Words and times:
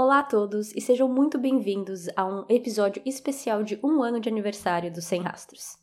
Olá 0.00 0.20
a 0.20 0.22
todos 0.22 0.72
e 0.76 0.80
sejam 0.80 1.08
muito 1.08 1.36
bem-vindos 1.40 2.06
a 2.14 2.24
um 2.24 2.44
episódio 2.48 3.02
especial 3.04 3.64
de 3.64 3.80
um 3.82 4.00
ano 4.00 4.20
de 4.20 4.28
aniversário 4.28 4.92
do 4.92 5.02
Sem 5.02 5.20
Rastros. 5.20 5.76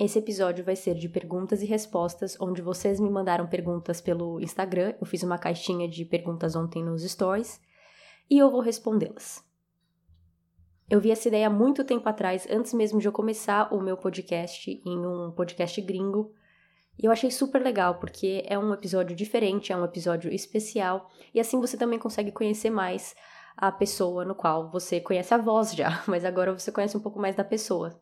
Esse 0.00 0.18
episódio 0.18 0.64
vai 0.64 0.74
ser 0.74 0.94
de 0.94 1.10
perguntas 1.10 1.60
e 1.60 1.66
respostas, 1.66 2.40
onde 2.40 2.62
vocês 2.62 2.98
me 2.98 3.10
mandaram 3.10 3.46
perguntas 3.46 4.00
pelo 4.00 4.40
Instagram. 4.40 4.94
Eu 4.98 5.04
fiz 5.04 5.22
uma 5.22 5.36
caixinha 5.36 5.86
de 5.86 6.06
perguntas 6.06 6.56
ontem 6.56 6.82
nos 6.82 7.02
stories 7.02 7.60
e 8.30 8.38
eu 8.38 8.50
vou 8.50 8.62
respondê-las. 8.62 9.44
Eu 10.88 10.98
vi 10.98 11.10
essa 11.10 11.28
ideia 11.28 11.50
muito 11.50 11.84
tempo 11.84 12.08
atrás, 12.08 12.48
antes 12.50 12.72
mesmo 12.72 12.98
de 12.98 13.06
eu 13.06 13.12
começar 13.12 13.74
o 13.74 13.82
meu 13.82 13.98
podcast 13.98 14.70
em 14.86 15.06
um 15.06 15.30
podcast 15.32 15.78
gringo, 15.82 16.32
e 16.98 17.06
eu 17.06 17.12
achei 17.12 17.30
super 17.30 17.62
legal, 17.62 17.96
porque 17.96 18.44
é 18.46 18.58
um 18.58 18.72
episódio 18.72 19.16
diferente, 19.16 19.72
é 19.72 19.76
um 19.76 19.84
episódio 19.84 20.32
especial, 20.32 21.10
e 21.34 21.40
assim 21.40 21.60
você 21.60 21.76
também 21.76 21.98
consegue 21.98 22.30
conhecer 22.30 22.70
mais 22.70 23.14
a 23.56 23.70
pessoa 23.70 24.24
no 24.24 24.34
qual 24.34 24.70
você 24.70 25.00
conhece 25.00 25.32
a 25.34 25.38
voz 25.38 25.74
já, 25.74 26.02
mas 26.08 26.24
agora 26.24 26.52
você 26.52 26.70
conhece 26.70 26.96
um 26.96 27.00
pouco 27.00 27.18
mais 27.18 27.36
da 27.36 27.44
pessoa. 27.44 28.00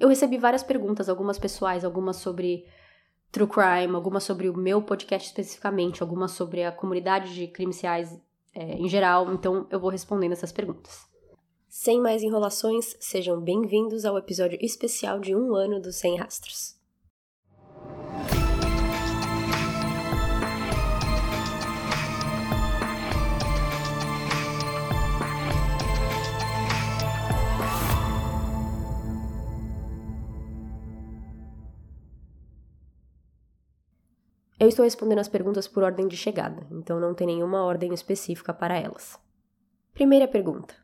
Eu 0.00 0.08
recebi 0.08 0.38
várias 0.38 0.62
perguntas, 0.62 1.08
algumas 1.08 1.38
pessoais, 1.38 1.84
algumas 1.84 2.16
sobre 2.16 2.64
true 3.32 3.48
crime, 3.48 3.94
algumas 3.94 4.24
sobre 4.24 4.48
o 4.48 4.56
meu 4.56 4.80
podcast 4.80 5.28
especificamente, 5.28 6.02
algumas 6.02 6.30
sobre 6.30 6.64
a 6.64 6.72
comunidade 6.72 7.34
de 7.34 7.48
crimes 7.48 7.80
reais 7.80 8.18
é, 8.54 8.74
em 8.74 8.88
geral, 8.88 9.32
então 9.32 9.66
eu 9.70 9.80
vou 9.80 9.90
respondendo 9.90 10.32
essas 10.32 10.52
perguntas. 10.52 11.06
Sem 11.68 12.00
mais 12.00 12.22
enrolações, 12.22 12.96
sejam 12.98 13.40
bem-vindos 13.40 14.04
ao 14.04 14.16
episódio 14.16 14.58
especial 14.62 15.20
de 15.20 15.34
um 15.36 15.54
ano 15.54 15.80
do 15.80 15.92
Sem 15.92 16.16
Rastros. 16.16 16.77
Eu 34.60 34.68
estou 34.68 34.84
respondendo 34.84 35.20
as 35.20 35.28
perguntas 35.28 35.68
por 35.68 35.84
ordem 35.84 36.08
de 36.08 36.16
chegada, 36.16 36.66
então 36.72 36.98
não 36.98 37.14
tem 37.14 37.28
nenhuma 37.28 37.62
ordem 37.62 37.94
específica 37.94 38.52
para 38.52 38.76
elas. 38.76 39.16
Primeira 39.94 40.26
pergunta. 40.26 40.74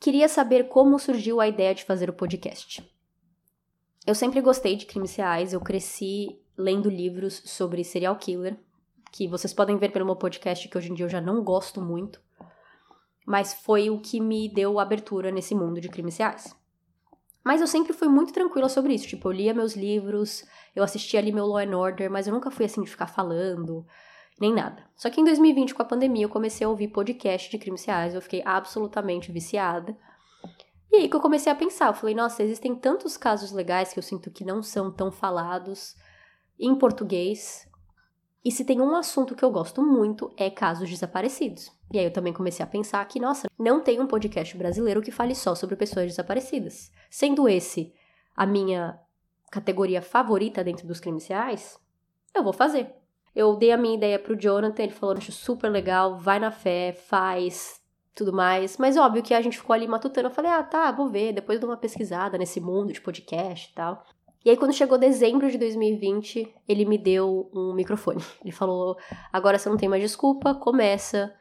Queria 0.00 0.28
saber 0.28 0.68
como 0.68 0.98
surgiu 0.98 1.40
a 1.40 1.46
ideia 1.46 1.72
de 1.72 1.84
fazer 1.84 2.10
o 2.10 2.12
podcast. 2.12 2.84
Eu 4.04 4.14
sempre 4.14 4.40
gostei 4.40 4.74
de 4.74 4.86
crimes 4.86 5.14
reais, 5.14 5.52
eu 5.52 5.60
cresci 5.60 6.40
lendo 6.58 6.90
livros 6.90 7.42
sobre 7.46 7.84
serial 7.84 8.16
killer, 8.16 8.58
que 9.12 9.28
vocês 9.28 9.54
podem 9.54 9.78
ver 9.78 9.92
pelo 9.92 10.04
meu 10.04 10.16
podcast 10.16 10.68
que 10.68 10.76
hoje 10.76 10.90
em 10.90 10.94
dia 10.94 11.06
eu 11.06 11.10
já 11.10 11.20
não 11.20 11.44
gosto 11.44 11.80
muito, 11.80 12.20
mas 13.24 13.54
foi 13.54 13.88
o 13.88 14.00
que 14.00 14.20
me 14.20 14.48
deu 14.48 14.80
abertura 14.80 15.30
nesse 15.30 15.54
mundo 15.54 15.80
de 15.80 15.88
crimes 15.88 16.16
reais. 16.16 16.54
Mas 17.44 17.60
eu 17.60 17.66
sempre 17.66 17.92
fui 17.92 18.08
muito 18.08 18.32
tranquila 18.32 18.68
sobre 18.68 18.94
isso. 18.94 19.06
Tipo, 19.06 19.28
eu 19.28 19.32
lia 19.32 19.54
meus 19.54 19.76
livros, 19.76 20.44
eu 20.74 20.82
assistia 20.82 21.20
ali 21.20 21.30
meu 21.30 21.46
Law 21.46 21.58
and 21.58 21.76
Order, 21.76 22.10
mas 22.10 22.26
eu 22.26 22.32
nunca 22.32 22.50
fui 22.50 22.64
assim 22.64 22.82
de 22.82 22.90
ficar 22.90 23.06
falando, 23.06 23.86
nem 24.40 24.52
nada. 24.52 24.82
Só 24.96 25.10
que 25.10 25.20
em 25.20 25.24
2020, 25.24 25.74
com 25.74 25.82
a 25.82 25.84
pandemia, 25.84 26.24
eu 26.24 26.30
comecei 26.30 26.66
a 26.66 26.70
ouvir 26.70 26.88
podcast 26.88 27.50
de 27.50 27.58
crimes 27.58 27.84
reais, 27.84 28.14
eu 28.14 28.22
fiquei 28.22 28.42
absolutamente 28.44 29.30
viciada. 29.30 29.94
E 30.90 30.96
aí 30.96 31.08
que 31.08 31.16
eu 31.16 31.20
comecei 31.20 31.52
a 31.52 31.56
pensar, 31.56 31.88
eu 31.88 31.94
falei, 31.94 32.14
nossa, 32.14 32.42
existem 32.42 32.74
tantos 32.74 33.16
casos 33.16 33.52
legais 33.52 33.92
que 33.92 33.98
eu 33.98 34.02
sinto 34.02 34.30
que 34.30 34.44
não 34.44 34.62
são 34.62 34.90
tão 34.90 35.12
falados 35.12 35.94
em 36.58 36.74
português. 36.74 37.68
E 38.44 38.52
se 38.52 38.64
tem 38.64 38.80
um 38.80 38.94
assunto 38.94 39.34
que 39.34 39.42
eu 39.42 39.50
gosto 39.50 39.82
muito 39.82 40.30
é 40.36 40.50
casos 40.50 40.90
desaparecidos. 40.90 41.72
E 41.90 41.98
aí 41.98 42.04
eu 42.04 42.12
também 42.12 42.32
comecei 42.32 42.62
a 42.62 42.68
pensar 42.68 43.02
que, 43.06 43.18
nossa, 43.18 43.48
não 43.58 43.80
tem 43.80 44.00
um 44.00 44.06
podcast 44.06 44.54
brasileiro 44.56 45.00
que 45.00 45.10
fale 45.10 45.34
só 45.34 45.54
sobre 45.54 45.76
pessoas 45.76 46.06
desaparecidas. 46.06 46.90
Sendo 47.10 47.48
esse 47.48 47.94
a 48.36 48.44
minha 48.44 49.00
categoria 49.50 50.02
favorita 50.02 50.62
dentro 50.62 50.86
dos 50.86 51.00
crimes 51.00 51.26
reais, 51.26 51.78
eu 52.34 52.42
vou 52.42 52.52
fazer. 52.52 52.94
Eu 53.34 53.56
dei 53.56 53.72
a 53.72 53.78
minha 53.78 53.96
ideia 53.96 54.18
pro 54.18 54.38
Jonathan, 54.38 54.82
ele 54.82 54.92
falou, 54.92 55.16
acho 55.16 55.32
super 55.32 55.70
legal, 55.70 56.18
vai 56.18 56.38
na 56.38 56.50
fé, 56.50 56.92
faz, 56.92 57.80
tudo 58.14 58.32
mais. 58.32 58.76
Mas 58.76 58.96
óbvio 58.96 59.22
que 59.22 59.34
a 59.34 59.40
gente 59.40 59.56
ficou 59.56 59.72
ali 59.72 59.88
matutando. 59.88 60.28
Eu 60.28 60.32
falei, 60.32 60.50
ah, 60.50 60.62
tá, 60.62 60.92
vou 60.92 61.08
ver, 61.08 61.32
depois 61.32 61.58
dou 61.58 61.70
uma 61.70 61.76
pesquisada 61.76 62.36
nesse 62.36 62.60
mundo 62.60 62.92
de 62.92 63.00
podcast 63.00 63.70
e 63.70 63.74
tal. 63.74 64.04
E 64.44 64.50
aí, 64.50 64.56
quando 64.56 64.74
chegou 64.74 64.98
dezembro 64.98 65.50
de 65.50 65.56
2020, 65.56 66.54
ele 66.68 66.84
me 66.84 66.98
deu 66.98 67.50
um 67.54 67.72
microfone. 67.72 68.22
Ele 68.44 68.52
falou: 68.52 68.96
agora 69.32 69.58
você 69.58 69.70
não 69.70 69.78
tem 69.78 69.88
mais 69.88 70.02
desculpa, 70.02 70.54
começa, 70.54 71.34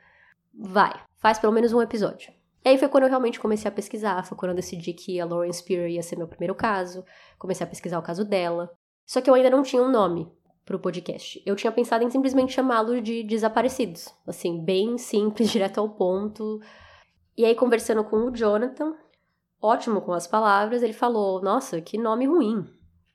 vai, 0.54 0.94
faz 1.18 1.38
pelo 1.38 1.52
menos 1.52 1.74
um 1.74 1.82
episódio. 1.82 2.32
E 2.64 2.70
aí 2.70 2.78
foi 2.78 2.88
quando 2.88 3.04
eu 3.04 3.10
realmente 3.10 3.42
comecei 3.42 3.68
a 3.68 3.74
pesquisar, 3.74 4.26
foi 4.26 4.38
quando 4.38 4.52
eu 4.52 4.56
decidi 4.56 4.94
que 4.94 5.20
a 5.20 5.26
Lauren 5.26 5.52
Spear 5.52 5.90
ia 5.90 6.02
ser 6.02 6.16
meu 6.16 6.30
primeiro 6.30 6.56
caso, 6.56 7.04
comecei 7.38 7.66
a 7.66 7.70
pesquisar 7.70 8.00
o 8.00 8.04
caso 8.04 8.24
dela. 8.24 8.72
Só 9.06 9.20
que 9.20 9.30
eu 9.30 9.34
ainda 9.34 9.50
não 9.50 9.64
tinha 9.64 9.84
um 9.84 9.92
nome 9.92 10.32
pro 10.66 10.80
podcast. 10.80 11.44
Eu 11.46 11.58
tinha 11.58 11.74
pensado 11.74 12.06
em 12.06 12.10
simplesmente 12.10 12.54
chamá-lo 12.54 13.02
de 13.02 13.22
Desaparecidos. 13.24 14.14
Assim, 14.26 14.64
bem 14.64 14.98
simples, 14.98 15.50
direto 15.52 15.80
ao 15.80 15.90
ponto. 15.90 16.62
E 17.38 17.44
aí, 17.44 17.54
conversando 17.54 18.04
com 18.06 18.16
o 18.16 18.32
Jonathan, 18.34 18.96
ótimo 19.62 20.00
com 20.00 20.14
as 20.14 20.26
palavras, 20.26 20.82
ele 20.84 20.94
falou: 20.94 21.42
Nossa, 21.42 21.82
que 21.82 21.98
nome 21.98 22.26
ruim. 22.26 22.66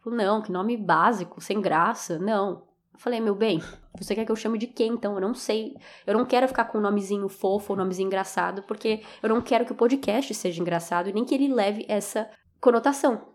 Tipo, 0.08 0.14
não, 0.14 0.40
que 0.40 0.50
nome 0.50 0.76
básico, 0.76 1.40
sem 1.40 1.60
graça, 1.60 2.18
não. 2.18 2.62
Eu 2.92 2.98
falei, 2.98 3.20
meu 3.20 3.34
bem, 3.34 3.60
você 3.96 4.14
quer 4.14 4.24
que 4.24 4.32
eu 4.32 4.36
chame 4.36 4.58
de 4.58 4.66
quem 4.66 4.92
então? 4.92 5.14
Eu 5.14 5.20
não 5.20 5.34
sei. 5.34 5.76
Eu 6.06 6.16
não 6.16 6.24
quero 6.24 6.48
ficar 6.48 6.64
com 6.64 6.78
um 6.78 6.80
nomezinho 6.80 7.28
fofo 7.28 7.74
um 7.74 7.76
nomezinho 7.76 8.06
engraçado, 8.06 8.62
porque 8.62 9.02
eu 9.22 9.28
não 9.28 9.40
quero 9.42 9.64
que 9.66 9.72
o 9.72 9.76
podcast 9.76 10.34
seja 10.34 10.60
engraçado 10.60 11.08
e 11.08 11.12
nem 11.12 11.24
que 11.24 11.34
ele 11.34 11.52
leve 11.52 11.84
essa 11.88 12.30
conotação. 12.60 13.34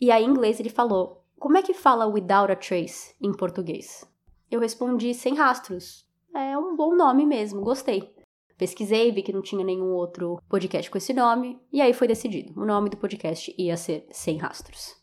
E 0.00 0.10
aí, 0.10 0.24
em 0.24 0.28
inglês, 0.28 0.60
ele 0.60 0.70
falou: 0.70 1.24
Como 1.38 1.56
é 1.56 1.62
que 1.62 1.74
fala 1.74 2.06
without 2.06 2.52
a 2.52 2.56
trace 2.56 3.14
em 3.20 3.32
português? 3.32 4.08
Eu 4.50 4.60
respondi 4.60 5.12
sem 5.12 5.34
rastros. 5.34 6.06
É 6.34 6.56
um 6.56 6.76
bom 6.76 6.94
nome 6.94 7.26
mesmo, 7.26 7.60
gostei. 7.60 8.14
Pesquisei, 8.56 9.10
vi 9.12 9.22
que 9.22 9.32
não 9.32 9.42
tinha 9.42 9.64
nenhum 9.64 9.92
outro 9.92 10.40
podcast 10.48 10.90
com 10.90 10.98
esse 10.98 11.12
nome, 11.12 11.60
e 11.72 11.80
aí 11.80 11.92
foi 11.92 12.08
decidido. 12.08 12.60
O 12.60 12.64
nome 12.64 12.88
do 12.88 12.96
podcast 12.96 13.54
ia 13.58 13.76
ser 13.76 14.06
Sem 14.10 14.36
Rastros. 14.36 14.97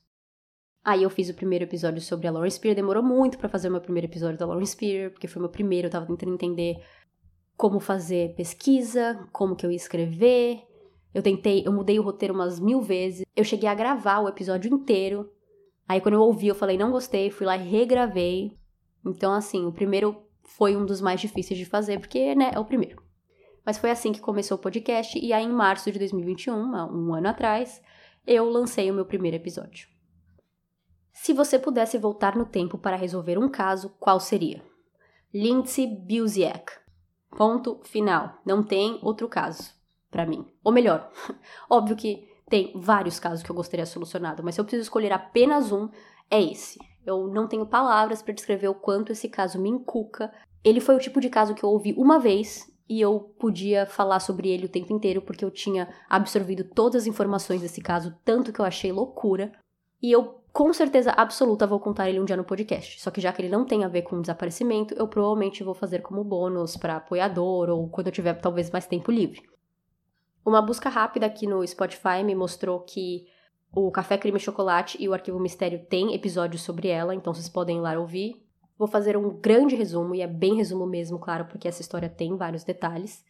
Aí 0.86 1.02
eu 1.02 1.10
fiz 1.10 1.30
o 1.30 1.34
primeiro 1.34 1.66
episódio 1.66 2.00
sobre 2.00 2.28
a 2.28 2.32
Lauren 2.32 2.48
Spear, 2.48 2.76
demorou 2.76 3.02
muito 3.02 3.40
para 3.40 3.50
fazer 3.50 3.70
o 3.70 3.72
meu 3.72 3.82
primeiro 3.82 4.06
episódio 4.06 4.38
da 4.38 4.46
Lauren 4.46 4.68
Spear, 4.68 5.10
porque 5.10 5.28
foi 5.28 5.42
meu 5.42 5.50
primeiro, 5.50 5.88
eu 5.88 5.92
tava 5.92 6.06
tentando 6.06 6.36
entender 6.36 6.78
como 7.58 7.80
fazer 7.80 8.36
pesquisa, 8.36 9.28
como 9.32 9.56
que 9.56 9.66
eu 9.66 9.72
ia 9.72 9.78
escrever. 9.78 10.62
Eu 11.12 11.24
tentei, 11.24 11.64
eu 11.66 11.74
mudei 11.74 11.98
o 11.98 12.04
roteiro 12.04 12.36
umas 12.36 12.60
mil 12.60 12.82
vezes. 12.82 13.26
Eu 13.36 13.44
cheguei 13.44 13.68
a 13.68 13.74
gravar 13.74 14.20
o 14.20 14.30
episódio 14.30 14.72
inteiro. 14.72 15.28
Aí 15.88 16.00
quando 16.00 16.14
eu 16.14 16.22
ouvi, 16.22 16.50
eu 16.50 16.56
falei, 16.56 16.78
não 16.78 16.92
gostei, 16.92 17.32
fui 17.32 17.48
lá 17.48 17.58
e 17.58 17.68
regravei. 17.68 18.56
Então, 19.04 19.34
assim, 19.34 19.66
o 19.66 19.72
primeiro 19.72 20.16
foi 20.44 20.78
um 20.78 20.86
dos 20.86 21.02
mais 21.02 21.20
difíceis 21.20 21.58
de 21.58 21.66
fazer, 21.66 22.00
porque, 22.00 22.36
né, 22.36 22.52
é 22.54 22.60
o 22.60 22.66
primeiro. 22.66 23.02
Mas 23.66 23.80
foi 23.80 23.90
assim 23.90 24.12
que 24.12 24.22
começou 24.22 24.56
o 24.56 24.62
podcast, 24.62 25.18
e 25.18 25.34
aí 25.34 25.46
em 25.46 25.52
março 25.52 25.92
de 25.92 25.98
2021, 25.98 26.54
um 26.54 27.16
ano 27.16 27.28
atrás, 27.28 27.82
eu 28.28 28.48
lancei 28.48 28.92
o 28.92 28.94
meu 28.94 29.06
primeiro 29.06 29.38
episódio. 29.38 29.95
Se 31.18 31.32
você 31.32 31.58
pudesse 31.58 31.98
voltar 31.98 32.36
no 32.36 32.46
tempo 32.46 32.78
para 32.78 32.98
resolver 32.98 33.38
um 33.38 33.50
caso, 33.50 33.90
qual 34.00 34.20
seria? 34.20 34.62
Lindsay 35.34 35.88
Buziak. 35.88 36.74
Ponto 37.32 37.80
final. 37.84 38.42
Não 38.46 38.62
tem 38.62 39.00
outro 39.02 39.30
caso 39.30 39.74
para 40.12 40.26
mim. 40.26 40.46
Ou 40.62 40.74
melhor, 40.74 41.10
óbvio 41.70 41.96
que 41.96 42.28
tem 42.50 42.74
vários 42.76 43.18
casos 43.18 43.42
que 43.42 43.50
eu 43.50 43.56
gostaria 43.56 43.86
solucionado, 43.86 44.44
mas 44.44 44.56
se 44.56 44.62
eu 44.62 44.66
preciso 44.66 44.84
escolher 44.84 45.14
apenas 45.14 45.72
um, 45.72 45.90
é 46.30 46.40
esse. 46.42 46.78
Eu 47.06 47.28
não 47.28 47.48
tenho 47.48 47.66
palavras 47.66 48.22
para 48.22 48.34
descrever 48.34 48.68
o 48.68 48.76
quanto 48.76 49.14
esse 49.14 49.30
caso 49.30 49.60
me 49.60 49.70
encuca. 49.70 50.32
Ele 50.64 50.82
foi 50.82 50.96
o 50.96 51.00
tipo 51.00 51.22
de 51.22 51.30
caso 51.30 51.56
que 51.56 51.64
eu 51.64 51.70
ouvi 51.70 51.94
uma 51.98 52.20
vez 52.20 52.70
e 52.90 53.00
eu 53.00 53.34
podia 53.40 53.86
falar 53.86 54.20
sobre 54.20 54.50
ele 54.50 54.66
o 54.66 54.70
tempo 54.70 54.94
inteiro 54.94 55.22
porque 55.22 55.46
eu 55.46 55.50
tinha 55.50 55.88
absorvido 56.10 56.66
todas 56.66 57.04
as 57.04 57.08
informações 57.08 57.62
desse 57.62 57.82
caso, 57.82 58.14
tanto 58.26 58.52
que 58.52 58.60
eu 58.60 58.66
achei 58.66 58.92
loucura. 58.92 59.54
E 60.02 60.12
eu 60.12 60.45
com 60.56 60.72
certeza 60.72 61.12
absoluta 61.12 61.68
vou 61.68 61.82
contar 61.82 62.10
ele 62.10 62.18
um 62.18 62.24
dia 62.24 62.38
no 62.38 62.46
podcast. 62.46 63.02
Só 63.02 63.12
que 63.12 63.20
já 63.20 63.34
que 63.34 63.42
ele 63.42 63.50
não 63.50 63.66
tem 63.66 63.84
a 63.84 63.90
ver 63.90 64.04
com 64.04 64.22
desaparecimento, 64.22 64.94
eu 64.94 65.06
provavelmente 65.06 65.62
vou 65.66 65.74
fazer 65.74 66.02
como 66.02 66.24
bônus 66.24 66.78
para 66.78 66.96
apoiador 66.96 67.70
ou 67.70 67.90
quando 67.90 68.08
eu 68.08 68.14
tiver 68.14 68.36
talvez 68.36 68.72
mais 68.72 68.88
tempo 68.88 69.12
livre. 69.12 69.44
Uma 70.46 70.62
busca 70.62 70.88
rápida 70.88 71.26
aqui 71.26 71.46
no 71.46 71.68
Spotify 71.68 72.24
me 72.24 72.34
mostrou 72.34 72.80
que 72.80 73.26
o 73.74 73.92
Café 73.92 74.18
Crime 74.18 74.40
Chocolate 74.40 74.98
e 74.98 75.10
o 75.10 75.14
Arquivo 75.14 75.42
Mistério 75.42 75.86
têm 75.88 76.16
episódios 76.16 76.62
sobre 76.62 76.88
ela, 76.88 77.14
então 77.14 77.34
vocês 77.34 77.50
podem 77.50 77.80
ir 77.80 77.82
lá 77.82 78.00
ouvir. 78.00 78.42
Vou 78.78 78.88
fazer 78.88 79.18
um 79.18 79.38
grande 79.38 79.76
resumo, 79.76 80.16
e 80.16 80.22
é 80.22 80.28
bem 80.28 80.56
resumo 80.56 80.88
mesmo, 80.88 81.20
claro, 81.20 81.48
porque 81.48 81.68
essa 81.68 81.82
história 81.82 82.08
tem 82.08 82.38
vários 82.38 82.64
detalhes. 82.64 83.26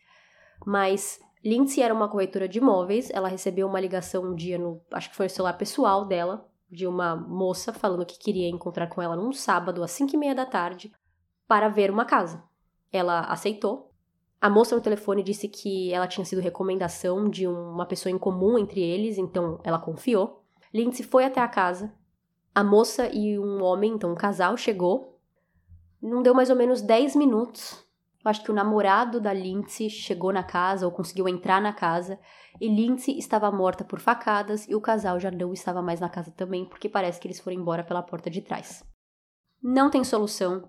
Mas 0.63 1.19
Lindsay 1.43 1.81
era 1.81 1.93
uma 1.93 2.07
corretora 2.07 2.47
de 2.47 2.59
imóveis, 2.59 3.09
ela 3.09 3.27
recebeu 3.27 3.65
uma 3.65 3.79
ligação 3.79 4.25
um 4.25 4.35
dia 4.35 4.59
no, 4.59 4.79
acho 4.91 5.09
que 5.09 5.15
foi 5.15 5.25
no 5.25 5.31
celular 5.31 5.53
pessoal 5.53 6.05
dela, 6.05 6.47
de 6.69 6.87
uma 6.87 7.15
moça 7.15 7.71
falando 7.71 8.05
que 8.05 8.17
queria 8.17 8.49
encontrar 8.49 8.87
com 8.87 9.01
ela 9.01 9.15
num 9.15 9.31
sábado 9.31 9.83
às 9.83 9.91
5 9.91 10.15
e 10.15 10.17
meia 10.17 10.35
da 10.35 10.45
tarde 10.45 10.91
para 11.47 11.69
ver 11.69 11.91
uma 11.91 12.05
casa. 12.05 12.43
Ela 12.91 13.21
aceitou 13.21 13.91
A 14.41 14.49
moça 14.49 14.75
no 14.75 14.81
telefone 14.81 15.23
disse 15.23 15.47
que 15.47 15.91
ela 15.91 16.07
tinha 16.07 16.25
sido 16.25 16.41
recomendação 16.41 17.29
de 17.29 17.47
uma 17.47 17.85
pessoa 17.85 18.11
em 18.11 18.17
comum 18.17 18.57
entre 18.59 18.81
eles, 18.81 19.17
então 19.17 19.59
ela 19.63 19.79
confiou. 19.79 20.43
Lindsay 20.73 21.05
foi 21.05 21.25
até 21.25 21.41
a 21.41 21.47
casa. 21.47 21.93
A 22.53 22.63
moça 22.63 23.07
e 23.07 23.39
um 23.39 23.63
homem, 23.63 23.93
então 23.93 24.11
um 24.11 24.15
casal, 24.15 24.55
chegou. 24.55 25.19
Não 26.01 26.21
deu 26.21 26.33
mais 26.33 26.49
ou 26.49 26.55
menos 26.55 26.81
10 26.81 27.15
minutos. 27.15 27.84
Eu 28.25 28.31
acho 28.31 28.43
que 28.43 28.49
o 28.49 28.55
namorado 28.55 29.21
da 29.21 29.31
Lindsay 29.31 29.87
chegou 29.87 30.33
na 30.33 30.41
casa 30.41 30.87
ou 30.87 30.91
conseguiu 30.91 31.29
entrar 31.29 31.61
na 31.61 31.71
casa 31.71 32.19
e 32.59 32.67
Lindsay 32.67 33.19
estava 33.19 33.51
morta 33.51 33.83
por 33.83 33.99
facadas 33.99 34.67
e 34.67 34.73
o 34.73 34.81
casal 34.81 35.19
já 35.19 35.29
não 35.29 35.53
estava 35.53 35.79
mais 35.79 35.99
na 35.99 36.09
casa 36.09 36.31
também, 36.31 36.65
porque 36.65 36.89
parece 36.89 37.19
que 37.19 37.27
eles 37.27 37.39
foram 37.39 37.55
embora 37.55 37.83
pela 37.83 38.01
porta 38.01 38.27
de 38.27 38.41
trás. 38.41 38.83
Não 39.61 39.91
tem 39.91 40.03
solução. 40.03 40.67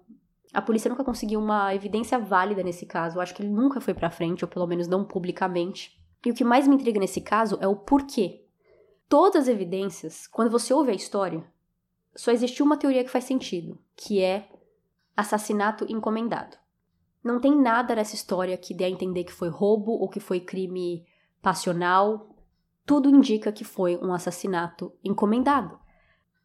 A 0.53 0.61
polícia 0.61 0.91
nunca 0.91 1.03
conseguiu 1.03 1.41
uma 1.41 1.75
evidência 1.75 2.19
válida 2.19 2.63
nesse 2.63 2.85
caso. 2.85 3.17
Eu 3.17 3.23
acho 3.23 3.35
que 3.35 3.43
ele 3.43 3.51
nunca 3.51 3.81
foi 3.81 3.95
para 3.95 4.11
frente, 4.11 4.45
ou 4.45 4.51
pelo 4.51 4.67
menos 4.67 4.87
não 4.87 5.03
publicamente. 5.03 5.99
E 6.27 6.31
o 6.31 6.35
que 6.35 6.45
mais 6.45 6.69
me 6.69 6.75
intriga 6.75 7.01
nesse 7.01 7.23
caso 7.23 7.57
é 7.63 7.67
o 7.67 7.77
porquê. 7.77 8.45
Todas 9.09 9.45
as 9.45 9.49
evidências, 9.49 10.27
quando 10.27 10.51
você 10.51 10.75
ouve 10.75 10.91
a 10.91 10.95
história, 10.95 11.43
só 12.15 12.31
existe 12.31 12.63
uma 12.63 12.77
teoria 12.77 13.03
que 13.03 13.11
faz 13.11 13.25
sentido, 13.25 13.79
que 13.97 14.21
é 14.21 14.47
assassinato 15.17 15.87
encomendado. 15.89 16.66
Não 17.27 17.41
tem 17.41 17.61
nada 17.61 17.97
nessa 17.97 18.15
história 18.15 18.57
que 18.57 18.73
dê 18.73 18.85
a 18.85 18.89
entender 18.89 19.25
que 19.25 19.33
foi 19.33 19.49
roubo 19.49 19.91
ou 19.91 20.09
que 20.09 20.21
foi 20.21 20.39
crime 20.39 21.05
passional, 21.43 22.29
tudo 22.87 23.11
indica 23.11 23.51
que 23.51 23.65
foi 23.65 23.97
um 23.97 24.15
assassinato 24.15 24.93
encomendado. 25.03 25.77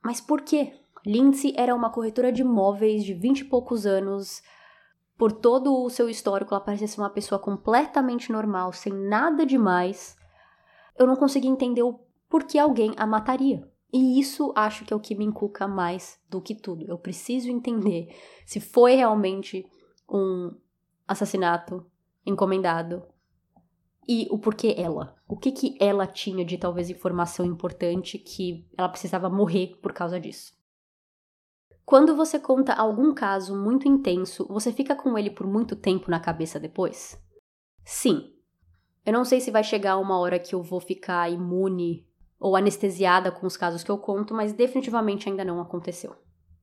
Mas 0.03 0.19
por 0.19 0.41
quê? 0.41 0.73
Lindsay 1.05 1.53
era 1.55 1.75
uma 1.75 1.91
corretora 1.91 2.31
de 2.31 2.41
imóveis 2.41 3.03
de 3.03 3.13
vinte 3.13 3.41
e 3.41 3.45
poucos 3.45 3.85
anos. 3.85 4.41
Por 5.15 5.31
todo 5.31 5.83
o 5.83 5.89
seu 5.91 6.09
histórico, 6.09 6.51
ela 6.51 6.63
parecia 6.63 6.87
ser 6.87 6.99
uma 6.99 7.11
pessoa 7.11 7.37
completamente 7.37 8.31
normal, 8.31 8.73
sem 8.73 8.91
nada 8.91 9.45
demais. 9.45 10.17
Eu 10.97 11.05
não 11.05 11.15
consegui 11.15 11.47
entender 11.47 11.83
o 11.83 11.99
porquê 12.27 12.57
alguém 12.57 12.95
a 12.97 13.05
mataria. 13.05 13.69
E 13.93 14.19
isso 14.19 14.51
acho 14.55 14.83
que 14.83 14.91
é 14.91 14.95
o 14.95 14.99
que 14.99 15.13
me 15.13 15.25
inculca 15.25 15.67
mais 15.67 16.19
do 16.27 16.41
que 16.41 16.55
tudo. 16.55 16.87
Eu 16.87 16.97
preciso 16.97 17.51
entender 17.51 18.15
se 18.47 18.59
foi 18.59 18.95
realmente 18.95 19.63
um 20.09 20.51
assassinato 21.11 21.85
encomendado 22.25 23.03
e 24.07 24.27
o 24.31 24.37
porquê 24.37 24.75
ela. 24.77 25.15
O 25.27 25.37
que 25.37 25.51
que 25.51 25.77
ela 25.79 26.07
tinha 26.07 26.43
de 26.43 26.57
talvez 26.57 26.89
informação 26.89 27.45
importante 27.45 28.17
que 28.17 28.67
ela 28.77 28.89
precisava 28.89 29.29
morrer 29.29 29.77
por 29.81 29.93
causa 29.93 30.19
disso. 30.19 30.53
Quando 31.85 32.15
você 32.15 32.39
conta 32.39 32.73
algum 32.73 33.13
caso 33.13 33.55
muito 33.55 33.87
intenso, 33.87 34.47
você 34.47 34.71
fica 34.71 34.95
com 34.95 35.17
ele 35.17 35.29
por 35.29 35.45
muito 35.45 35.75
tempo 35.75 36.09
na 36.09 36.19
cabeça 36.19 36.59
depois? 36.59 37.21
Sim. 37.83 38.33
Eu 39.05 39.13
não 39.13 39.25
sei 39.25 39.41
se 39.41 39.51
vai 39.51 39.63
chegar 39.63 39.97
uma 39.97 40.17
hora 40.19 40.39
que 40.39 40.55
eu 40.55 40.61
vou 40.61 40.79
ficar 40.79 41.29
imune 41.29 42.07
ou 42.39 42.55
anestesiada 42.55 43.31
com 43.31 43.45
os 43.45 43.57
casos 43.57 43.83
que 43.83 43.91
eu 43.91 43.97
conto, 43.97 44.33
mas 44.33 44.53
definitivamente 44.53 45.27
ainda 45.27 45.43
não 45.43 45.59
aconteceu. 45.59 46.15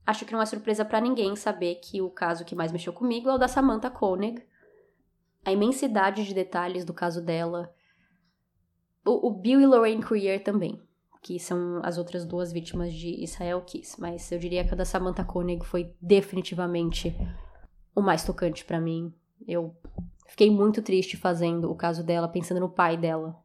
Acho 0.08 0.24
que 0.24 0.32
não 0.32 0.40
é 0.40 0.46
surpresa 0.46 0.86
para 0.86 1.02
ninguém 1.02 1.36
saber 1.36 1.74
que 1.74 2.00
o 2.00 2.08
caso 2.08 2.42
que 2.42 2.54
mais 2.54 2.72
mexeu 2.72 2.94
comigo 2.94 3.28
é 3.28 3.34
o 3.34 3.36
da 3.36 3.46
Samantha 3.46 3.90
Koenig, 3.90 4.42
a 5.44 5.52
imensidade 5.52 6.24
de 6.24 6.32
detalhes 6.32 6.82
do 6.82 6.94
caso 6.94 7.20
dela. 7.20 7.70
O, 9.04 9.28
o 9.28 9.30
Bill 9.30 9.60
e 9.60 9.66
Lorraine 9.66 10.02
Creer 10.02 10.42
também, 10.42 10.80
que 11.20 11.38
são 11.38 11.82
as 11.84 11.98
outras 11.98 12.24
duas 12.24 12.50
vítimas 12.50 12.94
de 12.94 13.22
Israel 13.22 13.60
Kiss. 13.60 14.00
Mas 14.00 14.32
eu 14.32 14.38
diria 14.38 14.64
que 14.64 14.72
a 14.72 14.76
da 14.78 14.86
Samantha 14.86 15.22
Koenig 15.22 15.62
foi 15.66 15.94
definitivamente 16.00 17.14
o 17.94 18.00
mais 18.00 18.24
tocante 18.24 18.64
para 18.64 18.80
mim. 18.80 19.12
Eu 19.46 19.76
fiquei 20.26 20.50
muito 20.50 20.80
triste 20.80 21.18
fazendo 21.18 21.70
o 21.70 21.76
caso 21.76 22.02
dela, 22.02 22.28
pensando 22.28 22.60
no 22.60 22.70
pai 22.70 22.96
dela. 22.96 23.38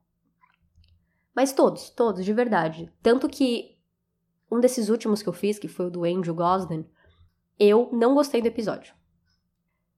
Mas 1.36 1.52
todos, 1.52 1.90
todos, 1.90 2.24
de 2.24 2.32
verdade. 2.32 2.90
Tanto 3.02 3.28
que 3.28 3.73
um 4.54 4.60
desses 4.60 4.90
últimos 4.90 5.24
que 5.24 5.30
eu 5.30 5.34
fiz, 5.34 5.58
que 5.58 5.68
foi 5.68 5.88
o 5.88 5.90
do 5.90 6.04
Andrew 6.04 6.36
Gosden, 6.36 6.86
eu 7.60 7.90
não 7.92 8.14
gostei 8.14 8.42
do 8.42 8.48
episódio. 8.48 8.94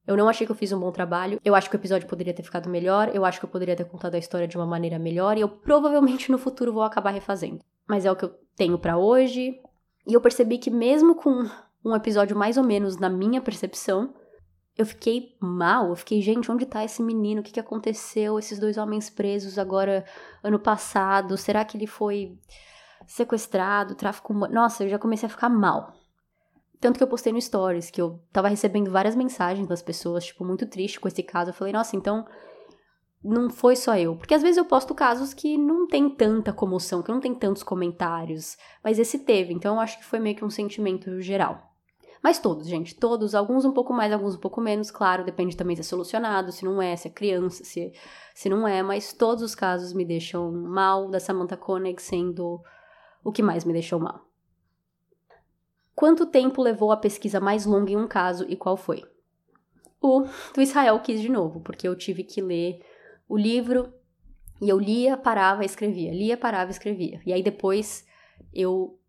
Eu 0.08 0.16
não 0.16 0.30
achei 0.30 0.46
que 0.46 0.52
eu 0.52 0.56
fiz 0.56 0.72
um 0.72 0.80
bom 0.80 0.92
trabalho. 0.92 1.42
Eu 1.44 1.56
acho 1.56 1.70
que 1.70 1.76
o 1.76 1.80
episódio 1.80 2.08
poderia 2.08 2.34
ter 2.34 2.44
ficado 2.44 2.70
melhor. 2.70 3.10
Eu 3.14 3.26
acho 3.26 3.40
que 3.40 3.46
eu 3.46 3.50
poderia 3.50 3.76
ter 3.76 3.86
contado 3.86 4.16
a 4.16 4.20
história 4.20 4.48
de 4.48 4.56
uma 4.56 4.66
maneira 4.66 5.00
melhor. 5.00 5.36
E 5.38 5.42
eu 5.42 5.50
provavelmente 5.50 6.32
no 6.32 6.38
futuro 6.38 6.72
vou 6.72 6.84
acabar 6.84 7.10
refazendo. 7.10 7.60
Mas 7.88 8.06
é 8.06 8.12
o 8.12 8.16
que 8.16 8.26
eu 8.26 8.36
tenho 8.56 8.78
para 8.78 8.98
hoje. 8.98 9.60
E 10.06 10.14
eu 10.14 10.22
percebi 10.22 10.60
que, 10.60 10.70
mesmo 10.70 11.16
com 11.16 11.50
um 11.84 11.96
episódio 11.96 12.38
mais 12.38 12.56
ou 12.56 12.64
menos 12.64 12.98
na 12.98 13.10
minha 13.10 13.42
percepção, 13.42 14.14
eu 14.78 14.86
fiquei 14.86 15.36
mal. 15.40 15.90
Eu 15.90 15.96
fiquei, 15.96 16.22
gente, 16.22 16.52
onde 16.52 16.68
tá 16.68 16.86
esse 16.86 17.02
menino? 17.02 17.42
O 17.42 17.44
que, 17.44 17.54
que 17.54 17.60
aconteceu? 17.60 18.38
Esses 18.38 18.60
dois 18.60 18.78
homens 18.78 19.10
presos 19.10 19.58
agora, 19.58 20.06
ano 20.44 20.60
passado. 20.60 21.36
Será 21.36 21.66
que 21.66 21.78
ele 21.78 21.88
foi 21.88 22.38
sequestrado? 23.08 23.96
Tráfico. 23.96 24.34
Nossa, 24.34 24.84
eu 24.84 24.90
já 24.90 25.00
comecei 25.00 25.28
a 25.28 25.30
ficar 25.30 25.50
mal. 25.50 25.94
Tanto 26.80 26.98
que 26.98 27.04
eu 27.04 27.08
postei 27.08 27.32
no 27.34 27.42
Stories, 27.42 27.90
que 27.90 28.02
eu 28.02 28.20
tava 28.32 28.48
recebendo 28.48 28.92
várias 28.92 29.16
mensagens 29.16 29.68
das 29.68 29.82
pessoas, 29.82 30.26
tipo, 30.26 30.44
muito 30.44 30.68
triste 30.68 31.00
com 31.00 31.08
esse 31.08 31.24
caso. 31.24 31.50
Eu 31.50 31.54
falei, 31.54 31.74
nossa, 31.74 31.96
então 31.96 32.26
não 33.24 33.50
foi 33.50 33.76
só 33.76 33.98
eu. 33.98 34.16
Porque 34.16 34.34
às 34.34 34.42
vezes 34.42 34.58
eu 34.58 34.66
posto 34.66 34.94
casos 34.94 35.34
que 35.34 35.58
não 35.58 35.88
tem 35.88 36.10
tanta 36.10 36.54
comoção, 36.54 37.02
que 37.02 37.12
não 37.12 37.20
tem 37.20 37.34
tantos 37.34 37.64
comentários. 37.64 38.58
Mas 38.84 39.00
esse 39.00 39.20
teve, 39.20 39.54
então 39.54 39.76
eu 39.76 39.82
acho 39.82 39.98
que 39.98 40.06
foi 40.06 40.20
meio 40.20 40.36
que 40.36 40.46
um 40.46 40.50
sentimento 40.50 41.20
geral. 41.22 41.72
Mas 42.26 42.40
todos, 42.40 42.68
gente, 42.68 42.96
todos, 42.96 43.36
alguns 43.36 43.66
um 43.66 43.72
pouco 43.72 43.94
mais, 43.94 44.12
alguns 44.12 44.34
um 44.34 44.40
pouco 44.40 44.60
menos, 44.60 44.90
claro, 44.90 45.24
depende 45.24 45.56
também 45.56 45.76
se 45.76 45.82
é 45.82 45.84
solucionado, 45.84 46.52
se 46.52 46.66
não 46.66 46.82
é, 46.82 46.96
se 46.96 47.08
é 47.08 47.12
criança, 47.12 47.64
se, 47.64 47.94
se 48.34 48.50
não 48.50 48.68
é, 48.68 48.82
mas 48.82 49.14
todos 49.14 49.44
os 49.44 49.54
casos 49.54 49.94
me 49.94 50.04
deixam 50.04 50.52
mal, 50.52 51.08
da 51.08 51.20
Samantha 51.20 51.56
Koenig 51.56 52.02
sendo 52.02 52.64
o 53.26 53.32
que 53.32 53.42
mais 53.42 53.66
me 53.66 53.74
deixou 53.74 54.00
mal. 54.00 54.30
Quanto 55.96 56.28
tempo 56.28 56.62
levou 56.62 56.92
a 56.92 56.98
pesquisa 56.98 57.40
mais 57.40 57.66
longa 57.66 57.92
em 57.92 57.98
um 57.98 58.08
caso 58.08 58.46
e 58.48 58.56
qual 58.56 58.78
foi? 58.78 59.04
O 60.00 60.26
do 60.54 60.62
Israel 60.62 61.00
quis 61.00 61.20
de 61.20 61.30
novo, 61.30 61.60
porque 61.60 61.88
eu 61.88 61.96
tive 61.98 62.24
que 62.24 62.40
ler 62.40 62.80
o 63.28 63.36
livro 63.36 63.92
e 64.62 64.70
eu 64.70 64.78
lia, 64.78 65.18
parava, 65.18 65.66
escrevia, 65.66 66.14
lia, 66.14 66.38
parava, 66.38 66.70
escrevia. 66.70 67.20
E 67.26 67.34
aí 67.34 67.42
depois 67.42 68.06
eu 68.54 69.00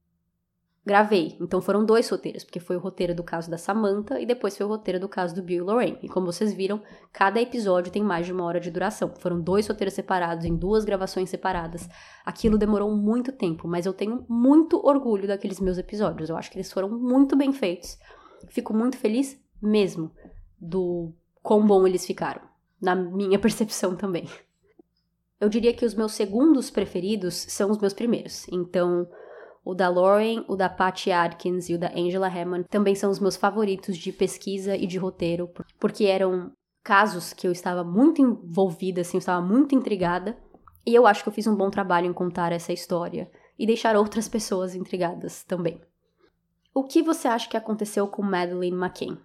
gravei. 0.87 1.37
Então 1.41 1.61
foram 1.61 1.85
dois 1.85 2.09
roteiros, 2.09 2.45
porque 2.45 2.61
foi 2.61 2.77
o 2.77 2.79
roteiro 2.79 3.13
do 3.13 3.25
caso 3.25 3.51
da 3.51 3.59
Samantha 3.59 4.21
e 4.21 4.25
depois 4.25 4.57
foi 4.57 4.65
o 4.65 4.69
roteiro 4.69 5.01
do 5.01 5.09
caso 5.09 5.35
do 5.35 5.43
Bill 5.43 5.65
e 5.65 5.67
Lorraine. 5.67 5.99
E 6.01 6.09
como 6.09 6.27
vocês 6.27 6.55
viram, 6.55 6.81
cada 7.13 7.43
episódio 7.43 7.91
tem 7.91 8.05
mais 8.05 8.25
de 8.25 8.33
uma 8.33 8.45
hora 8.45 8.61
de 8.61 8.71
duração. 8.71 9.13
Foram 9.19 9.41
dois 9.41 9.67
roteiros 9.67 9.95
separados, 9.95 10.45
em 10.45 10.55
duas 10.55 10.85
gravações 10.85 11.29
separadas. 11.29 11.89
Aquilo 12.25 12.57
demorou 12.57 12.95
muito 12.97 13.33
tempo, 13.33 13.67
mas 13.67 13.85
eu 13.85 13.93
tenho 13.93 14.25
muito 14.29 14.81
orgulho 14.87 15.27
daqueles 15.27 15.59
meus 15.59 15.77
episódios. 15.77 16.31
Eu 16.31 16.37
acho 16.37 16.53
que 16.53 16.57
eles 16.57 16.73
foram 16.73 16.89
muito 16.89 17.37
bem 17.37 17.53
feitos. 17.53 17.99
Fico 18.49 18.73
muito 18.73 18.97
feliz 18.97 19.37
mesmo 19.61 20.13
do 20.57 21.13
quão 21.43 21.67
bom 21.67 21.85
eles 21.85 22.07
ficaram, 22.07 22.43
na 22.81 22.95
minha 22.95 23.39
percepção 23.41 23.97
também. 23.97 24.29
Eu 25.41 25.49
diria 25.49 25.75
que 25.75 25.85
os 25.85 25.95
meus 25.95 26.13
segundos 26.13 26.71
preferidos 26.71 27.35
são 27.35 27.71
os 27.71 27.79
meus 27.79 27.93
primeiros. 27.93 28.47
Então, 28.51 29.07
o 29.67 29.75
da 29.75 29.89
Lauren, 29.89 30.45
o 30.47 30.55
da 30.55 30.69
Patty 30.69 31.11
Atkins 31.11 31.69
e 31.69 31.75
o 31.75 31.79
da 31.79 31.89
Angela 31.89 32.29
Hammond 32.29 32.69
também 32.71 32.95
são 32.95 33.11
os 33.11 33.19
meus 33.19 33.35
favoritos 33.35 33.97
de 33.97 34.13
pesquisa 34.13 34.77
e 34.77 34.87
de 34.87 34.97
roteiro, 34.97 35.51
porque 35.81 36.05
eram 36.05 36.53
casos 36.85 37.33
que 37.33 37.49
eu 37.49 37.51
estava 37.51 37.83
muito 37.83 38.23
envolvida, 38.23 39.01
assim, 39.01 39.17
eu 39.17 39.19
estava 39.19 39.45
muito 39.45 39.75
intrigada. 39.75 40.39
E 40.87 40.95
eu 40.95 41.05
acho 41.05 41.25
que 41.25 41.29
eu 41.29 41.33
fiz 41.33 41.49
um 41.49 41.57
bom 41.57 41.69
trabalho 41.69 42.07
em 42.07 42.13
contar 42.13 42.53
essa 42.53 42.73
história 42.73 43.29
e 43.59 43.67
deixar 43.67 43.97
outras 43.97 44.29
pessoas 44.29 44.77
intrigadas 44.77 45.43
também. 45.43 45.81
O 46.73 46.85
que 46.85 47.03
você 47.03 47.27
acha 47.27 47.49
que 47.49 47.57
aconteceu 47.57 48.07
com 48.07 48.23
Madeleine 48.23 48.77
McCain? 48.77 49.19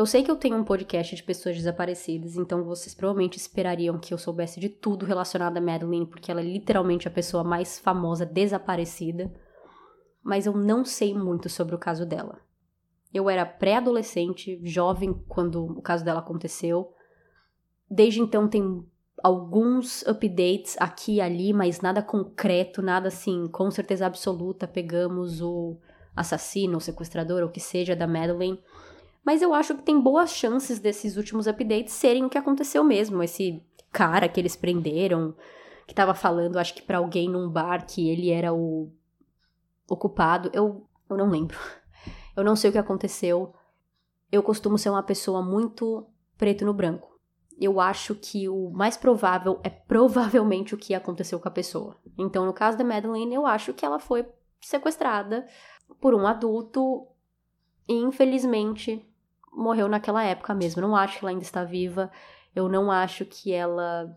Eu 0.00 0.06
sei 0.06 0.22
que 0.22 0.30
eu 0.30 0.36
tenho 0.36 0.56
um 0.56 0.64
podcast 0.64 1.14
de 1.14 1.22
pessoas 1.22 1.56
desaparecidas, 1.56 2.34
então 2.34 2.64
vocês 2.64 2.94
provavelmente 2.94 3.36
esperariam 3.36 3.98
que 3.98 4.14
eu 4.14 4.16
soubesse 4.16 4.58
de 4.58 4.70
tudo 4.70 5.04
relacionado 5.04 5.58
a 5.58 5.60
Madeline, 5.60 6.06
porque 6.06 6.30
ela 6.30 6.40
é 6.40 6.42
literalmente 6.42 7.06
a 7.06 7.10
pessoa 7.10 7.44
mais 7.44 7.78
famosa 7.78 8.24
desaparecida. 8.24 9.30
Mas 10.22 10.46
eu 10.46 10.56
não 10.56 10.86
sei 10.86 11.12
muito 11.12 11.50
sobre 11.50 11.74
o 11.74 11.78
caso 11.78 12.06
dela. 12.06 12.40
Eu 13.12 13.28
era 13.28 13.44
pré-adolescente, 13.44 14.58
jovem 14.62 15.12
quando 15.28 15.66
o 15.66 15.82
caso 15.82 16.02
dela 16.02 16.20
aconteceu. 16.20 16.94
Desde 17.86 18.22
então 18.22 18.48
tem 18.48 18.82
alguns 19.22 20.02
updates 20.06 20.78
aqui 20.80 21.16
e 21.16 21.20
ali, 21.20 21.52
mas 21.52 21.82
nada 21.82 22.02
concreto, 22.02 22.80
nada 22.80 23.08
assim, 23.08 23.46
com 23.48 23.70
certeza 23.70 24.06
absoluta. 24.06 24.66
Pegamos 24.66 25.42
o 25.42 25.76
assassino, 26.16 26.78
o 26.78 26.80
sequestrador, 26.80 27.42
ou 27.42 27.48
o 27.48 27.52
que 27.52 27.60
seja 27.60 27.94
da 27.94 28.06
Madeline 28.06 28.58
mas 29.24 29.42
eu 29.42 29.52
acho 29.52 29.74
que 29.74 29.82
tem 29.82 30.00
boas 30.00 30.30
chances 30.32 30.78
desses 30.78 31.16
últimos 31.16 31.46
updates 31.46 31.92
serem 31.92 32.24
o 32.24 32.30
que 32.30 32.38
aconteceu 32.38 32.82
mesmo. 32.82 33.22
Esse 33.22 33.62
cara 33.92 34.28
que 34.28 34.40
eles 34.40 34.56
prenderam, 34.56 35.34
que 35.86 35.94
tava 35.94 36.14
falando, 36.14 36.58
acho 36.58 36.74
que 36.74 36.82
para 36.82 36.98
alguém 36.98 37.28
num 37.28 37.48
bar 37.48 37.86
que 37.86 38.08
ele 38.08 38.30
era 38.30 38.52
o 38.52 38.90
ocupado. 39.88 40.50
Eu, 40.52 40.86
eu 41.08 41.16
não 41.16 41.28
lembro. 41.28 41.58
Eu 42.36 42.44
não 42.44 42.54
sei 42.54 42.70
o 42.70 42.72
que 42.72 42.78
aconteceu. 42.78 43.52
Eu 44.30 44.42
costumo 44.42 44.78
ser 44.78 44.88
uma 44.88 45.02
pessoa 45.02 45.42
muito 45.42 46.06
preto 46.38 46.64
no 46.64 46.72
branco. 46.72 47.18
eu 47.60 47.78
acho 47.80 48.14
que 48.14 48.48
o 48.48 48.70
mais 48.70 48.96
provável 48.96 49.60
é 49.62 49.68
provavelmente 49.68 50.74
o 50.74 50.78
que 50.78 50.94
aconteceu 50.94 51.38
com 51.38 51.48
a 51.48 51.50
pessoa. 51.50 51.98
Então, 52.16 52.46
no 52.46 52.54
caso 52.54 52.78
da 52.78 52.84
Madeleine, 52.84 53.34
eu 53.34 53.44
acho 53.44 53.74
que 53.74 53.84
ela 53.84 53.98
foi 53.98 54.24
sequestrada 54.60 55.46
por 56.00 56.14
um 56.14 56.26
adulto 56.26 57.06
e, 57.86 57.94
infelizmente, 57.94 59.04
morreu 59.52 59.88
naquela 59.88 60.24
época 60.24 60.54
mesmo. 60.54 60.82
Não 60.82 60.96
acho 60.96 61.18
que 61.18 61.24
ela 61.24 61.30
ainda 61.30 61.42
está 61.42 61.64
viva. 61.64 62.10
Eu 62.54 62.68
não 62.68 62.90
acho 62.90 63.24
que 63.24 63.52
ela 63.52 64.14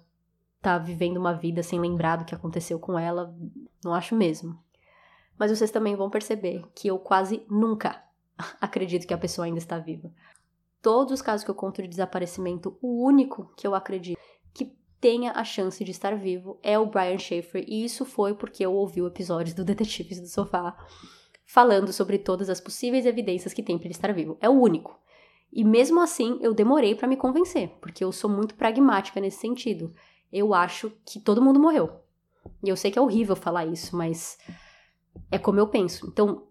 tá 0.61 0.77
vivendo 0.77 1.17
uma 1.17 1.33
vida 1.33 1.61
sem 1.61 1.79
lembrar 1.79 2.17
do 2.17 2.25
que 2.25 2.33
aconteceu 2.33 2.79
com 2.79 2.97
ela. 2.97 3.35
Não 3.83 3.93
acho 3.93 4.15
mesmo. 4.15 4.57
Mas 5.37 5.51
vocês 5.51 5.71
também 5.71 5.95
vão 5.95 6.09
perceber 6.09 6.63
que 6.73 6.87
eu 6.87 6.97
quase 6.99 7.45
nunca 7.49 8.01
acredito 8.61 9.07
que 9.07 9.13
a 9.13 9.17
pessoa 9.17 9.45
ainda 9.45 9.57
está 9.57 9.77
viva. 9.77 10.11
Todos 10.81 11.13
os 11.13 11.21
casos 11.21 11.43
que 11.43 11.51
eu 11.51 11.55
conto 11.55 11.81
de 11.81 11.87
desaparecimento, 11.87 12.77
o 12.81 13.05
único 13.05 13.53
que 13.55 13.65
eu 13.65 13.73
acredito 13.73 14.19
que 14.53 14.75
tenha 14.99 15.31
a 15.31 15.43
chance 15.43 15.83
de 15.83 15.91
estar 15.91 16.15
vivo 16.17 16.59
é 16.61 16.77
o 16.77 16.85
Brian 16.85 17.17
Schaefer, 17.17 17.63
e 17.67 17.85
isso 17.85 18.03
foi 18.03 18.33
porque 18.33 18.65
eu 18.65 18.73
ouvi 18.73 19.01
o 19.01 19.07
episódio 19.07 19.55
do 19.55 19.63
Detetives 19.63 20.19
do 20.19 20.27
Sofá 20.27 20.75
falando 21.45 21.93
sobre 21.93 22.17
todas 22.17 22.49
as 22.49 22.59
possíveis 22.59 23.05
evidências 23.05 23.53
que 23.53 23.63
tem 23.63 23.77
para 23.77 23.87
ele 23.87 23.93
estar 23.93 24.13
vivo. 24.13 24.37
É 24.41 24.49
o 24.49 24.53
único. 24.53 24.99
E 25.55 25.63
mesmo 25.63 26.01
assim, 26.01 26.39
eu 26.41 26.51
demorei 26.51 26.95
para 26.95 27.07
me 27.07 27.15
convencer, 27.15 27.69
porque 27.79 28.03
eu 28.03 28.11
sou 28.11 28.27
muito 28.27 28.55
pragmática 28.55 29.21
nesse 29.21 29.37
sentido. 29.37 29.93
Eu 30.31 30.51
acho 30.51 30.91
que 31.05 31.19
todo 31.19 31.43
mundo 31.43 31.59
morreu. 31.59 32.01
E 32.63 32.69
eu 32.69 32.75
sei 32.75 32.89
que 32.89 32.97
é 32.97 33.01
horrível 33.01 33.35
falar 33.35 33.67
isso, 33.67 33.95
mas 33.95 34.39
é 35.29 35.37
como 35.37 35.59
eu 35.59 35.67
penso. 35.67 36.07
Então, 36.07 36.47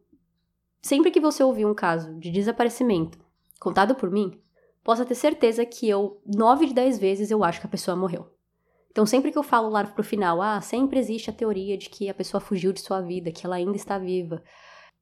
sempre 0.80 1.10
que 1.10 1.18
você 1.18 1.42
ouvir 1.42 1.66
um 1.66 1.74
caso 1.74 2.14
de 2.20 2.30
desaparecimento 2.30 3.18
contado 3.58 3.96
por 3.96 4.08
mim, 4.08 4.40
possa 4.84 5.04
ter 5.04 5.16
certeza 5.16 5.66
que 5.66 5.88
eu, 5.88 6.20
nove 6.24 6.66
de 6.66 6.74
dez 6.74 6.96
vezes, 6.96 7.30
eu 7.30 7.42
acho 7.42 7.60
que 7.60 7.66
a 7.66 7.70
pessoa 7.70 7.96
morreu. 7.96 8.30
Então, 8.92 9.04
sempre 9.04 9.32
que 9.32 9.38
eu 9.38 9.42
falo 9.42 9.68
lá 9.68 9.84
pro 9.84 10.04
final, 10.04 10.40
ah, 10.40 10.60
sempre 10.60 11.00
existe 11.00 11.28
a 11.28 11.32
teoria 11.32 11.76
de 11.76 11.88
que 11.88 12.08
a 12.08 12.14
pessoa 12.14 12.40
fugiu 12.40 12.72
de 12.72 12.80
sua 12.80 13.00
vida, 13.00 13.32
que 13.32 13.44
ela 13.44 13.56
ainda 13.56 13.74
está 13.74 13.98
viva. 13.98 14.42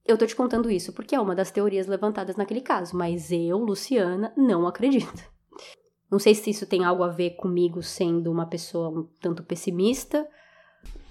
Eu 0.04 0.19
tô 0.19 0.26
te 0.26 0.35
contando 0.35 0.71
isso 0.71 0.92
porque 0.92 1.14
é 1.14 1.21
uma 1.21 1.35
das 1.35 1.50
teorias 1.50 1.87
levantadas 1.87 2.37
naquele 2.37 2.61
caso, 2.61 2.97
mas 2.97 3.30
eu, 3.30 3.59
Luciana, 3.59 4.33
não 4.37 4.66
acredito. 4.66 5.23
Não 6.11 6.19
sei 6.19 6.35
se 6.35 6.50
isso 6.50 6.66
tem 6.66 6.85
algo 6.85 7.04
a 7.04 7.09
ver 7.09 7.37
comigo 7.37 7.83
sendo 7.83 8.33
uma 8.33 8.47
pessoa 8.47 8.88
um 8.88 9.09
tanto 9.21 9.45
pessimista, 9.45 10.28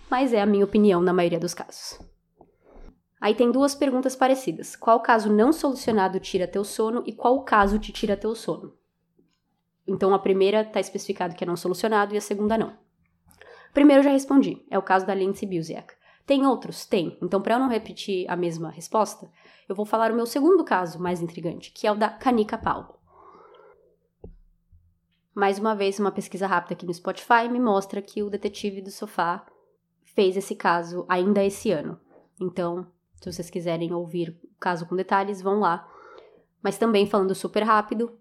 mas 0.09 0.33
é 0.33 0.41
a 0.41 0.45
minha 0.45 0.65
opinião 0.65 1.01
na 1.01 1.13
maioria 1.13 1.39
dos 1.39 1.53
casos. 1.53 1.99
Aí 3.21 3.33
tem 3.35 3.51
duas 3.51 3.75
perguntas 3.75 4.15
parecidas. 4.15 4.75
Qual 4.75 5.01
caso 5.01 5.31
não 5.31 5.53
solucionado 5.53 6.19
tira 6.19 6.47
teu 6.47 6.63
sono 6.63 7.03
e 7.05 7.13
qual 7.13 7.43
caso 7.43 7.79
te 7.79 7.91
tira 7.91 8.17
teu 8.17 8.33
sono? 8.33 8.73
Então 9.87 10.13
a 10.13 10.19
primeira 10.19 10.61
está 10.61 10.79
especificado 10.79 11.35
que 11.35 11.43
é 11.43 11.47
não 11.47 11.55
solucionado 11.55 12.13
e 12.13 12.17
a 12.17 12.21
segunda 12.21 12.57
não. 12.57 12.77
Primeiro 13.73 13.99
eu 13.99 14.03
já 14.03 14.11
respondi, 14.11 14.65
é 14.69 14.77
o 14.77 14.83
caso 14.83 15.05
da 15.05 15.13
Lindsay 15.13 15.47
Buziak. 15.47 15.93
Tem 16.29 16.45
outros? 16.45 16.85
Tem. 16.85 17.17
Então, 17.23 17.41
para 17.41 17.55
eu 17.55 17.59
não 17.59 17.67
repetir 17.67 18.29
a 18.29 18.35
mesma 18.35 18.69
resposta, 18.69 19.27
eu 19.67 19.73
vou 19.73 19.83
falar 19.83 20.11
o 20.11 20.15
meu 20.15 20.27
segundo 20.27 20.63
caso 20.63 21.01
mais 21.01 21.23
intrigante, 21.23 21.71
que 21.71 21.87
é 21.87 21.91
o 21.91 21.95
da 21.95 22.07
Canica 22.07 22.55
Paulo. 22.55 22.99
Mais 25.33 25.57
uma 25.57 25.75
vez, 25.75 25.97
uma 25.97 26.11
pesquisa 26.11 26.45
rápida 26.45 26.75
aqui 26.75 26.85
no 26.85 26.93
Spotify 26.93 27.49
me 27.51 27.59
mostra 27.59 27.99
que 27.99 28.21
o 28.21 28.29
detetive 28.29 28.79
do 28.79 28.91
sofá 28.91 29.43
fez 30.03 30.37
esse 30.37 30.55
caso 30.55 31.03
ainda 31.09 31.43
esse 31.43 31.71
ano. 31.71 31.99
Então, 32.39 32.85
se 33.15 33.33
vocês 33.33 33.49
quiserem 33.49 33.91
ouvir 33.91 34.39
o 34.43 34.59
caso 34.59 34.85
com 34.85 34.95
detalhes, 34.95 35.41
vão 35.41 35.59
lá. 35.59 35.91
Mas 36.61 36.77
também 36.77 37.07
falando 37.07 37.33
super 37.33 37.63
rápido, 37.63 38.15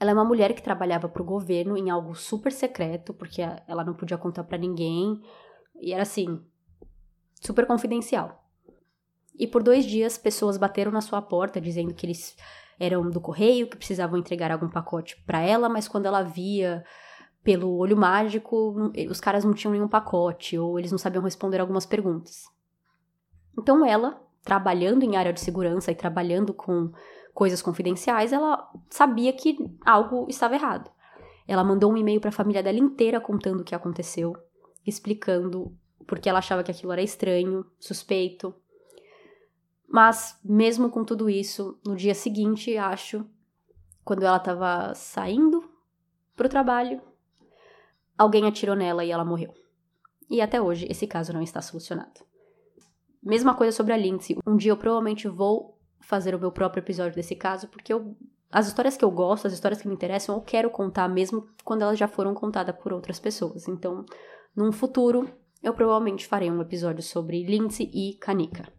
ela 0.00 0.10
é 0.10 0.14
uma 0.14 0.24
mulher 0.24 0.52
que 0.52 0.64
trabalhava 0.64 1.08
para 1.08 1.22
o 1.22 1.24
governo 1.24 1.76
em 1.76 1.90
algo 1.90 2.16
super 2.16 2.50
secreto, 2.50 3.14
porque 3.14 3.40
ela 3.68 3.84
não 3.84 3.94
podia 3.94 4.18
contar 4.18 4.42
para 4.42 4.58
ninguém. 4.58 5.22
E 5.80 5.92
era 5.92 6.02
assim, 6.02 6.44
super 7.40 7.66
confidencial. 7.66 8.44
E 9.38 9.46
por 9.46 9.62
dois 9.62 9.84
dias, 9.84 10.18
pessoas 10.18 10.56
bateram 10.56 10.90
na 10.90 11.00
sua 11.00 11.22
porta 11.22 11.60
dizendo 11.60 11.94
que 11.94 12.04
eles 12.04 12.36
eram 12.78 13.08
do 13.08 13.20
correio, 13.20 13.68
que 13.68 13.76
precisavam 13.76 14.18
entregar 14.18 14.50
algum 14.50 14.68
pacote 14.68 15.20
para 15.24 15.40
ela, 15.40 15.68
mas 15.68 15.88
quando 15.88 16.06
ela 16.06 16.22
via 16.22 16.84
pelo 17.42 17.76
olho 17.76 17.96
mágico, 17.96 18.92
os 19.08 19.20
caras 19.20 19.44
não 19.44 19.54
tinham 19.54 19.72
nenhum 19.72 19.88
pacote 19.88 20.58
ou 20.58 20.78
eles 20.78 20.90
não 20.90 20.98
sabiam 20.98 21.22
responder 21.22 21.60
algumas 21.60 21.86
perguntas. 21.86 22.44
Então 23.56 23.84
ela, 23.84 24.20
trabalhando 24.42 25.02
em 25.02 25.16
área 25.16 25.32
de 25.32 25.40
segurança 25.40 25.90
e 25.90 25.94
trabalhando 25.94 26.52
com 26.52 26.92
coisas 27.32 27.62
confidenciais, 27.62 28.32
ela 28.32 28.68
sabia 28.90 29.32
que 29.32 29.56
algo 29.84 30.26
estava 30.28 30.54
errado. 30.54 30.90
Ela 31.46 31.64
mandou 31.64 31.92
um 31.92 31.96
e-mail 31.96 32.20
para 32.20 32.30
a 32.30 32.32
família 32.32 32.62
dela 32.62 32.78
inteira 32.78 33.20
contando 33.20 33.60
o 33.60 33.64
que 33.64 33.74
aconteceu, 33.74 34.36
explicando 34.86 35.74
porque 36.08 36.28
ela 36.28 36.38
achava 36.38 36.64
que 36.64 36.70
aquilo 36.70 36.90
era 36.90 37.02
estranho, 37.02 37.64
suspeito. 37.78 38.54
Mas, 39.86 40.40
mesmo 40.42 40.90
com 40.90 41.04
tudo 41.04 41.28
isso, 41.28 41.78
no 41.86 41.94
dia 41.94 42.14
seguinte, 42.14 42.76
acho, 42.78 43.26
quando 44.02 44.24
ela 44.24 44.38
estava 44.38 44.94
saindo 44.94 45.70
pro 46.34 46.48
trabalho, 46.48 47.00
alguém 48.16 48.46
atirou 48.46 48.74
nela 48.74 49.04
e 49.04 49.10
ela 49.10 49.24
morreu. 49.24 49.52
E 50.30 50.40
até 50.40 50.60
hoje 50.60 50.86
esse 50.90 51.06
caso 51.06 51.32
não 51.32 51.42
está 51.42 51.60
solucionado. 51.60 52.22
Mesma 53.22 53.54
coisa 53.54 53.76
sobre 53.76 53.92
a 53.92 53.96
Lindsay. 53.96 54.36
Um 54.46 54.56
dia 54.56 54.72
eu 54.72 54.76
provavelmente 54.76 55.28
vou 55.28 55.78
fazer 56.00 56.34
o 56.34 56.38
meu 56.38 56.50
próprio 56.50 56.80
episódio 56.80 57.14
desse 57.14 57.36
caso, 57.36 57.68
porque 57.68 57.92
eu, 57.92 58.16
as 58.50 58.66
histórias 58.66 58.96
que 58.96 59.04
eu 59.04 59.10
gosto, 59.10 59.46
as 59.46 59.52
histórias 59.52 59.82
que 59.82 59.88
me 59.88 59.94
interessam, 59.94 60.36
eu 60.36 60.40
quero 60.40 60.70
contar 60.70 61.06
mesmo 61.06 61.46
quando 61.64 61.82
elas 61.82 61.98
já 61.98 62.08
foram 62.08 62.32
contadas 62.34 62.74
por 62.76 62.94
outras 62.94 63.20
pessoas. 63.20 63.68
Então, 63.68 64.06
num 64.56 64.72
futuro, 64.72 65.28
eu 65.62 65.74
provavelmente 65.74 66.26
farei 66.26 66.50
um 66.50 66.60
episódio 66.60 67.02
sobre 67.02 67.44
Lindsay 67.44 67.90
e 67.92 68.14
Kanika. 68.14 68.72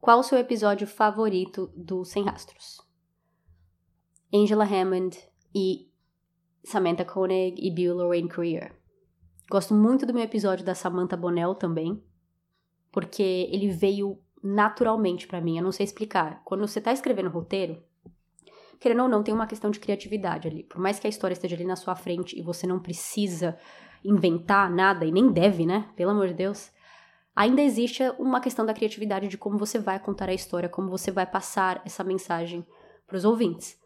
Qual 0.00 0.20
o 0.20 0.22
seu 0.22 0.38
episódio 0.38 0.86
favorito 0.86 1.72
do 1.76 2.04
Sem 2.04 2.24
Rastros? 2.24 2.80
Angela 4.32 4.64
Hammond 4.64 5.18
e 5.54 5.90
Samantha 6.64 7.04
Koenig 7.04 7.60
e 7.60 7.70
Bill 7.70 7.96
Lorraine 7.96 8.28
Creer. 8.28 8.74
Gosto 9.50 9.74
muito 9.74 10.04
do 10.04 10.12
meu 10.12 10.22
episódio 10.24 10.64
da 10.64 10.74
Samantha 10.74 11.16
Bonnell 11.16 11.54
também, 11.54 12.02
porque 12.90 13.48
ele 13.50 13.68
veio 13.68 14.20
naturalmente 14.42 15.26
para 15.26 15.40
mim. 15.40 15.56
Eu 15.56 15.64
não 15.64 15.72
sei 15.72 15.84
explicar. 15.84 16.42
Quando 16.44 16.66
você 16.66 16.80
tá 16.80 16.92
escrevendo 16.92 17.28
roteiro, 17.28 17.82
querendo 18.78 19.02
ou 19.02 19.08
não, 19.08 19.22
tem 19.22 19.34
uma 19.34 19.46
questão 19.46 19.70
de 19.70 19.80
criatividade 19.80 20.48
ali. 20.48 20.64
Por 20.64 20.80
mais 20.80 20.98
que 20.98 21.06
a 21.06 21.10
história 21.10 21.34
esteja 21.34 21.54
ali 21.54 21.64
na 21.64 21.76
sua 21.76 21.94
frente 21.94 22.38
e 22.38 22.42
você 22.42 22.66
não 22.66 22.80
precisa 22.80 23.58
inventar 24.08 24.70
nada, 24.70 25.04
e 25.04 25.12
nem 25.12 25.30
deve, 25.30 25.66
né? 25.66 25.88
Pelo 25.96 26.10
amor 26.10 26.28
de 26.28 26.34
Deus. 26.34 26.70
Ainda 27.34 27.60
existe 27.60 28.02
uma 28.18 28.40
questão 28.40 28.64
da 28.64 28.72
criatividade 28.72 29.28
de 29.28 29.36
como 29.36 29.58
você 29.58 29.78
vai 29.78 29.98
contar 29.98 30.28
a 30.28 30.34
história, 30.34 30.68
como 30.68 30.88
você 30.88 31.10
vai 31.10 31.26
passar 31.26 31.82
essa 31.84 32.02
mensagem 32.02 32.66
para 33.06 33.16
os 33.16 33.24
ouvintes. 33.24 33.78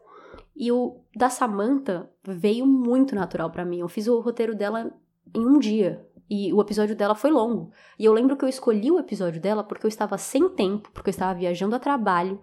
E 0.55 0.71
o 0.71 1.01
da 1.15 1.29
Samantha 1.29 2.09
veio 2.23 2.65
muito 2.65 3.15
natural 3.15 3.49
para 3.49 3.65
mim. 3.65 3.79
Eu 3.79 3.89
fiz 3.89 4.07
o 4.07 4.19
roteiro 4.19 4.55
dela 4.55 4.91
em 5.33 5.45
um 5.45 5.59
dia. 5.59 6.07
E 6.29 6.53
o 6.53 6.61
episódio 6.61 6.95
dela 6.95 7.13
foi 7.13 7.29
longo. 7.29 7.71
E 7.99 8.05
eu 8.05 8.13
lembro 8.13 8.37
que 8.37 8.45
eu 8.45 8.49
escolhi 8.49 8.89
o 8.89 8.99
episódio 8.99 9.41
dela 9.41 9.63
porque 9.63 9.85
eu 9.85 9.89
estava 9.89 10.17
sem 10.17 10.47
tempo, 10.47 10.89
porque 10.93 11.09
eu 11.09 11.11
estava 11.11 11.37
viajando 11.37 11.75
a 11.75 11.79
trabalho. 11.79 12.39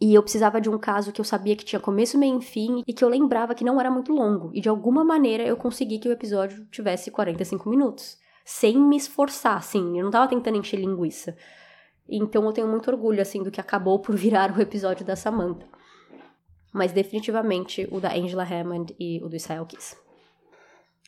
E 0.00 0.14
eu 0.14 0.22
precisava 0.22 0.60
de 0.60 0.68
um 0.68 0.78
caso 0.78 1.10
que 1.10 1.20
eu 1.20 1.24
sabia 1.24 1.56
que 1.56 1.64
tinha 1.64 1.80
começo, 1.80 2.18
meio 2.18 2.38
e 2.38 2.42
fim 2.42 2.82
e 2.86 2.92
que 2.92 3.02
eu 3.02 3.08
lembrava 3.08 3.54
que 3.54 3.64
não 3.64 3.80
era 3.80 3.90
muito 3.90 4.12
longo. 4.12 4.50
E 4.54 4.60
de 4.60 4.68
alguma 4.68 5.02
maneira 5.02 5.42
eu 5.42 5.56
consegui 5.56 5.98
que 5.98 6.08
o 6.08 6.12
episódio 6.12 6.66
tivesse 6.66 7.10
45 7.10 7.68
minutos. 7.68 8.18
Sem 8.44 8.78
me 8.78 8.96
esforçar, 8.96 9.56
assim. 9.56 9.98
Eu 9.98 10.04
não 10.04 10.10
tava 10.10 10.28
tentando 10.28 10.58
encher 10.58 10.78
linguiça. 10.78 11.36
Então 12.08 12.44
eu 12.44 12.52
tenho 12.52 12.68
muito 12.68 12.88
orgulho, 12.90 13.20
assim, 13.20 13.42
do 13.42 13.50
que 13.50 13.60
acabou 13.60 13.98
por 13.98 14.14
virar 14.14 14.56
o 14.56 14.60
episódio 14.60 15.04
da 15.04 15.16
Samantha. 15.16 15.66
Mas 16.72 16.92
definitivamente 16.92 17.88
o 17.90 17.98
da 17.98 18.14
Angela 18.14 18.44
Hammond 18.44 18.94
e 19.00 19.20
o 19.24 19.28
do 19.28 19.36
Israel 19.36 19.64
Kiss. 19.64 19.96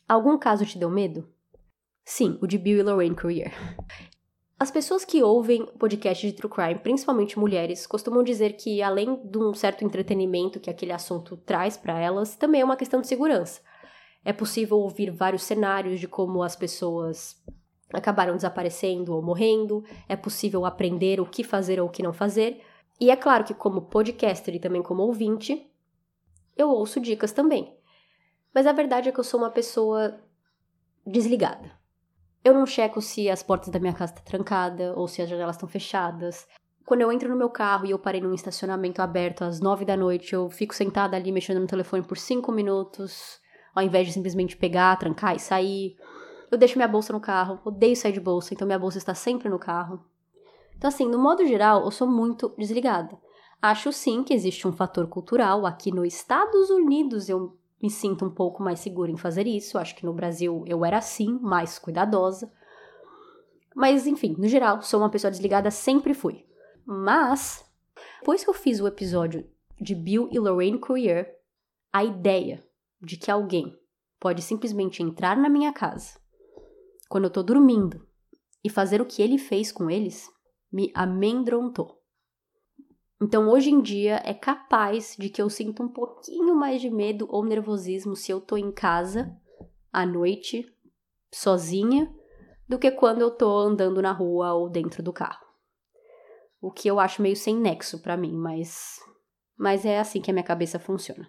Algum 0.08 0.38
caso 0.38 0.64
te 0.64 0.78
deu 0.78 0.90
medo? 0.90 1.28
Sim, 2.04 2.38
o 2.40 2.46
de 2.46 2.56
Bill 2.56 2.78
e 2.78 2.82
Lorraine 2.82 3.14
Courier. 3.14 3.52
As 4.60 4.72
pessoas 4.72 5.04
que 5.04 5.22
ouvem 5.22 5.66
podcast 5.78 6.26
de 6.26 6.32
true 6.32 6.50
crime, 6.50 6.80
principalmente 6.80 7.38
mulheres, 7.38 7.86
costumam 7.86 8.24
dizer 8.24 8.54
que 8.54 8.82
além 8.82 9.14
de 9.24 9.38
um 9.38 9.54
certo 9.54 9.84
entretenimento 9.84 10.58
que 10.58 10.68
aquele 10.68 10.90
assunto 10.90 11.36
traz 11.36 11.76
para 11.76 11.96
elas, 12.00 12.34
também 12.34 12.60
é 12.60 12.64
uma 12.64 12.76
questão 12.76 13.00
de 13.00 13.06
segurança. 13.06 13.60
É 14.24 14.32
possível 14.32 14.78
ouvir 14.78 15.12
vários 15.12 15.44
cenários 15.44 16.00
de 16.00 16.08
como 16.08 16.42
as 16.42 16.56
pessoas 16.56 17.40
acabaram 17.92 18.34
desaparecendo 18.34 19.14
ou 19.14 19.22
morrendo, 19.22 19.84
é 20.08 20.16
possível 20.16 20.66
aprender 20.66 21.20
o 21.20 21.26
que 21.26 21.44
fazer 21.44 21.80
ou 21.80 21.86
o 21.86 21.90
que 21.90 22.02
não 22.02 22.12
fazer. 22.12 22.60
E 23.00 23.12
é 23.12 23.16
claro 23.16 23.44
que 23.44 23.54
como 23.54 23.82
podcaster 23.82 24.56
e 24.56 24.58
também 24.58 24.82
como 24.82 25.04
ouvinte, 25.04 25.70
eu 26.56 26.68
ouço 26.68 26.98
dicas 26.98 27.30
também. 27.30 27.72
Mas 28.52 28.66
a 28.66 28.72
verdade 28.72 29.08
é 29.08 29.12
que 29.12 29.20
eu 29.20 29.24
sou 29.24 29.38
uma 29.38 29.50
pessoa 29.50 30.18
desligada. 31.06 31.77
Eu 32.44 32.54
não 32.54 32.66
checo 32.66 33.02
se 33.02 33.28
as 33.28 33.42
portas 33.42 33.68
da 33.68 33.80
minha 33.80 33.92
casa 33.92 34.12
estão 34.12 34.24
tá 34.24 34.30
trancada 34.30 34.94
ou 34.96 35.08
se 35.08 35.20
as 35.20 35.28
janelas 35.28 35.56
estão 35.56 35.68
fechadas. 35.68 36.46
quando 36.86 37.02
eu 37.02 37.12
entro 37.12 37.28
no 37.28 37.36
meu 37.36 37.50
carro 37.50 37.84
e 37.84 37.90
eu 37.90 37.98
parei 37.98 38.20
num 38.20 38.32
estacionamento 38.32 39.02
aberto 39.02 39.42
às 39.44 39.60
nove 39.60 39.84
da 39.84 39.96
noite, 39.96 40.32
eu 40.32 40.48
fico 40.48 40.74
sentada 40.74 41.16
ali 41.16 41.30
mexendo 41.30 41.60
no 41.60 41.66
telefone 41.66 42.02
por 42.02 42.16
cinco 42.16 42.50
minutos, 42.50 43.38
ao 43.74 43.82
invés 43.82 44.06
de 44.06 44.14
simplesmente 44.14 44.56
pegar, 44.56 44.96
trancar 44.96 45.36
e 45.36 45.38
sair. 45.38 45.96
Eu 46.50 46.56
deixo 46.56 46.78
minha 46.78 46.88
bolsa 46.88 47.12
no 47.12 47.20
carro, 47.20 47.60
odeio 47.64 47.94
sair 47.94 48.12
de 48.12 48.20
bolsa, 48.20 48.54
então 48.54 48.66
minha 48.66 48.78
bolsa 48.78 48.96
está 48.96 49.14
sempre 49.14 49.50
no 49.50 49.58
carro. 49.58 50.02
Então, 50.78 50.88
assim, 50.88 51.06
no 51.06 51.18
modo 51.18 51.44
geral, 51.46 51.84
eu 51.84 51.90
sou 51.90 52.08
muito 52.08 52.54
desligada. 52.56 53.18
Acho 53.60 53.92
sim 53.92 54.22
que 54.22 54.32
existe 54.32 54.66
um 54.66 54.72
fator 54.72 55.08
cultural. 55.08 55.66
Aqui 55.66 55.90
nos 55.90 56.14
Estados 56.14 56.70
Unidos 56.70 57.28
eu 57.28 57.56
me 57.80 57.90
sinto 57.90 58.24
um 58.24 58.30
pouco 58.30 58.62
mais 58.62 58.80
segura 58.80 59.10
em 59.10 59.16
fazer 59.16 59.46
isso. 59.46 59.78
Acho 59.78 59.94
que 59.94 60.04
no 60.04 60.12
Brasil 60.12 60.64
eu 60.66 60.84
era 60.84 60.98
assim, 60.98 61.38
mais 61.40 61.78
cuidadosa. 61.78 62.50
Mas, 63.74 64.06
enfim, 64.06 64.34
no 64.38 64.48
geral, 64.48 64.82
sou 64.82 65.00
uma 65.00 65.10
pessoa 65.10 65.30
desligada, 65.30 65.70
sempre 65.70 66.14
fui. 66.14 66.44
Mas, 66.84 67.64
depois 68.18 68.42
que 68.42 68.50
eu 68.50 68.54
fiz 68.54 68.80
o 68.80 68.86
episódio 68.86 69.48
de 69.80 69.94
Bill 69.94 70.28
e 70.32 70.38
Lorraine 70.38 70.78
Courier, 70.78 71.36
a 71.92 72.02
ideia 72.04 72.64
de 73.00 73.16
que 73.16 73.30
alguém 73.30 73.78
pode 74.18 74.42
simplesmente 74.42 75.02
entrar 75.02 75.36
na 75.36 75.48
minha 75.48 75.72
casa 75.72 76.18
quando 77.08 77.24
eu 77.24 77.30
tô 77.30 77.42
dormindo 77.42 78.06
e 78.62 78.68
fazer 78.68 79.00
o 79.00 79.06
que 79.06 79.22
ele 79.22 79.38
fez 79.38 79.72
com 79.72 79.88
eles 79.90 80.28
me 80.70 80.90
amedrontou. 80.94 81.97
Então, 83.20 83.48
hoje 83.48 83.70
em 83.70 83.80
dia, 83.80 84.22
é 84.24 84.32
capaz 84.32 85.16
de 85.18 85.28
que 85.28 85.42
eu 85.42 85.50
sinta 85.50 85.82
um 85.82 85.88
pouquinho 85.88 86.54
mais 86.54 86.80
de 86.80 86.88
medo 86.88 87.26
ou 87.30 87.44
nervosismo 87.44 88.14
se 88.14 88.30
eu 88.30 88.40
tô 88.40 88.56
em 88.56 88.70
casa 88.70 89.36
à 89.92 90.06
noite, 90.06 90.72
sozinha, 91.32 92.14
do 92.68 92.78
que 92.78 92.90
quando 92.90 93.20
eu 93.20 93.30
tô 93.30 93.58
andando 93.58 94.00
na 94.00 94.12
rua 94.12 94.52
ou 94.54 94.68
dentro 94.68 95.02
do 95.02 95.12
carro. 95.12 95.44
O 96.60 96.70
que 96.70 96.88
eu 96.88 97.00
acho 97.00 97.22
meio 97.22 97.36
sem 97.36 97.56
nexo 97.56 98.00
para 98.00 98.16
mim, 98.16 98.32
mas 98.32 99.00
mas 99.56 99.84
é 99.84 99.98
assim 99.98 100.20
que 100.20 100.30
a 100.30 100.34
minha 100.34 100.44
cabeça 100.44 100.78
funciona. 100.78 101.28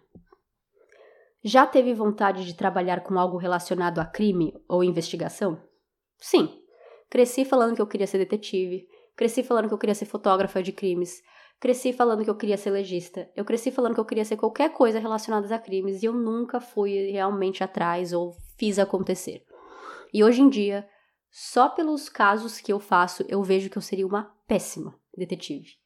Já 1.43 1.65
teve 1.65 1.93
vontade 1.95 2.45
de 2.45 2.53
trabalhar 2.53 3.01
com 3.01 3.17
algo 3.17 3.37
relacionado 3.37 3.99
a 3.99 4.05
crime 4.05 4.53
ou 4.67 4.83
investigação? 4.83 5.59
Sim. 6.17 6.61
Cresci 7.09 7.43
falando 7.43 7.75
que 7.75 7.81
eu 7.81 7.87
queria 7.87 8.05
ser 8.05 8.19
detetive, 8.19 8.87
cresci 9.15 9.41
falando 9.41 9.67
que 9.67 9.73
eu 9.73 9.77
queria 9.77 9.95
ser 9.95 10.05
fotógrafa 10.05 10.61
de 10.61 10.71
crimes, 10.71 11.23
cresci 11.59 11.91
falando 11.91 12.23
que 12.23 12.29
eu 12.29 12.37
queria 12.37 12.57
ser 12.57 12.71
legista, 12.71 13.29
eu 13.35 13.43
cresci 13.43 13.71
falando 13.71 13.93
que 13.93 13.99
eu 13.99 14.05
queria 14.05 14.25
ser 14.25 14.37
qualquer 14.37 14.71
coisa 14.71 14.99
relacionada 14.99 15.53
a 15.53 15.59
crimes 15.59 16.01
e 16.01 16.05
eu 16.05 16.13
nunca 16.13 16.61
fui 16.61 17.11
realmente 17.11 17.63
atrás 17.63 18.13
ou 18.13 18.35
fiz 18.57 18.79
acontecer. 18.79 19.43
E 20.13 20.23
hoje 20.23 20.41
em 20.41 20.49
dia, 20.49 20.87
só 21.29 21.69
pelos 21.69 22.09
casos 22.09 22.59
que 22.59 22.71
eu 22.71 22.79
faço, 22.79 23.23
eu 23.27 23.43
vejo 23.43 23.69
que 23.69 23.77
eu 23.77 23.81
seria 23.81 24.07
uma 24.07 24.33
péssima 24.47 24.95
detetive. 25.15 25.77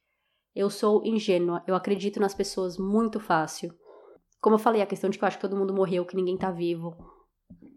Eu 0.54 0.70
sou 0.70 1.04
ingênua, 1.04 1.62
eu 1.66 1.74
acredito 1.74 2.20
nas 2.20 2.34
pessoas 2.34 2.78
muito 2.78 3.18
fácil. 3.18 3.74
Como 4.40 4.54
eu 4.54 4.58
falei, 4.58 4.80
a 4.80 4.86
questão 4.86 5.10
de 5.10 5.18
que 5.18 5.24
eu 5.24 5.26
acho 5.26 5.36
que 5.36 5.42
todo 5.42 5.56
mundo 5.56 5.74
morreu, 5.74 6.06
que 6.06 6.16
ninguém 6.16 6.38
tá 6.38 6.50
vivo. 6.50 6.96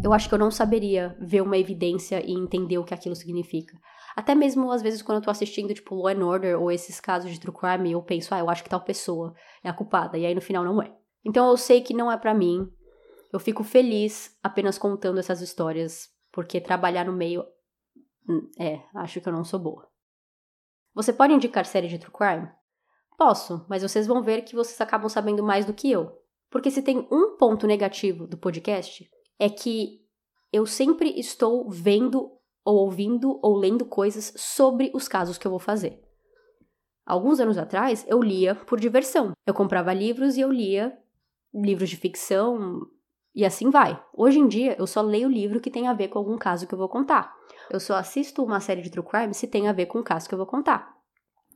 Eu 0.03 0.13
acho 0.13 0.29
que 0.29 0.35
eu 0.35 0.39
não 0.39 0.51
saberia 0.51 1.17
ver 1.19 1.41
uma 1.41 1.57
evidência 1.57 2.23
e 2.23 2.31
entender 2.31 2.77
o 2.77 2.83
que 2.83 2.93
aquilo 2.93 3.15
significa. 3.15 3.75
Até 4.17 4.33
mesmo, 4.33 4.71
às 4.71 4.81
vezes, 4.81 5.03
quando 5.03 5.19
eu 5.19 5.21
tô 5.23 5.29
assistindo, 5.29 5.71
tipo, 5.71 5.93
Law 5.93 6.07
and 6.07 6.25
Order 6.25 6.59
ou 6.59 6.71
esses 6.71 6.99
casos 6.99 7.29
de 7.29 7.39
true 7.39 7.53
crime, 7.53 7.91
eu 7.91 8.01
penso, 8.01 8.33
ah, 8.33 8.39
eu 8.39 8.49
acho 8.49 8.63
que 8.63 8.69
tal 8.69 8.81
pessoa 8.81 9.35
é 9.63 9.69
a 9.69 9.73
culpada, 9.73 10.17
e 10.17 10.25
aí 10.25 10.33
no 10.33 10.41
final 10.41 10.63
não 10.63 10.81
é. 10.81 10.91
Então 11.23 11.47
eu 11.47 11.55
sei 11.55 11.81
que 11.81 11.93
não 11.93 12.11
é 12.11 12.17
para 12.17 12.33
mim. 12.33 12.67
Eu 13.31 13.39
fico 13.39 13.63
feliz 13.63 14.35
apenas 14.41 14.79
contando 14.79 15.19
essas 15.19 15.39
histórias, 15.39 16.09
porque 16.31 16.59
trabalhar 16.59 17.05
no 17.05 17.13
meio. 17.13 17.45
Hum, 18.27 18.49
é, 18.59 18.81
acho 18.95 19.21
que 19.21 19.29
eu 19.29 19.33
não 19.33 19.43
sou 19.43 19.59
boa. 19.59 19.87
Você 20.95 21.13
pode 21.13 21.33
indicar 21.33 21.67
série 21.67 21.87
de 21.87 21.99
true 21.99 22.11
crime? 22.11 22.49
Posso, 23.19 23.67
mas 23.69 23.83
vocês 23.83 24.07
vão 24.07 24.23
ver 24.23 24.41
que 24.41 24.55
vocês 24.55 24.81
acabam 24.81 25.09
sabendo 25.09 25.43
mais 25.43 25.63
do 25.63 25.75
que 25.75 25.91
eu. 25.91 26.11
Porque 26.49 26.71
se 26.71 26.81
tem 26.81 27.07
um 27.11 27.37
ponto 27.37 27.67
negativo 27.67 28.25
do 28.25 28.35
podcast, 28.35 29.07
é 29.37 29.47
que 29.47 30.01
eu 30.51 30.65
sempre 30.65 31.19
estou 31.19 31.69
vendo 31.69 32.36
ou 32.67 32.79
ouvindo 32.79 33.39
ou 33.41 33.55
lendo 33.55 33.85
coisas 33.85 34.33
sobre 34.35 34.91
os 34.93 35.07
casos 35.07 35.37
que 35.37 35.47
eu 35.47 35.51
vou 35.51 35.59
fazer. 35.59 36.03
Alguns 37.05 37.39
anos 37.39 37.57
atrás, 37.57 38.05
eu 38.09 38.21
lia 38.21 38.55
por 38.55 38.77
diversão. 38.77 39.31
Eu 39.45 39.53
comprava 39.53 39.93
livros 39.93 40.35
e 40.35 40.41
eu 40.41 40.51
lia 40.51 40.97
livros 41.53 41.89
de 41.89 41.95
ficção 41.95 42.85
e 43.33 43.45
assim 43.45 43.69
vai. 43.69 43.97
Hoje 44.13 44.39
em 44.39 44.49
dia, 44.49 44.75
eu 44.77 44.85
só 44.85 44.99
leio 44.99 45.29
livro 45.29 45.61
que 45.61 45.71
tem 45.71 45.87
a 45.87 45.93
ver 45.93 46.09
com 46.09 46.19
algum 46.19 46.37
caso 46.37 46.67
que 46.67 46.73
eu 46.73 46.77
vou 46.77 46.89
contar. 46.89 47.33
Eu 47.71 47.79
só 47.79 47.95
assisto 47.95 48.43
uma 48.43 48.59
série 48.59 48.81
de 48.81 48.91
true 48.91 49.05
crime 49.05 49.33
se 49.33 49.47
tem 49.47 49.69
a 49.69 49.73
ver 49.73 49.85
com 49.85 49.99
o 49.99 50.03
caso 50.03 50.27
que 50.27 50.33
eu 50.33 50.37
vou 50.37 50.45
contar. 50.47 50.93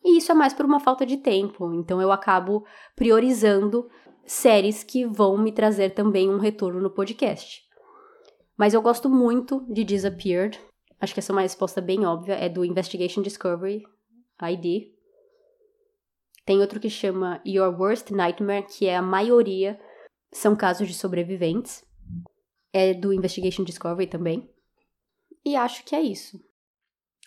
E 0.02 0.17
isso 0.17 0.32
é 0.32 0.36
mais 0.36 0.54
por 0.54 0.65
uma 0.65 0.80
falta 0.80 1.06
de 1.06 1.17
tempo, 1.17 1.74
então 1.74 2.02
eu 2.02 2.10
acabo 2.10 2.65
priorizando 2.95 3.89
séries 4.26 4.82
que 4.82 5.06
vão 5.06 5.38
me 5.38 5.52
trazer 5.52 5.89
também 5.89 6.30
um 6.30 6.39
retorno 6.39 6.80
no 6.80 6.89
podcast. 6.89 7.63
Mas 8.56 8.74
eu 8.74 8.82
gosto 8.82 9.10
muito 9.10 9.65
de 9.67 9.84
Disappeared. 9.84 10.70
Acho 11.01 11.13
que 11.13 11.19
essa 11.19 11.31
é 11.31 11.35
uma 11.35 11.41
resposta 11.41 11.81
bem 11.81 12.05
óbvia, 12.05 12.35
é 12.35 12.47
do 12.47 12.63
Investigation 12.63 13.23
Discovery 13.23 13.83
ID. 14.41 14.91
Tem 16.45 16.59
outro 16.59 16.79
que 16.79 16.89
chama 16.89 17.41
Your 17.45 17.75
Worst 17.75 18.11
Nightmare, 18.11 18.67
que 18.67 18.85
é 18.85 18.95
a 18.95 19.01
maioria 19.01 19.79
são 20.31 20.55
casos 20.55 20.87
de 20.87 20.93
sobreviventes. 20.93 21.83
É 22.71 22.93
do 22.93 23.11
Investigation 23.11 23.63
Discovery 23.63 24.07
também. 24.07 24.49
E 25.43 25.55
acho 25.55 25.83
que 25.83 25.95
é 25.95 26.01
isso. 26.01 26.39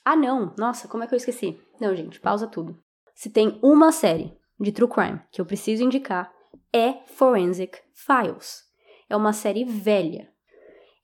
Ah, 0.04 0.16
não! 0.16 0.54
Nossa, 0.56 0.88
como 0.88 1.02
é 1.02 1.06
que 1.06 1.14
eu 1.14 1.18
esqueci? 1.18 1.58
Não, 1.80 1.94
gente, 1.94 2.20
pausa 2.20 2.46
tudo. 2.46 2.78
Se 3.14 3.28
tem 3.28 3.58
uma 3.62 3.92
série 3.92 4.36
de 4.58 4.72
true 4.72 4.88
crime 4.88 5.20
que 5.30 5.40
eu 5.40 5.46
preciso 5.46 5.82
indicar, 5.82 6.32
é 6.72 6.92
Forensic 7.06 7.78
Files. 7.92 8.62
É 9.08 9.16
uma 9.16 9.32
série 9.32 9.64
velha. 9.64 10.32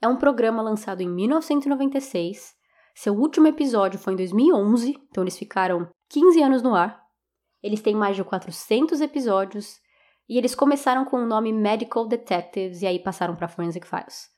É 0.00 0.08
um 0.08 0.16
programa 0.16 0.62
lançado 0.62 1.02
em 1.02 1.08
1996. 1.08 2.59
Seu 2.94 3.14
último 3.14 3.46
episódio 3.46 3.98
foi 3.98 4.12
em 4.12 4.16
2011, 4.16 4.98
então 5.10 5.24
eles 5.24 5.38
ficaram 5.38 5.88
15 6.08 6.42
anos 6.42 6.62
no 6.62 6.74
ar. 6.74 7.00
Eles 7.62 7.80
têm 7.80 7.94
mais 7.94 8.16
de 8.16 8.24
400 8.24 9.00
episódios 9.00 9.78
e 10.28 10.38
eles 10.38 10.54
começaram 10.54 11.04
com 11.04 11.18
o 11.18 11.26
nome 11.26 11.52
Medical 11.52 12.06
Detectives 12.06 12.82
e 12.82 12.86
aí 12.86 12.98
passaram 12.98 13.36
para 13.36 13.48
Forensic 13.48 13.86
Files. 13.86 14.28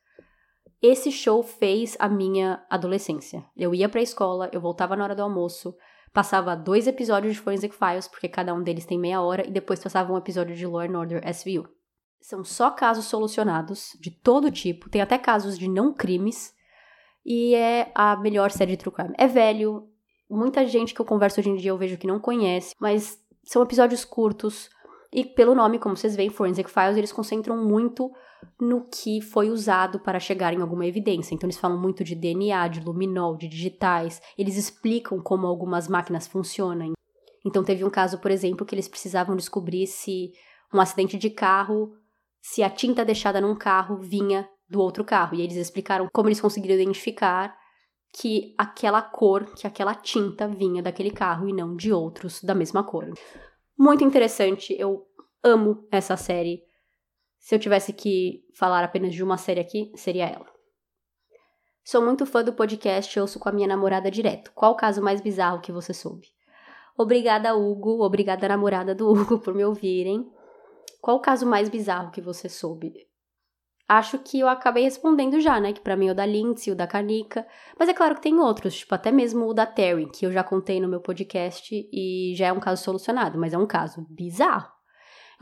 Esse 0.80 1.12
show 1.12 1.42
fez 1.42 1.96
a 2.00 2.08
minha 2.08 2.64
adolescência. 2.68 3.44
Eu 3.56 3.74
ia 3.74 3.88
para 3.88 4.00
a 4.00 4.02
escola, 4.02 4.50
eu 4.52 4.60
voltava 4.60 4.96
na 4.96 5.04
hora 5.04 5.14
do 5.14 5.22
almoço, 5.22 5.76
passava 6.12 6.56
dois 6.56 6.86
episódios 6.86 7.34
de 7.34 7.40
Forensic 7.40 7.74
Files, 7.74 8.08
porque 8.08 8.28
cada 8.28 8.52
um 8.52 8.62
deles 8.62 8.84
tem 8.84 8.98
meia 8.98 9.20
hora, 9.20 9.46
e 9.46 9.50
depois 9.50 9.82
passava 9.82 10.12
um 10.12 10.16
episódio 10.16 10.56
de 10.56 10.66
Law 10.66 10.80
and 10.80 10.98
Order 10.98 11.22
SVU. 11.28 11.68
São 12.20 12.42
só 12.42 12.70
casos 12.70 13.04
solucionados, 13.04 13.96
de 14.00 14.10
todo 14.10 14.50
tipo, 14.50 14.90
tem 14.90 15.00
até 15.00 15.18
casos 15.18 15.58
de 15.58 15.68
não 15.68 15.92
crimes, 15.94 16.52
e 17.24 17.54
é 17.54 17.90
a 17.94 18.16
melhor 18.16 18.50
série 18.50 18.72
de 18.72 18.78
true 18.78 18.92
crime. 18.92 19.14
É 19.18 19.26
velho, 19.26 19.88
muita 20.28 20.66
gente 20.66 20.94
que 20.94 21.00
eu 21.00 21.06
converso 21.06 21.40
hoje 21.40 21.50
em 21.50 21.56
dia 21.56 21.70
eu 21.70 21.78
vejo 21.78 21.96
que 21.96 22.06
não 22.06 22.18
conhece, 22.18 22.74
mas 22.80 23.18
são 23.44 23.62
episódios 23.62 24.04
curtos, 24.04 24.70
e 25.12 25.24
pelo 25.26 25.54
nome, 25.54 25.78
como 25.78 25.94
vocês 25.94 26.16
veem, 26.16 26.30
Forensic 26.30 26.70
Files, 26.70 26.96
eles 26.96 27.12
concentram 27.12 27.62
muito 27.62 28.10
no 28.58 28.86
que 28.88 29.20
foi 29.20 29.50
usado 29.50 30.00
para 30.00 30.18
chegar 30.18 30.54
em 30.54 30.62
alguma 30.62 30.86
evidência. 30.86 31.34
Então, 31.34 31.46
eles 31.46 31.58
falam 31.58 31.78
muito 31.78 32.02
de 32.02 32.14
DNA, 32.14 32.66
de 32.68 32.80
luminol, 32.80 33.36
de 33.36 33.46
digitais. 33.46 34.22
Eles 34.38 34.56
explicam 34.56 35.20
como 35.20 35.46
algumas 35.46 35.86
máquinas 35.86 36.26
funcionam. 36.26 36.92
Então, 37.44 37.62
teve 37.62 37.84
um 37.84 37.90
caso, 37.90 38.18
por 38.20 38.30
exemplo, 38.30 38.64
que 38.64 38.74
eles 38.74 38.88
precisavam 38.88 39.36
descobrir 39.36 39.86
se 39.86 40.32
um 40.72 40.80
acidente 40.80 41.18
de 41.18 41.28
carro, 41.28 41.92
se 42.40 42.62
a 42.62 42.70
tinta 42.70 43.04
deixada 43.04 43.40
num 43.40 43.54
carro 43.54 43.98
vinha 43.98 44.48
do 44.72 44.80
outro 44.80 45.04
carro. 45.04 45.36
E 45.36 45.42
eles 45.42 45.56
explicaram 45.56 46.08
como 46.12 46.28
eles 46.28 46.40
conseguiram 46.40 46.74
identificar 46.74 47.56
que 48.12 48.54
aquela 48.58 49.00
cor, 49.00 49.44
que 49.54 49.66
aquela 49.66 49.94
tinta 49.94 50.48
vinha 50.48 50.82
daquele 50.82 51.10
carro 51.10 51.48
e 51.48 51.52
não 51.52 51.76
de 51.76 51.92
outros 51.92 52.42
da 52.42 52.54
mesma 52.54 52.82
cor. 52.82 53.08
Muito 53.78 54.04
interessante, 54.04 54.74
eu 54.78 55.06
amo 55.42 55.86
essa 55.90 56.16
série. 56.16 56.62
Se 57.38 57.54
eu 57.54 57.58
tivesse 57.58 57.92
que 57.92 58.44
falar 58.54 58.84
apenas 58.84 59.14
de 59.14 59.22
uma 59.22 59.36
série 59.36 59.60
aqui, 59.60 59.90
seria 59.96 60.26
ela. 60.26 60.46
Sou 61.84 62.00
muito 62.00 62.24
fã 62.24 62.44
do 62.44 62.52
podcast 62.52 63.18
Ouço 63.18 63.40
com 63.40 63.48
a 63.48 63.52
minha 63.52 63.66
namorada 63.66 64.10
direto. 64.10 64.52
Qual 64.54 64.72
o 64.72 64.76
caso 64.76 65.02
mais 65.02 65.20
bizarro 65.20 65.60
que 65.60 65.72
você 65.72 65.92
soube? 65.92 66.28
Obrigada, 66.96 67.56
Hugo. 67.56 68.04
Obrigada, 68.04 68.46
namorada 68.46 68.94
do 68.94 69.08
Hugo, 69.10 69.40
por 69.40 69.54
me 69.54 69.64
ouvirem. 69.64 70.30
Qual 71.00 71.16
o 71.16 71.20
caso 71.20 71.44
mais 71.44 71.68
bizarro 71.68 72.12
que 72.12 72.20
você 72.20 72.48
soube? 72.48 72.92
Acho 73.94 74.18
que 74.18 74.40
eu 74.40 74.48
acabei 74.48 74.84
respondendo 74.84 75.38
já, 75.38 75.60
né? 75.60 75.70
Que 75.70 75.80
para 75.82 75.96
mim 75.96 76.08
é 76.08 76.12
o 76.12 76.14
da 76.14 76.24
Lindsay, 76.24 76.72
o 76.72 76.76
da 76.76 76.86
Kanika. 76.86 77.46
Mas 77.78 77.90
é 77.90 77.92
claro 77.92 78.14
que 78.14 78.22
tem 78.22 78.38
outros, 78.38 78.74
tipo 78.74 78.94
até 78.94 79.12
mesmo 79.12 79.46
o 79.46 79.52
da 79.52 79.66
Terry, 79.66 80.08
que 80.10 80.24
eu 80.24 80.32
já 80.32 80.42
contei 80.42 80.80
no 80.80 80.88
meu 80.88 80.98
podcast 80.98 81.74
e 81.92 82.32
já 82.34 82.46
é 82.46 82.52
um 82.54 82.58
caso 82.58 82.82
solucionado, 82.82 83.38
mas 83.38 83.52
é 83.52 83.58
um 83.58 83.66
caso 83.66 84.06
bizarro. 84.08 84.72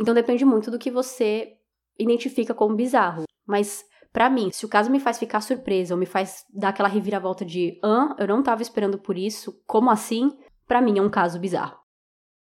Então 0.01 0.13
depende 0.13 0.45
muito 0.45 0.69
do 0.69 0.81
que 0.81 0.91
você 0.91 1.53
identifica 1.97 2.53
como 2.53 2.75
bizarro. 2.75 3.23
Mas 3.47 3.85
para 4.13 4.29
mim, 4.29 4.51
se 4.51 4.67
o 4.67 4.69
caso 4.69 4.91
me 4.91 4.99
faz 4.99 5.17
ficar 5.17 5.43
surpresa 5.43 5.95
ou 5.95 6.01
me 6.01 6.07
faz 6.07 6.45
dar 6.53 6.71
aquela 6.71 6.89
reviravolta 6.89 7.45
de, 7.45 7.79
ah, 7.85 8.17
eu 8.19 8.27
não 8.27 8.43
tava 8.43 8.63
esperando 8.63 8.99
por 8.99 9.17
isso, 9.17 9.63
como 9.65 9.91
assim? 9.91 10.29
Para 10.67 10.81
mim 10.81 10.99
é 10.99 11.03
um 11.03 11.09
caso 11.09 11.39
bizarro. 11.39 11.79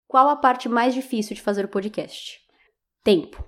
Qual 0.07 0.29
a 0.29 0.37
parte 0.37 0.69
mais 0.69 0.93
difícil 0.93 1.35
de 1.35 1.41
fazer 1.41 1.65
o 1.65 1.69
podcast? 1.69 2.39
Tempo. 3.03 3.43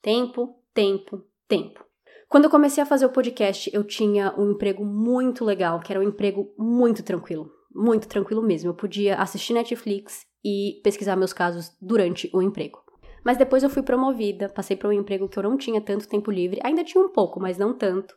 Tempo, 0.00 0.54
tempo, 0.72 1.28
tempo. 1.50 1.84
Quando 2.28 2.44
eu 2.44 2.50
comecei 2.50 2.80
a 2.80 2.86
fazer 2.86 3.04
o 3.04 3.10
podcast, 3.10 3.68
eu 3.74 3.82
tinha 3.82 4.32
um 4.38 4.52
emprego 4.52 4.84
muito 4.84 5.44
legal, 5.44 5.80
que 5.80 5.92
era 5.92 6.00
um 6.00 6.08
emprego 6.08 6.54
muito 6.56 7.02
tranquilo. 7.02 7.50
Muito 7.74 8.06
tranquilo 8.06 8.40
mesmo. 8.40 8.70
Eu 8.70 8.74
podia 8.74 9.16
assistir 9.16 9.52
Netflix 9.52 10.24
e 10.44 10.80
pesquisar 10.84 11.16
meus 11.16 11.32
casos 11.32 11.76
durante 11.82 12.30
o 12.32 12.40
emprego. 12.40 12.78
Mas 13.24 13.36
depois 13.36 13.64
eu 13.64 13.68
fui 13.68 13.82
promovida, 13.82 14.48
passei 14.48 14.76
para 14.76 14.88
um 14.88 14.92
emprego 14.92 15.28
que 15.28 15.38
eu 15.38 15.42
não 15.42 15.56
tinha 15.56 15.80
tanto 15.80 16.08
tempo 16.08 16.30
livre, 16.30 16.60
ainda 16.62 16.84
tinha 16.84 17.04
um 17.04 17.10
pouco, 17.10 17.40
mas 17.40 17.58
não 17.58 17.76
tanto. 17.76 18.14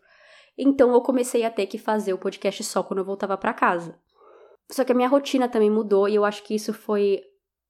Então 0.56 0.94
eu 0.94 1.02
comecei 1.02 1.44
a 1.44 1.50
ter 1.50 1.66
que 1.66 1.80
fazer 1.80 2.14
o 2.14 2.18
podcast 2.18 2.64
só 2.64 2.84
quando 2.84 3.00
eu 3.00 3.06
voltava 3.06 3.36
para 3.36 3.52
casa. 3.52 4.00
Só 4.72 4.84
que 4.84 4.92
a 4.92 4.96
minha 4.96 5.10
rotina 5.10 5.50
também 5.50 5.72
mudou 5.72 6.08
e 6.08 6.16
eu 6.16 6.24
acho 6.24 6.44
que 6.44 6.54
isso 6.54 6.72
foi 6.72 7.20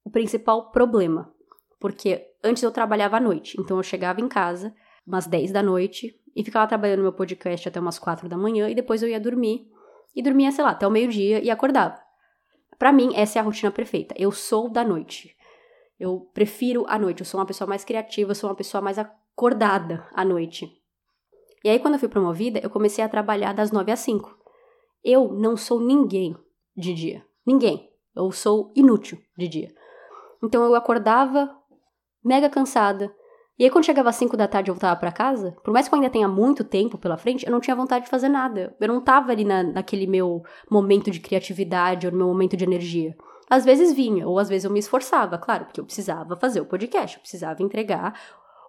o 0.04 0.10
principal 0.10 0.70
problema. 0.70 1.32
Porque 1.80 2.22
antes 2.44 2.62
eu 2.62 2.70
trabalhava 2.70 3.16
à 3.16 3.20
noite, 3.20 3.56
então 3.58 3.78
eu 3.78 3.82
chegava 3.82 4.20
em 4.20 4.28
casa 4.28 4.74
umas 5.06 5.26
10 5.26 5.52
da 5.52 5.62
noite 5.62 6.18
e 6.34 6.42
ficava 6.42 6.66
trabalhando 6.66 7.02
meu 7.02 7.12
podcast 7.12 7.68
até 7.68 7.78
umas 7.78 7.98
4 7.98 8.28
da 8.28 8.36
manhã 8.36 8.68
e 8.68 8.74
depois 8.74 9.02
eu 9.02 9.08
ia 9.08 9.20
dormir. 9.20 9.68
E 10.14 10.22
dormia, 10.22 10.52
sei 10.52 10.64
lá, 10.64 10.70
até 10.70 10.86
o 10.86 10.90
meio-dia 10.90 11.42
e 11.42 11.50
acordava. 11.50 12.00
Para 12.78 12.92
mim, 12.92 13.12
essa 13.14 13.38
é 13.38 13.40
a 13.40 13.44
rotina 13.44 13.70
perfeita. 13.70 14.14
Eu 14.18 14.30
sou 14.30 14.68
da 14.68 14.84
noite. 14.84 15.36
Eu 15.98 16.28
prefiro 16.32 16.84
a 16.88 16.98
noite. 16.98 17.20
Eu 17.20 17.26
sou 17.26 17.40
uma 17.40 17.46
pessoa 17.46 17.68
mais 17.68 17.84
criativa, 17.84 18.30
eu 18.30 18.34
sou 18.34 18.48
uma 18.48 18.56
pessoa 18.56 18.80
mais 18.80 18.98
acordada 18.98 20.06
à 20.12 20.24
noite. 20.24 20.70
E 21.64 21.68
aí, 21.68 21.78
quando 21.78 21.94
eu 21.94 22.00
fui 22.00 22.08
promovida, 22.08 22.60
eu 22.62 22.70
comecei 22.70 23.02
a 23.02 23.08
trabalhar 23.08 23.54
das 23.54 23.70
9 23.70 23.90
às 23.90 24.00
5. 24.00 24.38
Eu 25.02 25.32
não 25.32 25.56
sou 25.56 25.80
ninguém 25.80 26.36
de 26.76 26.94
dia. 26.94 27.24
Ninguém. 27.46 27.90
Eu 28.14 28.30
sou 28.30 28.72
inútil 28.76 29.18
de 29.36 29.48
dia. 29.48 29.74
Então 30.42 30.62
eu 30.62 30.74
acordava 30.74 31.50
mega 32.22 32.48
cansada. 32.48 33.14
E 33.58 33.64
aí 33.64 33.70
quando 33.70 33.84
chegava 33.84 34.08
às 34.08 34.16
5 34.16 34.36
da 34.36 34.48
tarde 34.48 34.70
eu 34.70 34.74
voltava 34.74 34.98
para 34.98 35.12
casa, 35.12 35.56
por 35.62 35.72
mais 35.72 35.86
que 35.86 35.94
eu 35.94 35.96
ainda 35.96 36.10
tenha 36.10 36.26
muito 36.26 36.64
tempo 36.64 36.98
pela 36.98 37.16
frente, 37.16 37.46
eu 37.46 37.52
não 37.52 37.60
tinha 37.60 37.76
vontade 37.76 38.04
de 38.04 38.10
fazer 38.10 38.28
nada. 38.28 38.74
Eu 38.80 38.88
não 38.88 39.00
tava 39.00 39.30
ali 39.30 39.44
na, 39.44 39.62
naquele 39.62 40.06
meu 40.06 40.42
momento 40.68 41.10
de 41.10 41.20
criatividade 41.20 42.06
ou 42.06 42.12
no 42.12 42.18
meu 42.18 42.26
momento 42.26 42.56
de 42.56 42.64
energia. 42.64 43.16
Às 43.48 43.64
vezes 43.64 43.92
vinha, 43.92 44.26
ou 44.26 44.38
às 44.38 44.48
vezes 44.48 44.64
eu 44.64 44.70
me 44.70 44.78
esforçava, 44.78 45.38
claro, 45.38 45.66
porque 45.66 45.80
eu 45.80 45.84
precisava 45.84 46.34
fazer 46.34 46.60
o 46.60 46.66
podcast, 46.66 47.16
eu 47.16 47.20
precisava 47.20 47.62
entregar 47.62 48.18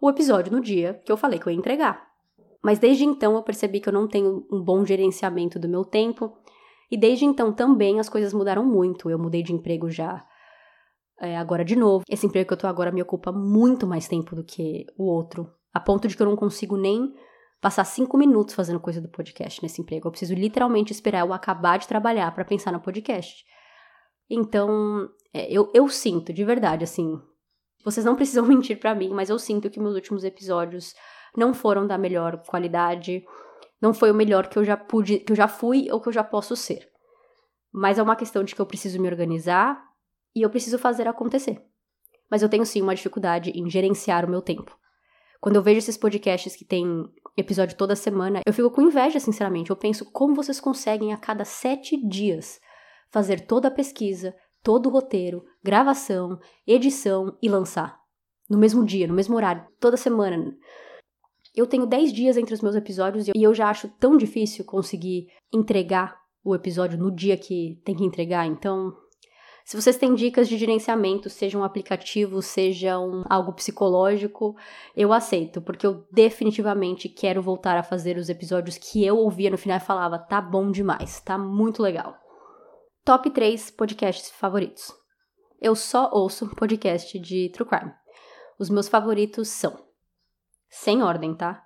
o 0.01 0.09
episódio 0.09 0.51
no 0.51 0.61
dia 0.61 1.01
que 1.03 1.11
eu 1.11 1.17
falei 1.17 1.39
que 1.39 1.47
eu 1.47 1.51
ia 1.51 1.57
entregar. 1.57 2.07
Mas 2.61 2.77
desde 2.77 3.05
então 3.05 3.35
eu 3.35 3.41
percebi 3.41 3.79
que 3.79 3.89
eu 3.89 3.93
não 3.93 4.07
tenho 4.07 4.45
um 4.51 4.61
bom 4.61 4.85
gerenciamento 4.85 5.57
do 5.57 5.69
meu 5.69 5.83
tempo, 5.83 6.37
e 6.91 6.97
desde 6.97 7.25
então 7.25 7.51
também 7.51 7.99
as 7.99 8.09
coisas 8.09 8.33
mudaram 8.33 8.63
muito. 8.63 9.09
Eu 9.09 9.17
mudei 9.17 9.41
de 9.41 9.53
emprego 9.53 9.89
já 9.89 10.23
é, 11.19 11.37
agora 11.37 11.63
de 11.63 11.75
novo. 11.75 12.03
Esse 12.09 12.25
emprego 12.25 12.47
que 12.47 12.53
eu 12.53 12.57
tô 12.57 12.67
agora 12.67 12.91
me 12.91 13.01
ocupa 13.01 13.31
muito 13.31 13.87
mais 13.87 14.07
tempo 14.07 14.35
do 14.35 14.43
que 14.43 14.85
o 14.97 15.05
outro, 15.05 15.51
a 15.73 15.79
ponto 15.79 16.07
de 16.07 16.15
que 16.15 16.21
eu 16.21 16.27
não 16.27 16.35
consigo 16.35 16.77
nem 16.77 17.13
passar 17.61 17.85
cinco 17.85 18.17
minutos 18.17 18.53
fazendo 18.53 18.79
coisa 18.79 19.01
do 19.01 19.09
podcast 19.09 19.61
nesse 19.63 19.81
emprego. 19.81 20.07
Eu 20.07 20.11
preciso 20.11 20.33
literalmente 20.33 20.91
esperar 20.91 21.21
eu 21.21 21.33
acabar 21.33 21.77
de 21.77 21.87
trabalhar 21.87 22.33
para 22.33 22.45
pensar 22.45 22.71
no 22.71 22.81
podcast. 22.81 23.43
Então, 24.29 25.09
é, 25.33 25.51
eu, 25.51 25.71
eu 25.73 25.87
sinto, 25.87 26.33
de 26.33 26.43
verdade, 26.43 26.83
assim. 26.83 27.19
Vocês 27.83 28.05
não 28.05 28.15
precisam 28.15 28.45
mentir 28.47 28.79
para 28.79 28.95
mim, 28.95 29.09
mas 29.09 29.29
eu 29.29 29.39
sinto 29.39 29.69
que 29.69 29.79
meus 29.79 29.95
últimos 29.95 30.23
episódios 30.23 30.93
não 31.35 31.53
foram 31.53 31.85
da 31.85 31.97
melhor 31.97 32.41
qualidade, 32.47 33.23
não 33.81 33.93
foi 33.93 34.11
o 34.11 34.15
melhor 34.15 34.47
que 34.47 34.57
eu 34.57 34.63
já 34.63 34.77
pude, 34.77 35.19
que 35.19 35.31
eu 35.31 35.35
já 35.35 35.47
fui 35.47 35.87
ou 35.91 36.01
que 36.01 36.09
eu 36.09 36.13
já 36.13 36.23
posso 36.23 36.55
ser. 36.55 36.89
Mas 37.71 37.99
é 37.99 38.03
uma 38.03 38.15
questão 38.15 38.43
de 38.43 38.55
que 38.55 38.61
eu 38.61 38.65
preciso 38.65 39.01
me 39.01 39.07
organizar 39.07 39.84
e 40.35 40.41
eu 40.41 40.49
preciso 40.49 40.77
fazer 40.77 41.07
acontecer. 41.07 41.63
Mas 42.29 42.41
eu 42.41 42.49
tenho 42.49 42.65
sim 42.65 42.81
uma 42.81 42.95
dificuldade 42.95 43.51
em 43.51 43.69
gerenciar 43.69 44.25
o 44.25 44.29
meu 44.29 44.41
tempo. 44.41 44.77
Quando 45.39 45.57
eu 45.57 45.61
vejo 45.61 45.77
esses 45.77 45.95
podcasts 45.95 46.55
que 46.55 46.65
tem 46.65 46.85
episódio 47.37 47.77
toda 47.77 47.95
semana, 47.95 48.41
eu 48.45 48.53
fico 48.53 48.71
com 48.71 48.81
inveja, 48.81 49.19
sinceramente. 49.19 49.69
Eu 49.69 49.75
penso 49.75 50.11
como 50.11 50.35
vocês 50.35 50.59
conseguem 50.59 51.13
a 51.13 51.17
cada 51.17 51.45
sete 51.45 51.95
dias 51.95 52.59
fazer 53.11 53.41
toda 53.41 53.67
a 53.67 53.71
pesquisa, 53.71 54.35
todo 54.63 54.87
o 54.87 54.91
roteiro, 54.91 55.45
gravação, 55.63 56.39
edição 56.65 57.37
e 57.41 57.47
lançar. 57.47 57.99
No 58.49 58.57
mesmo 58.57 58.83
dia, 58.83 59.07
no 59.07 59.13
mesmo 59.13 59.35
horário, 59.35 59.65
toda 59.79 59.95
semana. 59.97 60.55
Eu 61.55 61.65
tenho 61.65 61.85
10 61.85 62.11
dias 62.11 62.37
entre 62.37 62.53
os 62.53 62.61
meus 62.61 62.75
episódios 62.75 63.27
e 63.27 63.31
eu 63.35 63.53
já 63.53 63.69
acho 63.69 63.87
tão 63.99 64.17
difícil 64.17 64.65
conseguir 64.65 65.27
entregar 65.53 66.19
o 66.43 66.53
episódio 66.53 66.97
no 66.97 67.13
dia 67.13 67.37
que 67.37 67.79
tem 67.85 67.95
que 67.95 68.03
entregar. 68.03 68.45
Então, 68.45 68.93
se 69.65 69.75
vocês 69.75 69.97
têm 69.97 70.13
dicas 70.13 70.47
de 70.47 70.57
gerenciamento, 70.57 71.27
seja 71.27 71.57
um 71.57 71.63
aplicativo, 71.63 72.39
seja 72.39 72.99
um, 72.99 73.23
algo 73.27 73.51
psicológico, 73.51 74.55
eu 74.95 75.11
aceito, 75.11 75.59
porque 75.59 75.87
eu 75.87 76.05
definitivamente 76.11 77.09
quero 77.09 77.41
voltar 77.41 77.75
a 77.75 77.81
fazer 77.81 78.15
os 78.15 78.29
episódios 78.29 78.77
que 78.77 79.03
eu 79.03 79.17
ouvia 79.17 79.49
no 79.49 79.57
final 79.57 79.77
e 79.77 79.81
falava: 79.81 80.19
tá 80.19 80.39
bom 80.39 80.69
demais, 80.69 81.19
tá 81.19 81.35
muito 81.35 81.81
legal. 81.81 82.15
Top 83.03 83.27
3 83.27 83.71
podcasts 83.71 84.29
favoritos. 84.29 84.93
Eu 85.59 85.75
só 85.75 86.11
ouço 86.13 86.47
podcast 86.55 87.17
de 87.17 87.49
True 87.49 87.67
Crime. 87.67 87.91
Os 88.59 88.69
meus 88.69 88.87
favoritos 88.87 89.47
são, 89.47 89.83
sem 90.69 91.01
ordem, 91.01 91.33
tá? 91.33 91.65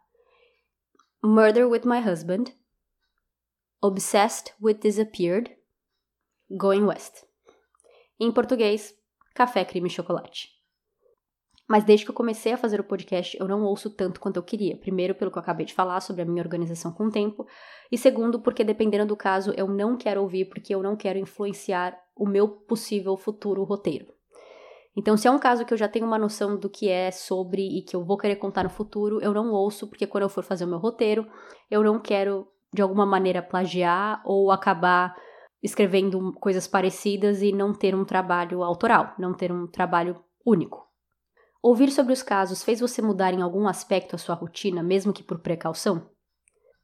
Murder 1.21 1.67
with 1.67 1.81
My 1.83 1.99
Husband, 1.99 2.45
Obsessed 3.81 4.53
with 4.61 4.75
Disappeared, 4.75 5.53
Going 6.49 6.85
West. 6.85 7.28
Em 8.19 8.31
português, 8.31 8.93
Café, 9.33 9.63
Crime 9.63 9.87
e 9.87 9.91
Chocolate. 9.91 10.49
Mas 11.69 11.83
desde 11.83 12.03
que 12.03 12.11
eu 12.11 12.15
comecei 12.15 12.51
a 12.51 12.57
fazer 12.57 12.79
o 12.79 12.83
podcast, 12.83 13.37
eu 13.39 13.47
não 13.47 13.63
ouço 13.63 13.91
tanto 13.91 14.19
quanto 14.19 14.37
eu 14.37 14.43
queria. 14.43 14.75
Primeiro, 14.75 15.13
pelo 15.13 15.31
que 15.31 15.37
eu 15.37 15.41
acabei 15.41 15.65
de 15.65 15.73
falar 15.73 16.01
sobre 16.01 16.23
a 16.23 16.25
minha 16.25 16.41
organização 16.41 16.91
com 16.91 17.05
o 17.05 17.11
tempo. 17.11 17.47
E 17.91 17.97
segundo, 17.97 18.41
porque 18.41 18.63
dependendo 18.63 19.05
do 19.05 19.15
caso, 19.15 19.53
eu 19.55 19.67
não 19.67 19.95
quero 19.95 20.21
ouvir 20.21 20.45
porque 20.45 20.73
eu 20.73 20.81
não 20.81 20.95
quero 20.95 21.19
influenciar 21.19 21.95
o 22.15 22.27
meu 22.27 22.47
possível 22.47 23.15
futuro 23.15 23.63
roteiro. 23.63 24.07
Então, 24.97 25.15
se 25.15 25.27
é 25.27 25.31
um 25.31 25.39
caso 25.39 25.63
que 25.63 25.73
eu 25.73 25.77
já 25.77 25.87
tenho 25.87 26.05
uma 26.05 26.17
noção 26.17 26.57
do 26.57 26.69
que 26.69 26.89
é 26.89 27.11
sobre 27.11 27.61
e 27.61 27.83
que 27.83 27.95
eu 27.95 28.03
vou 28.03 28.17
querer 28.17 28.35
contar 28.37 28.63
no 28.63 28.69
futuro, 28.69 29.21
eu 29.21 29.31
não 29.31 29.51
ouço, 29.51 29.87
porque 29.87 30.07
quando 30.07 30.23
eu 30.23 30.29
for 30.29 30.43
fazer 30.43 30.65
o 30.65 30.67
meu 30.67 30.79
roteiro, 30.79 31.25
eu 31.69 31.83
não 31.83 31.99
quero 32.01 32.47
de 32.73 32.81
alguma 32.81 33.05
maneira 33.05 33.41
plagiar 33.41 34.21
ou 34.25 34.51
acabar 34.51 35.15
escrevendo 35.61 36.33
coisas 36.33 36.67
parecidas 36.67 37.41
e 37.41 37.51
não 37.51 37.73
ter 37.73 37.93
um 37.93 38.05
trabalho 38.05 38.63
autoral, 38.63 39.13
não 39.17 39.33
ter 39.33 39.51
um 39.51 39.67
trabalho 39.67 40.23
único. 40.45 40.87
Ouvir 41.61 41.91
sobre 41.91 42.13
os 42.13 42.23
casos 42.23 42.63
fez 42.63 42.79
você 42.79 43.01
mudar 43.01 43.33
em 43.33 43.41
algum 43.41 43.67
aspecto 43.67 44.15
a 44.15 44.19
sua 44.19 44.35
rotina, 44.35 44.81
mesmo 44.81 45.11
que 45.11 45.21
por 45.21 45.39
precaução? 45.39 46.09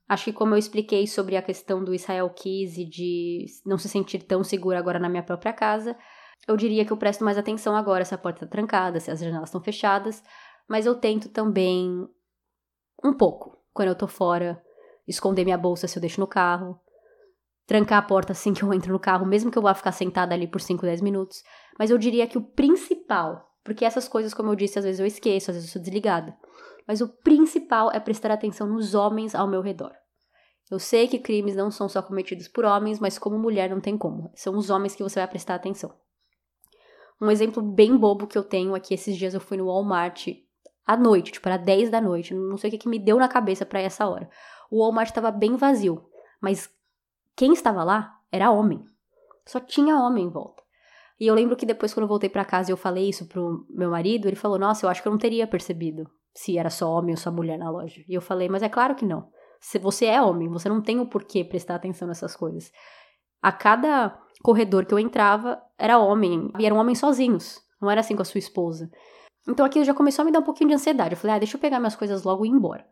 Acho 0.07 0.25
que 0.25 0.33
como 0.33 0.53
eu 0.53 0.57
expliquei 0.57 1.07
sobre 1.07 1.37
a 1.37 1.41
questão 1.41 1.83
do 1.83 1.93
Israel 1.93 2.29
Keys 2.29 2.77
e 2.77 2.85
de 2.85 3.45
não 3.65 3.77
se 3.77 3.89
sentir 3.89 4.19
tão 4.23 4.43
segura 4.43 4.77
agora 4.77 4.99
na 4.99 5.09
minha 5.09 5.23
própria 5.23 5.53
casa, 5.53 5.97
eu 6.47 6.55
diria 6.57 6.85
que 6.85 6.91
eu 6.91 6.97
presto 6.97 7.23
mais 7.23 7.37
atenção 7.37 7.75
agora 7.75 8.05
se 8.05 8.13
a 8.13 8.17
porta 8.17 8.43
está 8.43 8.47
trancada, 8.47 8.99
se 8.99 9.09
as 9.09 9.19
janelas 9.19 9.49
estão 9.49 9.61
fechadas, 9.61 10.21
mas 10.69 10.85
eu 10.85 10.95
tento 10.95 11.29
também 11.29 12.07
um 13.03 13.13
pouco, 13.13 13.57
quando 13.73 13.89
eu 13.89 13.95
tô 13.95 14.07
fora, 14.07 14.61
esconder 15.07 15.43
minha 15.43 15.57
bolsa 15.57 15.87
se 15.87 15.97
eu 15.97 16.01
deixo 16.01 16.19
no 16.19 16.27
carro, 16.27 16.79
trancar 17.65 17.99
a 17.99 18.01
porta 18.01 18.31
assim 18.31 18.53
que 18.53 18.63
eu 18.63 18.73
entro 18.73 18.91
no 18.93 18.99
carro, 18.99 19.25
mesmo 19.25 19.51
que 19.51 19.57
eu 19.57 19.61
vá 19.61 19.73
ficar 19.73 19.91
sentada 19.91 20.33
ali 20.33 20.47
por 20.47 20.61
5, 20.61 20.81
10 20.81 21.01
minutos. 21.01 21.43
Mas 21.77 21.89
eu 21.89 21.97
diria 21.97 22.27
que 22.27 22.37
o 22.37 22.41
principal 22.41 23.45
porque 23.65 23.83
essas 23.83 24.07
coisas, 24.07 24.31
como 24.31 24.51
eu 24.51 24.55
disse, 24.55 24.77
às 24.77 24.85
vezes 24.85 24.99
eu 24.99 25.07
esqueço, 25.07 25.49
às 25.49 25.57
vezes 25.57 25.69
eu 25.69 25.73
sou 25.73 25.81
desligada. 25.81 26.37
Mas 26.87 27.01
o 27.01 27.09
principal 27.09 27.91
é 27.91 27.99
prestar 27.99 28.29
atenção 28.29 28.67
nos 28.67 28.93
homens 28.93 29.33
ao 29.33 29.47
meu 29.47 29.59
redor. 29.59 29.91
Eu 30.69 30.77
sei 30.77 31.07
que 31.07 31.17
crimes 31.17 31.55
não 31.55 31.71
são 31.71 31.89
só 31.89 32.01
cometidos 32.01 32.47
por 32.47 32.63
homens, 32.63 32.99
mas 32.99 33.17
como 33.17 33.39
mulher 33.39 33.71
não 33.71 33.81
tem 33.81 33.97
como. 33.97 34.31
São 34.35 34.55
os 34.55 34.69
homens 34.69 34.95
que 34.95 35.01
você 35.01 35.19
vai 35.19 35.27
prestar 35.27 35.55
atenção. 35.55 35.91
Um 37.19 37.31
exemplo 37.31 37.63
bem 37.63 37.97
bobo 37.97 38.27
que 38.27 38.37
eu 38.37 38.43
tenho 38.43 38.75
aqui, 38.75 38.93
esses 38.93 39.17
dias 39.17 39.33
eu 39.33 39.41
fui 39.41 39.57
no 39.57 39.65
Walmart 39.65 40.27
à 40.85 40.95
noite, 40.95 41.31
tipo, 41.31 41.49
era 41.49 41.57
10 41.57 41.89
da 41.89 41.99
noite, 41.99 42.35
não 42.35 42.57
sei 42.57 42.67
o 42.67 42.71
que, 42.71 42.77
que 42.77 42.89
me 42.89 42.99
deu 42.99 43.17
na 43.17 43.27
cabeça 43.27 43.65
para 43.65 43.81
essa 43.81 44.07
hora. 44.07 44.29
O 44.69 44.81
Walmart 44.81 45.09
estava 45.09 45.31
bem 45.31 45.55
vazio, 45.55 46.07
mas 46.39 46.69
quem 47.35 47.53
estava 47.53 47.83
lá 47.83 48.17
era 48.31 48.51
homem. 48.51 48.83
Só 49.45 49.59
tinha 49.59 49.97
homem 49.97 50.25
em 50.25 50.29
volta. 50.29 50.63
E 51.19 51.27
eu 51.27 51.35
lembro 51.35 51.55
que 51.55 51.65
depois, 51.65 51.93
quando 51.93 52.03
eu 52.03 52.09
voltei 52.09 52.29
para 52.29 52.43
casa 52.43 52.69
e 52.69 52.73
eu 52.73 52.77
falei 52.77 53.09
isso 53.09 53.27
pro 53.27 53.65
meu 53.69 53.89
marido, 53.89 54.27
ele 54.27 54.35
falou: 54.35 54.59
Nossa, 54.59 54.85
eu 54.85 54.89
acho 54.89 55.01
que 55.01 55.07
eu 55.07 55.11
não 55.11 55.19
teria 55.19 55.47
percebido 55.47 56.09
se 56.33 56.57
era 56.57 56.69
só 56.69 56.91
homem 56.91 57.11
ou 57.11 57.17
só 57.17 57.31
mulher 57.31 57.57
na 57.57 57.69
loja. 57.69 58.01
E 58.07 58.13
eu 58.13 58.21
falei: 58.21 58.49
Mas 58.49 58.63
é 58.63 58.69
claro 58.69 58.95
que 58.95 59.05
não. 59.05 59.29
Se 59.59 59.79
você 59.79 60.05
é 60.05 60.21
homem, 60.21 60.49
você 60.49 60.67
não 60.67 60.81
tem 60.81 60.99
o 60.99 61.07
porquê 61.07 61.43
prestar 61.43 61.75
atenção 61.75 62.07
nessas 62.07 62.35
coisas. 62.35 62.71
A 63.41 63.51
cada 63.51 64.19
corredor 64.43 64.85
que 64.85 64.93
eu 64.93 64.99
entrava 64.99 65.61
era 65.77 65.97
homem, 65.97 66.51
e 66.59 66.65
eram 66.65 66.77
homens 66.77 66.99
sozinhos. 66.99 67.61
Não 67.81 67.89
era 67.89 68.01
assim 68.01 68.15
com 68.15 68.21
a 68.21 68.25
sua 68.25 68.39
esposa. 68.39 68.89
Então 69.47 69.65
aquilo 69.65 69.85
já 69.85 69.93
começou 69.93 70.23
a 70.23 70.25
me 70.25 70.31
dar 70.31 70.39
um 70.39 70.43
pouquinho 70.43 70.69
de 70.69 70.75
ansiedade. 70.75 71.13
Eu 71.13 71.17
falei: 71.17 71.37
Ah, 71.37 71.39
deixa 71.39 71.55
eu 71.55 71.61
pegar 71.61 71.79
minhas 71.79 71.95
coisas 71.95 72.23
logo 72.23 72.45
e 72.45 72.49
ir 72.49 72.51
embora. 72.51 72.85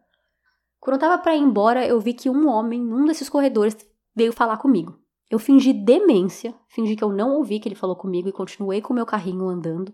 Quando 0.80 0.96
eu 0.96 1.00
tava 1.00 1.22
pra 1.22 1.36
ir 1.36 1.40
embora, 1.40 1.86
eu 1.86 2.00
vi 2.00 2.14
que 2.14 2.30
um 2.30 2.48
homem, 2.48 2.82
num 2.82 3.06
desses 3.06 3.30
corredores, 3.30 3.76
veio 4.16 4.34
falar 4.34 4.58
comigo. 4.58 4.98
Eu 5.30 5.40
fingi 5.40 5.74
demência, 5.74 6.54
fingi 6.68 6.96
que 6.96 7.04
eu 7.04 7.12
não 7.12 7.36
ouvi 7.36 7.60
que 7.60 7.68
ele 7.68 7.76
falou 7.76 7.96
comigo 7.96 8.30
e 8.30 8.32
continuei 8.32 8.82
com 8.82 8.94
o 8.94 8.96
meu 8.96 9.06
carrinho 9.06 9.48
andando. 9.48 9.94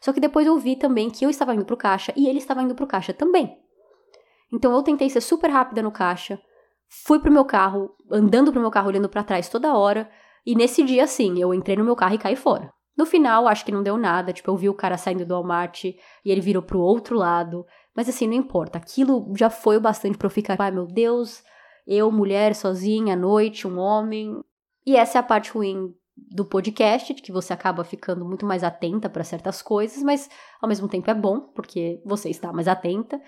Só 0.00 0.12
que 0.12 0.20
depois 0.20 0.46
eu 0.46 0.58
vi 0.58 0.76
também 0.76 1.10
que 1.10 1.24
eu 1.24 1.30
estava 1.30 1.54
indo 1.54 1.64
pro 1.64 1.76
caixa 1.76 2.12
e 2.16 2.26
ele 2.26 2.38
estava 2.38 2.62
indo 2.62 2.74
pro 2.74 2.86
caixa 2.86 3.12
também. 3.12 3.58
Então 4.52 4.72
eu 4.72 4.82
tentei 4.82 5.10
ser 5.10 5.20
super 5.20 5.50
rápida 5.50 5.82
no 5.82 5.92
caixa, 5.92 6.40
fui 7.04 7.20
pro 7.20 7.30
meu 7.30 7.44
carro, 7.44 7.94
andando 8.10 8.50
pro 8.50 8.60
meu 8.60 8.70
carro, 8.70 8.88
olhando 8.88 9.08
para 9.08 9.22
trás 9.22 9.48
toda 9.48 9.74
hora, 9.74 10.10
e 10.44 10.54
nesse 10.54 10.82
dia 10.82 11.06
sim, 11.06 11.38
eu 11.38 11.54
entrei 11.54 11.76
no 11.76 11.84
meu 11.84 11.94
carro 11.94 12.14
e 12.14 12.18
caí 12.18 12.34
fora. 12.34 12.72
No 12.96 13.06
final, 13.06 13.46
acho 13.46 13.64
que 13.64 13.72
não 13.72 13.82
deu 13.82 13.96
nada, 13.96 14.32
tipo, 14.32 14.50
eu 14.50 14.56
vi 14.56 14.68
o 14.68 14.74
cara 14.74 14.98
saindo 14.98 15.24
do 15.24 15.34
Walmart 15.34 15.84
e 15.84 15.96
ele 16.24 16.40
virou 16.40 16.62
pro 16.62 16.80
outro 16.80 17.16
lado, 17.16 17.64
mas 17.94 18.08
assim, 18.08 18.26
não 18.26 18.34
importa, 18.34 18.78
aquilo 18.78 19.32
já 19.36 19.48
foi 19.48 19.76
o 19.76 19.80
bastante 19.80 20.18
pra 20.18 20.26
eu 20.26 20.30
ficar, 20.30 20.56
ai 20.58 20.70
meu 20.70 20.86
Deus, 20.86 21.42
eu, 21.90 22.12
mulher, 22.12 22.54
sozinha, 22.54 23.14
à 23.14 23.16
noite, 23.16 23.66
um 23.66 23.76
homem. 23.76 24.40
E 24.86 24.96
essa 24.96 25.18
é 25.18 25.20
a 25.20 25.24
parte 25.24 25.50
ruim 25.50 25.92
do 26.16 26.44
podcast, 26.44 27.12
que 27.14 27.32
você 27.32 27.52
acaba 27.52 27.82
ficando 27.82 28.24
muito 28.24 28.46
mais 28.46 28.62
atenta 28.62 29.10
para 29.10 29.24
certas 29.24 29.60
coisas, 29.60 30.00
mas 30.00 30.30
ao 30.62 30.68
mesmo 30.68 30.88
tempo 30.88 31.10
é 31.10 31.14
bom, 31.14 31.40
porque 31.40 32.00
você 32.04 32.30
está 32.30 32.52
mais 32.52 32.68
atenta. 32.68 33.20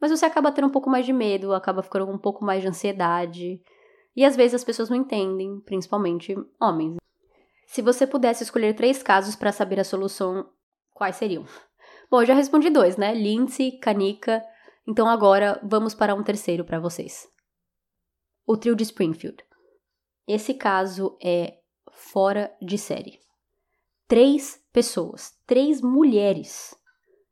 Mas 0.00 0.12
você 0.12 0.24
acaba 0.24 0.52
tendo 0.52 0.68
um 0.68 0.70
pouco 0.70 0.88
mais 0.88 1.04
de 1.04 1.12
medo, 1.12 1.52
acaba 1.52 1.82
ficando 1.82 2.08
um 2.08 2.18
pouco 2.18 2.44
mais 2.44 2.62
de 2.62 2.68
ansiedade. 2.68 3.60
E 4.14 4.24
às 4.24 4.36
vezes 4.36 4.54
as 4.54 4.64
pessoas 4.64 4.88
não 4.88 4.96
entendem, 4.96 5.58
principalmente 5.66 6.36
homens. 6.60 6.96
Se 7.66 7.82
você 7.82 8.06
pudesse 8.06 8.44
escolher 8.44 8.74
três 8.74 9.02
casos 9.02 9.34
para 9.34 9.50
saber 9.50 9.80
a 9.80 9.84
solução, 9.84 10.46
quais 10.92 11.16
seriam? 11.16 11.44
Bom, 12.08 12.22
eu 12.22 12.26
já 12.26 12.34
respondi 12.34 12.70
dois, 12.70 12.96
né? 12.96 13.12
Lindsay, 13.12 13.72
Kanika. 13.72 14.40
Então 14.86 15.08
agora 15.08 15.58
vamos 15.64 15.94
para 15.94 16.14
um 16.14 16.22
terceiro 16.22 16.64
para 16.64 16.78
vocês. 16.78 17.33
O 18.46 18.56
trio 18.56 18.76
de 18.76 18.82
Springfield. 18.82 19.44
Esse 20.26 20.54
caso 20.54 21.16
é 21.22 21.58
fora 21.90 22.54
de 22.60 22.76
série. 22.76 23.18
Três 24.06 24.62
pessoas, 24.72 25.32
três 25.46 25.80
mulheres, 25.80 26.74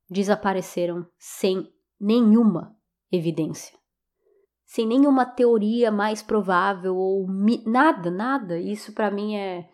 desapareceram 0.09 1.07
sem 1.19 1.73
nenhuma 2.01 2.77
evidência. 3.11 3.77
Sem 4.65 4.87
nenhuma 4.87 5.27
teoria 5.27 5.91
mais 5.91 6.23
provável 6.23 6.97
ou 6.97 7.27
nada, 7.67 8.11
nada. 8.11 8.59
Isso 8.59 8.93
para 8.95 9.11
mim 9.11 9.37
é, 9.37 9.69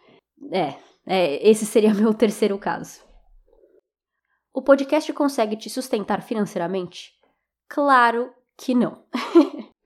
é, 0.51 0.79
é. 1.07 1.49
Esse 1.49 1.65
seria 1.65 1.95
meu 1.95 2.13
terceiro 2.13 2.59
caso. 2.59 3.07
O 4.53 4.63
podcast 4.63 5.13
consegue 5.13 5.57
te 5.57 5.71
sustentar 5.71 6.21
financeiramente? 6.23 7.13
Claro 7.69 8.33
que 8.57 8.75
não. 8.75 9.05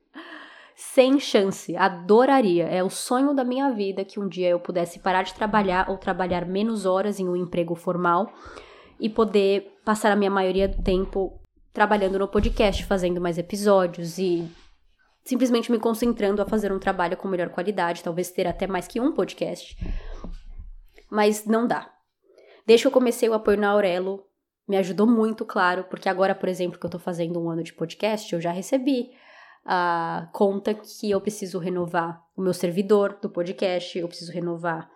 sem 0.83 1.19
chance, 1.21 1.75
adoraria. 1.77 2.65
É 2.65 2.83
o 2.83 2.91
sonho 2.91 3.33
da 3.33 3.45
minha 3.45 3.71
vida 3.71 4.05
que 4.05 4.19
um 4.19 4.29
dia 4.29 4.49
eu 4.49 4.59
pudesse 4.59 4.99
parar 4.99 5.23
de 5.23 5.33
trabalhar 5.33 5.89
ou 5.89 5.97
trabalhar 5.97 6.45
menos 6.45 6.85
horas 6.85 7.21
em 7.21 7.29
um 7.29 7.37
emprego 7.37 7.75
formal 7.75 8.31
e 8.99 9.09
poder 9.09 9.79
passar 9.85 10.13
a 10.13 10.17
minha 10.17 10.31
maioria 10.31 10.69
do 10.69 10.83
tempo 10.83 11.41
trabalhando 11.73 12.19
no 12.19 12.29
podcast, 12.29 12.85
fazendo 12.85 13.21
mais 13.21 13.39
episódios 13.39 14.19
e 14.19 14.47
simplesmente 15.25 15.71
me 15.71 15.79
concentrando 15.79 16.43
a 16.43 16.47
fazer 16.47 16.73
um 16.73 16.79
trabalho 16.79 17.17
com 17.17 17.29
melhor 17.29 17.49
qualidade, 17.49 18.03
talvez 18.03 18.31
ter 18.31 18.47
até 18.47 18.67
mais 18.67 18.87
que 18.89 19.01
um 19.01 19.13
podcast. 19.13 19.77
Mas 21.09 21.47
não 21.47 21.67
dá. 21.67 21.91
Desde 22.67 22.85
que 22.85 22.89
eu 22.89 22.93
comecei 22.93 23.29
o 23.29 23.35
apoio 23.35 23.57
na 23.57 23.71
Aurelo, 23.71 24.27
me 24.69 24.77
ajudou 24.77 25.07
muito, 25.07 25.45
claro, 25.45 25.85
porque 25.85 26.09
agora, 26.09 26.35
por 26.35 26.49
exemplo, 26.49 26.79
que 26.79 26.85
eu 26.85 26.91
tô 26.91 26.99
fazendo 26.99 27.41
um 27.41 27.49
ano 27.49 27.63
de 27.63 27.73
podcast, 27.73 28.33
eu 28.35 28.41
já 28.41 28.51
recebi 28.51 29.11
a 29.65 30.29
conta 30.33 30.75
que 30.75 31.11
eu 31.11 31.21
preciso 31.21 31.59
renovar 31.59 32.23
o 32.37 32.43
meu 32.43 32.53
servidor 32.53 33.19
do 33.21 33.31
podcast, 33.31 33.99
eu 33.99 34.09
preciso 34.09 34.33
renovar 34.33 34.91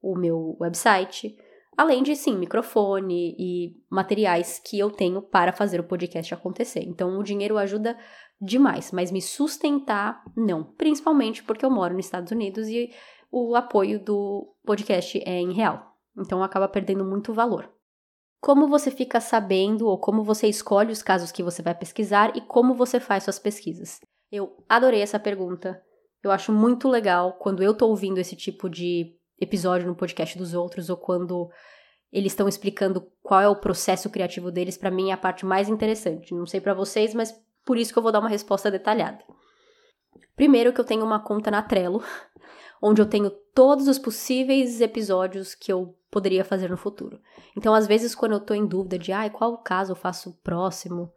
o 0.00 0.16
meu 0.16 0.56
website, 0.60 1.36
além 1.76 2.02
de 2.02 2.16
sim, 2.16 2.36
microfone 2.36 3.36
e 3.38 3.76
materiais 3.90 4.58
que 4.58 4.78
eu 4.78 4.90
tenho 4.90 5.20
para 5.20 5.52
fazer 5.52 5.80
o 5.80 5.84
podcast 5.84 6.32
acontecer. 6.32 6.80
Então 6.80 7.18
o 7.18 7.22
dinheiro 7.22 7.58
ajuda 7.58 7.96
demais, 8.40 8.92
mas 8.92 9.10
me 9.10 9.20
sustentar 9.20 10.22
não, 10.36 10.64
principalmente 10.64 11.42
porque 11.42 11.64
eu 11.64 11.70
moro 11.70 11.94
nos 11.94 12.06
Estados 12.06 12.32
Unidos 12.32 12.68
e 12.68 12.90
o 13.30 13.54
apoio 13.54 13.98
do 13.98 14.54
podcast 14.64 15.22
é 15.26 15.40
em 15.40 15.52
real. 15.52 15.94
Então 16.16 16.42
acaba 16.42 16.68
perdendo 16.68 17.04
muito 17.04 17.32
valor. 17.32 17.70
Como 18.40 18.68
você 18.68 18.90
fica 18.90 19.20
sabendo 19.20 19.86
ou 19.86 19.98
como 19.98 20.22
você 20.22 20.46
escolhe 20.46 20.92
os 20.92 21.02
casos 21.02 21.32
que 21.32 21.42
você 21.42 21.60
vai 21.60 21.74
pesquisar 21.74 22.36
e 22.36 22.40
como 22.40 22.74
você 22.74 23.00
faz 23.00 23.24
suas 23.24 23.38
pesquisas? 23.38 24.00
Eu 24.30 24.56
adorei 24.68 25.00
essa 25.00 25.18
pergunta. 25.18 25.82
Eu 26.22 26.30
acho 26.30 26.52
muito 26.52 26.88
legal 26.88 27.32
quando 27.34 27.62
eu 27.62 27.74
tô 27.74 27.88
ouvindo 27.88 28.18
esse 28.18 28.36
tipo 28.36 28.68
de 28.68 29.16
episódio 29.40 29.86
no 29.86 29.94
podcast 29.94 30.36
dos 30.36 30.54
outros 30.54 30.88
ou 30.88 30.96
quando 30.96 31.48
eles 32.12 32.32
estão 32.32 32.48
explicando 32.48 33.06
qual 33.22 33.40
é 33.40 33.48
o 33.48 33.56
processo 33.56 34.08
criativo 34.08 34.50
deles, 34.50 34.78
para 34.78 34.90
mim 34.90 35.10
é 35.10 35.12
a 35.12 35.18
parte 35.18 35.44
mais 35.44 35.68
interessante. 35.68 36.34
Não 36.34 36.46
sei 36.46 36.60
para 36.60 36.74
vocês, 36.74 37.14
mas 37.14 37.34
por 37.64 37.76
isso 37.76 37.92
que 37.92 37.98
eu 37.98 38.02
vou 38.02 38.12
dar 38.12 38.20
uma 38.20 38.28
resposta 38.28 38.70
detalhada. 38.70 39.22
Primeiro 40.34 40.72
que 40.72 40.80
eu 40.80 40.84
tenho 40.84 41.04
uma 41.04 41.20
conta 41.20 41.50
na 41.50 41.62
Trello, 41.62 42.02
onde 42.82 43.00
eu 43.00 43.06
tenho 43.06 43.30
todos 43.54 43.88
os 43.88 43.98
possíveis 43.98 44.80
episódios 44.80 45.54
que 45.54 45.72
eu 45.72 45.94
poderia 46.10 46.44
fazer 46.44 46.70
no 46.70 46.76
futuro. 46.76 47.20
Então, 47.56 47.74
às 47.74 47.86
vezes, 47.86 48.14
quando 48.14 48.32
eu 48.32 48.40
tô 48.40 48.54
em 48.54 48.66
dúvida 48.66 48.98
de, 48.98 49.12
ah, 49.12 49.28
qual 49.30 49.58
caso 49.58 49.92
eu 49.92 49.96
faço 49.96 50.38
próximo, 50.42 51.12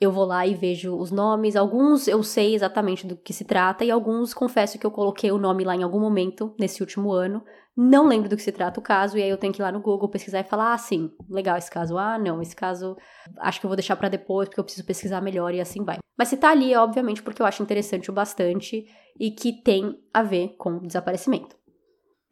eu 0.00 0.12
vou 0.12 0.24
lá 0.24 0.46
e 0.46 0.54
vejo 0.54 0.96
os 0.96 1.10
nomes. 1.10 1.56
Alguns 1.56 2.06
eu 2.06 2.22
sei 2.22 2.54
exatamente 2.54 3.06
do 3.06 3.16
que 3.16 3.32
se 3.32 3.44
trata, 3.44 3.84
e 3.84 3.90
alguns 3.90 4.32
confesso 4.32 4.78
que 4.78 4.86
eu 4.86 4.90
coloquei 4.90 5.30
o 5.30 5.38
nome 5.38 5.64
lá 5.64 5.74
em 5.74 5.82
algum 5.82 6.00
momento 6.00 6.54
nesse 6.58 6.80
último 6.80 7.12
ano. 7.12 7.44
Não 7.80 8.08
lembro 8.08 8.28
do 8.28 8.36
que 8.36 8.42
se 8.42 8.50
trata 8.50 8.80
o 8.80 8.82
caso, 8.82 9.16
e 9.16 9.22
aí 9.22 9.30
eu 9.30 9.38
tenho 9.38 9.52
que 9.52 9.60
ir 9.60 9.62
lá 9.62 9.70
no 9.70 9.80
Google 9.80 10.08
pesquisar 10.08 10.40
e 10.40 10.44
falar: 10.44 10.72
ah, 10.72 10.78
sim, 10.78 11.12
legal 11.30 11.56
esse 11.56 11.70
caso. 11.70 11.96
Ah, 11.96 12.18
não, 12.18 12.42
esse 12.42 12.56
caso 12.56 12.96
acho 13.38 13.60
que 13.60 13.66
eu 13.66 13.68
vou 13.68 13.76
deixar 13.76 13.94
para 13.94 14.08
depois, 14.08 14.48
porque 14.48 14.58
eu 14.58 14.64
preciso 14.64 14.84
pesquisar 14.84 15.20
melhor, 15.20 15.54
e 15.54 15.60
assim 15.60 15.84
vai. 15.84 15.98
Mas 16.18 16.26
se 16.26 16.36
tá 16.36 16.50
ali, 16.50 16.72
é 16.72 16.80
obviamente 16.80 17.22
porque 17.22 17.40
eu 17.40 17.46
acho 17.46 17.62
interessante 17.62 18.10
o 18.10 18.12
bastante 18.12 18.84
e 19.16 19.30
que 19.30 19.52
tem 19.62 19.96
a 20.12 20.24
ver 20.24 20.56
com 20.58 20.84
desaparecimento. 20.84 21.56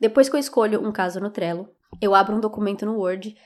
Depois 0.01 0.29
que 0.29 0.35
eu 0.35 0.41
escolho 0.41 0.85
um 0.85 0.91
caso 0.91 1.21
no 1.21 1.31
Trello, 1.31 1.69
eu 2.03 2.13
abro 2.13 2.35
um 2.35 2.41
documento 2.41 2.85
no 2.85 2.97
Word 2.97 3.37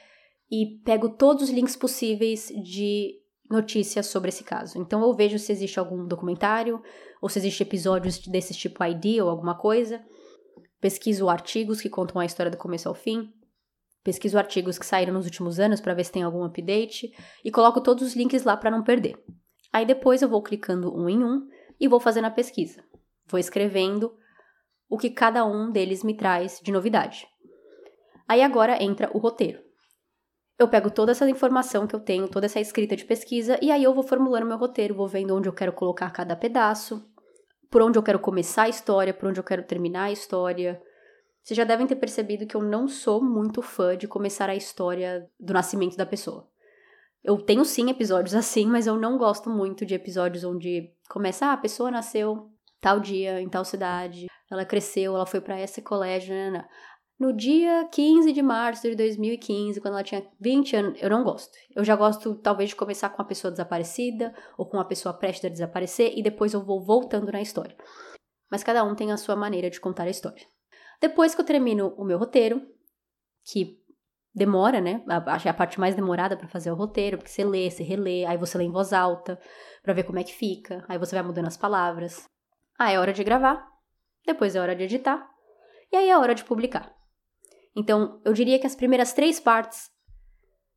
e 0.51 0.81
pego 0.83 1.11
todos 1.11 1.43
os 1.43 1.51
links 1.51 1.77
possíveis 1.77 2.51
de 2.65 3.21
notícias 3.51 4.07
sobre 4.07 4.31
esse 4.31 4.43
caso. 4.43 4.79
Então 4.79 5.03
eu 5.03 5.13
vejo 5.13 5.39
se 5.39 5.53
existe 5.53 5.79
algum 5.79 6.07
documentário 6.07 6.81
ou 7.21 7.29
se 7.29 7.39
existe 7.39 7.63
episódios 7.63 8.27
desse 8.27 8.55
tipo 8.55 8.83
ID 8.83 9.21
ou 9.21 9.29
alguma 9.29 9.55
coisa. 9.55 10.03
Pesquiso 10.81 11.29
artigos 11.29 11.81
que 11.81 11.91
contam 11.91 12.21
a 12.21 12.25
história 12.25 12.51
do 12.51 12.57
começo 12.57 12.89
ao 12.89 12.95
fim. 12.95 13.33
Pesquiso 14.03 14.39
artigos 14.39 14.79
que 14.79 14.87
saíram 14.87 15.13
nos 15.13 15.27
últimos 15.27 15.61
anos 15.61 15.81
para 15.81 15.93
ver 15.93 16.05
se 16.05 16.13
tem 16.13 16.23
algum 16.23 16.43
update 16.43 17.13
e 17.45 17.51
coloco 17.51 17.83
todos 17.83 18.03
os 18.03 18.17
links 18.17 18.45
lá 18.45 18.57
para 18.57 18.71
não 18.71 18.83
perder. 18.83 19.23
Aí 19.73 19.85
depois 19.85 20.23
eu 20.23 20.29
vou 20.29 20.43
clicando 20.43 20.95
um 20.97 21.09
em 21.09 21.23
um 21.23 21.47
e 21.79 21.87
vou 21.87 22.01
fazendo 22.01 22.25
a 22.25 22.31
pesquisa. 22.31 22.83
Vou 23.27 23.39
escrevendo 23.39 24.13
o 24.89 24.97
que 24.97 25.11
cada 25.11 25.45
um 25.45 25.71
deles 25.71 26.03
me 26.03 26.17
traz 26.17 26.61
de 26.63 26.73
novidade. 26.73 27.27
Aí 28.27 28.43
agora 28.43 28.83
entra 28.83 29.11
o 29.13 29.19
roteiro. 29.19 29.61
Eu 30.59 30.69
pego 30.69 30.91
toda 30.91 31.13
essa 31.13 31.29
informação 31.29 31.87
que 31.87 31.95
eu 31.95 32.01
tenho, 32.01 32.29
toda 32.29 32.47
essa 32.47 32.61
escrita 32.61 32.95
de 32.95 33.05
pesquisa, 33.05 33.59
e 33.63 33.71
aí 33.71 33.83
eu 33.83 33.95
vou 33.95 34.03
formulando 34.03 34.47
meu 34.47 34.59
roteiro, 34.59 34.95
vou 34.95 35.09
vendo 35.09 35.35
onde 35.35 35.49
eu 35.49 35.53
quero 35.53 35.73
colocar 35.73 36.11
cada 36.11 36.37
pedaço, 36.37 37.10
por 37.71 37.83
onde 37.83 37.99
eu 37.99 38.03
quero 38.03 38.19
começar 38.19 38.65
a 38.65 38.69
história, 38.69 39.15
por 39.15 39.29
onde 39.29 39.39
eu 39.39 39.45
quero 39.45 39.63
terminar 39.63 40.05
a 40.05 40.13
história. 40.13 40.83
Vocês 41.43 41.57
já 41.57 41.65
devem 41.65 41.87
ter 41.87 41.97
percebido 41.97 42.47
que 42.47 42.57
eu 42.57 42.63
não 42.63 42.89
sou 42.89 43.23
muito 43.23 43.63
fã 43.63 43.97
de 43.97 44.09
começar 44.09 44.51
a 44.51 44.57
história 44.57 45.29
do 45.39 45.53
nascimento 45.53 45.97
da 45.97 46.05
pessoa. 46.05 46.49
Eu 47.23 47.39
tenho 47.39 47.65
sim 47.65 47.89
episódios 47.89 48.35
assim, 48.37 48.67
mas 48.67 48.87
eu 48.87 48.97
não 48.97 49.17
gosto 49.17 49.49
muito 49.49 49.87
de 49.87 49.95
episódios 49.95 50.43
onde 50.43 50.93
começa, 51.09 51.47
ah, 51.47 51.53
a 51.53 51.57
pessoa 51.57 51.91
nasceu 51.91 52.51
tal 52.81 52.99
dia, 52.99 53.41
em 53.41 53.49
tal 53.49 53.65
cidade, 53.65 54.27
ela 54.51 54.65
cresceu, 54.65 55.15
ela 55.15 55.27
foi 55.27 55.41
para 55.41 55.61
esse 55.61 55.83
colégio, 55.83 56.35
né, 56.35 56.51
né. 56.51 56.69
No 57.21 57.35
dia 57.35 57.87
15 57.93 58.33
de 58.33 58.41
março 58.41 58.89
de 58.89 58.97
2015, 58.97 59.79
quando 59.79 59.93
ela 59.93 60.03
tinha 60.03 60.27
20 60.41 60.75
anos, 60.75 61.03
eu 61.03 61.11
não 61.11 61.23
gosto. 61.23 61.53
Eu 61.77 61.85
já 61.85 61.95
gosto, 61.95 62.35
talvez, 62.37 62.71
de 62.71 62.77
começar 62.77 63.11
com 63.11 63.21
uma 63.21 63.29
pessoa 63.29 63.51
desaparecida 63.51 64.35
ou 64.57 64.65
com 64.65 64.79
uma 64.79 64.87
pessoa 64.87 65.13
prestes 65.13 65.45
a 65.45 65.51
desaparecer 65.51 66.15
e 66.17 66.23
depois 66.23 66.55
eu 66.55 66.65
vou 66.65 66.83
voltando 66.83 67.31
na 67.31 67.43
história. 67.43 67.77
Mas 68.51 68.65
cada 68.65 68.83
um 68.85 68.95
tem 68.95 69.13
a 69.13 69.19
sua 69.19 69.37
maneira 69.37 69.69
de 69.69 69.79
contar 69.79 70.05
a 70.05 70.09
história. 70.09 70.47
Depois 70.99 71.35
que 71.35 71.43
eu 71.43 71.45
termino 71.45 71.89
o 71.99 72.07
meu 72.07 72.17
roteiro, 72.17 72.67
que 73.45 73.79
demora, 74.35 74.81
né? 74.81 75.05
Acho 75.27 75.47
é 75.47 75.51
a 75.51 75.55
parte 75.55 75.79
mais 75.79 75.95
demorada 75.95 76.39
para 76.39 76.49
fazer 76.49 76.71
o 76.71 76.75
roteiro, 76.75 77.19
porque 77.19 77.31
você 77.31 77.45
lê, 77.45 77.71
você 77.71 77.83
relê, 77.83 78.25
aí 78.25 78.39
você 78.39 78.57
lê 78.57 78.65
em 78.65 78.73
voz 78.73 78.95
alta 78.95 79.39
para 79.83 79.93
ver 79.93 80.05
como 80.05 80.19
é 80.19 80.25
que 80.25 80.33
fica, 80.33 80.87
aí 80.89 80.97
você 80.97 81.15
vai 81.15 81.23
mudando 81.23 81.49
as 81.49 81.57
palavras. 81.59 82.25
Ah, 82.79 82.91
é 82.91 82.99
hora 82.99 83.13
de 83.13 83.23
gravar, 83.23 83.63
depois 84.25 84.57
é 84.57 84.61
hora 84.61 84.75
de 84.75 84.85
editar, 84.85 85.29
e 85.93 85.97
aí 85.97 86.09
é 86.09 86.17
hora 86.17 86.35
de 86.35 86.45
publicar. 86.45 86.99
Então, 87.75 88.21
eu 88.25 88.33
diria 88.33 88.59
que 88.59 88.67
as 88.67 88.75
primeiras 88.75 89.13
três 89.13 89.39
partes, 89.39 89.91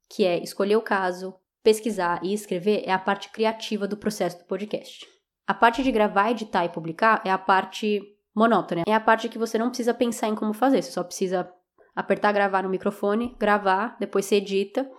que 0.09 0.25
é 0.25 0.41
escolher 0.41 0.75
o 0.75 0.81
caso, 0.81 1.33
pesquisar 1.63 2.19
e 2.23 2.33
escrever, 2.33 2.83
é 2.85 2.91
a 2.91 2.99
parte 2.99 3.29
criativa 3.29 3.87
do 3.87 3.97
processo 3.97 4.37
do 4.37 4.45
podcast. 4.45 5.05
A 5.47 5.53
parte 5.53 5.83
de 5.83 5.91
gravar, 5.91 6.31
editar 6.31 6.65
e 6.65 6.69
publicar 6.69 7.21
é 7.25 7.31
a 7.31 7.37
parte 7.37 8.01
monótona. 8.35 8.83
É 8.87 8.93
a 8.93 8.99
parte 8.99 9.29
que 9.29 9.37
você 9.37 9.57
não 9.57 9.69
precisa 9.69 9.93
pensar 9.93 10.27
em 10.27 10.35
como 10.35 10.53
fazer, 10.53 10.81
você 10.81 10.91
só 10.91 11.03
precisa 11.03 11.51
apertar 11.95 12.31
gravar 12.31 12.63
no 12.63 12.69
microfone, 12.69 13.35
gravar, 13.39 13.97
depois 13.99 14.25
você 14.25 14.35
edita, 14.35 14.89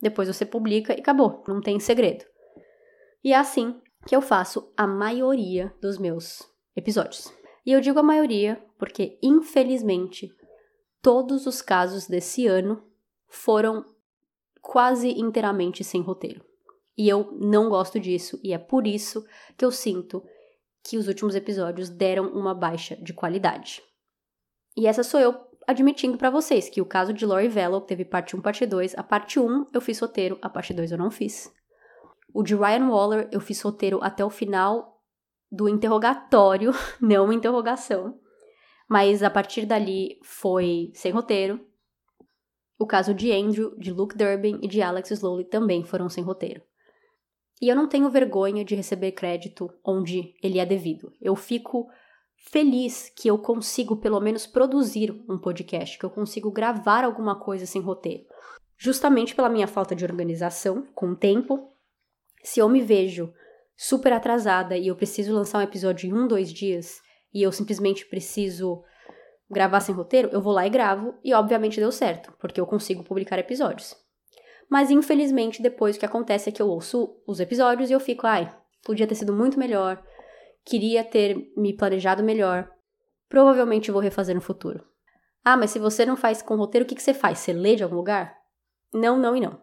depois 0.00 0.28
você 0.28 0.44
publica 0.44 0.94
e 0.94 1.00
acabou, 1.00 1.44
não 1.46 1.60
tem 1.60 1.78
segredo. 1.78 2.24
E 3.22 3.32
é 3.32 3.36
assim 3.36 3.80
que 4.06 4.16
eu 4.16 4.22
faço 4.22 4.72
a 4.76 4.86
maioria 4.86 5.72
dos 5.80 5.98
meus 5.98 6.42
episódios. 6.74 7.32
E 7.64 7.72
eu 7.72 7.80
digo 7.80 7.98
a 7.98 8.02
maioria 8.02 8.60
porque, 8.78 9.18
infelizmente, 9.22 10.28
todos 11.02 11.46
os 11.46 11.62
casos 11.62 12.06
desse 12.06 12.46
ano 12.46 12.82
foram 13.28 13.84
quase 14.60 15.08
inteiramente 15.10 15.82
sem 15.82 16.00
roteiro. 16.00 16.44
E 16.96 17.08
eu 17.08 17.32
não 17.40 17.68
gosto 17.68 17.98
disso, 17.98 18.38
e 18.42 18.52
é 18.52 18.58
por 18.58 18.86
isso 18.86 19.24
que 19.56 19.64
eu 19.64 19.70
sinto 19.70 20.22
que 20.82 20.96
os 20.96 21.08
últimos 21.08 21.34
episódios 21.34 21.88
deram 21.88 22.28
uma 22.28 22.54
baixa 22.54 22.96
de 22.96 23.12
qualidade. 23.12 23.82
E 24.76 24.86
essa 24.86 25.02
sou 25.02 25.20
eu 25.20 25.50
admitindo 25.66 26.18
para 26.18 26.30
vocês 26.30 26.68
que 26.68 26.80
o 26.80 26.86
caso 26.86 27.12
de 27.12 27.24
Lori 27.24 27.48
Vallow 27.48 27.80
teve 27.80 28.04
parte 28.04 28.36
1, 28.36 28.40
parte 28.40 28.66
2. 28.66 28.98
A 28.98 29.02
parte 29.02 29.38
1 29.38 29.66
eu 29.72 29.80
fiz 29.80 29.98
roteiro, 30.00 30.38
a 30.42 30.48
parte 30.48 30.74
2 30.74 30.92
eu 30.92 30.98
não 30.98 31.10
fiz. 31.10 31.52
O 32.32 32.42
de 32.42 32.54
Ryan 32.54 32.88
Waller 32.88 33.28
eu 33.32 33.40
fiz 33.40 33.60
roteiro 33.60 34.00
até 34.02 34.24
o 34.24 34.30
final 34.30 35.00
do 35.50 35.68
interrogatório, 35.68 36.72
não 37.00 37.32
interrogação. 37.32 38.18
Mas 38.90 39.22
a 39.22 39.30
partir 39.30 39.66
dali 39.66 40.18
foi 40.20 40.90
sem 40.94 41.12
roteiro. 41.12 41.64
O 42.76 42.84
caso 42.84 43.14
de 43.14 43.30
Andrew, 43.30 43.78
de 43.78 43.92
Luke 43.92 44.16
Durbin 44.16 44.58
e 44.60 44.66
de 44.66 44.82
Alex 44.82 45.12
Slowly 45.12 45.44
também 45.44 45.84
foram 45.84 46.08
sem 46.08 46.24
roteiro. 46.24 46.60
E 47.62 47.68
eu 47.68 47.76
não 47.76 47.88
tenho 47.88 48.10
vergonha 48.10 48.64
de 48.64 48.74
receber 48.74 49.12
crédito 49.12 49.72
onde 49.84 50.34
ele 50.42 50.58
é 50.58 50.66
devido. 50.66 51.12
Eu 51.20 51.36
fico 51.36 51.88
feliz 52.50 53.12
que 53.14 53.28
eu 53.28 53.38
consigo 53.38 53.96
pelo 53.98 54.18
menos 54.18 54.44
produzir 54.44 55.12
um 55.28 55.38
podcast, 55.38 55.96
que 55.96 56.04
eu 56.04 56.10
consigo 56.10 56.50
gravar 56.50 57.04
alguma 57.04 57.38
coisa 57.38 57.66
sem 57.66 57.80
roteiro. 57.80 58.24
Justamente 58.76 59.36
pela 59.36 59.48
minha 59.48 59.68
falta 59.68 59.94
de 59.94 60.04
organização 60.04 60.84
com 60.96 61.10
o 61.10 61.16
tempo. 61.16 61.72
Se 62.42 62.58
eu 62.58 62.68
me 62.68 62.80
vejo 62.80 63.32
super 63.76 64.12
atrasada 64.12 64.76
e 64.76 64.88
eu 64.88 64.96
preciso 64.96 65.32
lançar 65.32 65.58
um 65.58 65.62
episódio 65.62 66.08
em 66.08 66.12
um, 66.12 66.26
dois 66.26 66.52
dias 66.52 67.00
e 67.32 67.42
eu 67.42 67.52
simplesmente 67.52 68.06
preciso 68.06 68.82
gravar 69.50 69.80
sem 69.80 69.94
roteiro, 69.94 70.28
eu 70.32 70.40
vou 70.40 70.52
lá 70.52 70.66
e 70.66 70.70
gravo 70.70 71.14
e 71.24 71.34
obviamente 71.34 71.80
deu 71.80 71.90
certo, 71.90 72.32
porque 72.38 72.60
eu 72.60 72.66
consigo 72.66 73.02
publicar 73.02 73.38
episódios. 73.38 73.96
Mas 74.68 74.90
infelizmente, 74.90 75.60
depois 75.60 75.96
o 75.96 75.98
que 75.98 76.06
acontece 76.06 76.48
é 76.48 76.52
que 76.52 76.62
eu 76.62 76.68
ouço 76.68 77.20
os 77.26 77.40
episódios 77.40 77.90
e 77.90 77.92
eu 77.92 77.98
fico, 77.98 78.26
ai, 78.26 78.54
podia 78.84 79.06
ter 79.06 79.16
sido 79.16 79.32
muito 79.32 79.58
melhor, 79.58 80.00
queria 80.64 81.02
ter 81.02 81.52
me 81.56 81.76
planejado 81.76 82.22
melhor. 82.22 82.70
Provavelmente 83.28 83.90
vou 83.90 84.00
refazer 84.00 84.34
no 84.34 84.40
futuro. 84.40 84.84
Ah, 85.44 85.56
mas 85.56 85.70
se 85.70 85.78
você 85.78 86.04
não 86.04 86.16
faz 86.16 86.42
com 86.42 86.56
roteiro, 86.56 86.84
o 86.84 86.88
que, 86.88 86.94
que 86.94 87.02
você 87.02 87.14
faz? 87.14 87.38
Você 87.38 87.52
lê 87.52 87.74
de 87.74 87.82
algum 87.82 87.96
lugar? 87.96 88.36
Não, 88.92 89.18
não 89.18 89.34
e 89.34 89.40
não. 89.40 89.60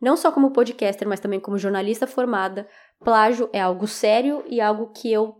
Não 0.00 0.16
só 0.16 0.30
como 0.30 0.52
podcaster, 0.52 1.06
mas 1.06 1.20
também 1.20 1.40
como 1.40 1.58
jornalista 1.58 2.06
formada, 2.06 2.68
plágio 3.00 3.50
é 3.52 3.60
algo 3.60 3.86
sério 3.86 4.44
e 4.46 4.60
algo 4.60 4.92
que 4.92 5.12
eu, 5.12 5.37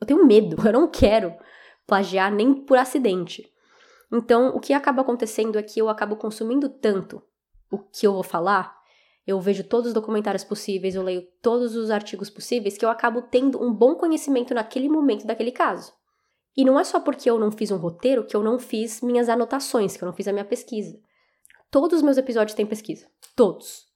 eu 0.00 0.06
tenho 0.06 0.26
medo. 0.26 0.56
Eu 0.66 0.72
não 0.72 0.88
quero 0.88 1.34
plagiar 1.86 2.32
nem 2.32 2.54
por 2.54 2.76
acidente. 2.76 3.50
Então, 4.12 4.48
o 4.48 4.60
que 4.60 4.72
acaba 4.72 5.02
acontecendo 5.02 5.58
é 5.58 5.62
que 5.62 5.80
eu 5.80 5.88
acabo 5.88 6.16
consumindo 6.16 6.68
tanto 6.68 7.22
o 7.70 7.78
que 7.78 8.06
eu 8.06 8.12
vou 8.12 8.22
falar, 8.22 8.76
eu 9.26 9.40
vejo 9.40 9.64
todos 9.64 9.88
os 9.88 9.94
documentários 9.94 10.44
possíveis, 10.44 10.94
eu 10.94 11.02
leio 11.02 11.26
todos 11.42 11.74
os 11.74 11.90
artigos 11.90 12.30
possíveis, 12.30 12.78
que 12.78 12.84
eu 12.84 12.88
acabo 12.88 13.22
tendo 13.22 13.60
um 13.60 13.72
bom 13.72 13.96
conhecimento 13.96 14.54
naquele 14.54 14.88
momento 14.88 15.26
daquele 15.26 15.50
caso. 15.50 15.92
E 16.56 16.64
não 16.64 16.78
é 16.78 16.84
só 16.84 17.00
porque 17.00 17.28
eu 17.28 17.38
não 17.38 17.50
fiz 17.50 17.70
um 17.70 17.76
roteiro 17.76 18.24
que 18.24 18.36
eu 18.36 18.42
não 18.42 18.58
fiz 18.58 19.02
minhas 19.02 19.28
anotações, 19.28 19.96
que 19.96 20.04
eu 20.04 20.06
não 20.06 20.14
fiz 20.14 20.28
a 20.28 20.32
minha 20.32 20.44
pesquisa. 20.44 20.98
Todos 21.70 21.98
os 21.98 22.02
meus 22.02 22.16
episódios 22.16 22.54
têm 22.54 22.64
pesquisa. 22.64 23.06
Todos. 23.34 23.86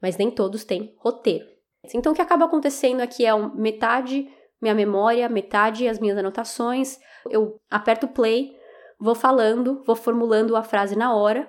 Mas 0.00 0.16
nem 0.16 0.30
todos 0.30 0.64
têm 0.64 0.96
roteiro. 0.98 1.46
Então 1.94 2.12
o 2.12 2.14
que 2.14 2.22
acaba 2.22 2.46
acontecendo 2.46 3.00
é 3.00 3.06
que 3.06 3.24
é 3.24 3.36
metade 3.54 4.28
minha 4.60 4.74
memória, 4.74 5.28
metade 5.28 5.88
as 5.88 5.98
minhas 5.98 6.18
anotações. 6.18 6.98
Eu 7.30 7.60
aperto 7.70 8.08
play, 8.08 8.56
vou 8.98 9.14
falando, 9.14 9.82
vou 9.86 9.96
formulando 9.96 10.56
a 10.56 10.62
frase 10.62 10.96
na 10.96 11.14
hora 11.14 11.48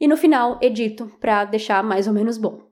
e 0.00 0.06
no 0.06 0.16
final, 0.16 0.58
edito 0.62 1.10
para 1.20 1.44
deixar 1.44 1.82
mais 1.82 2.06
ou 2.06 2.14
menos 2.14 2.38
bom. 2.38 2.68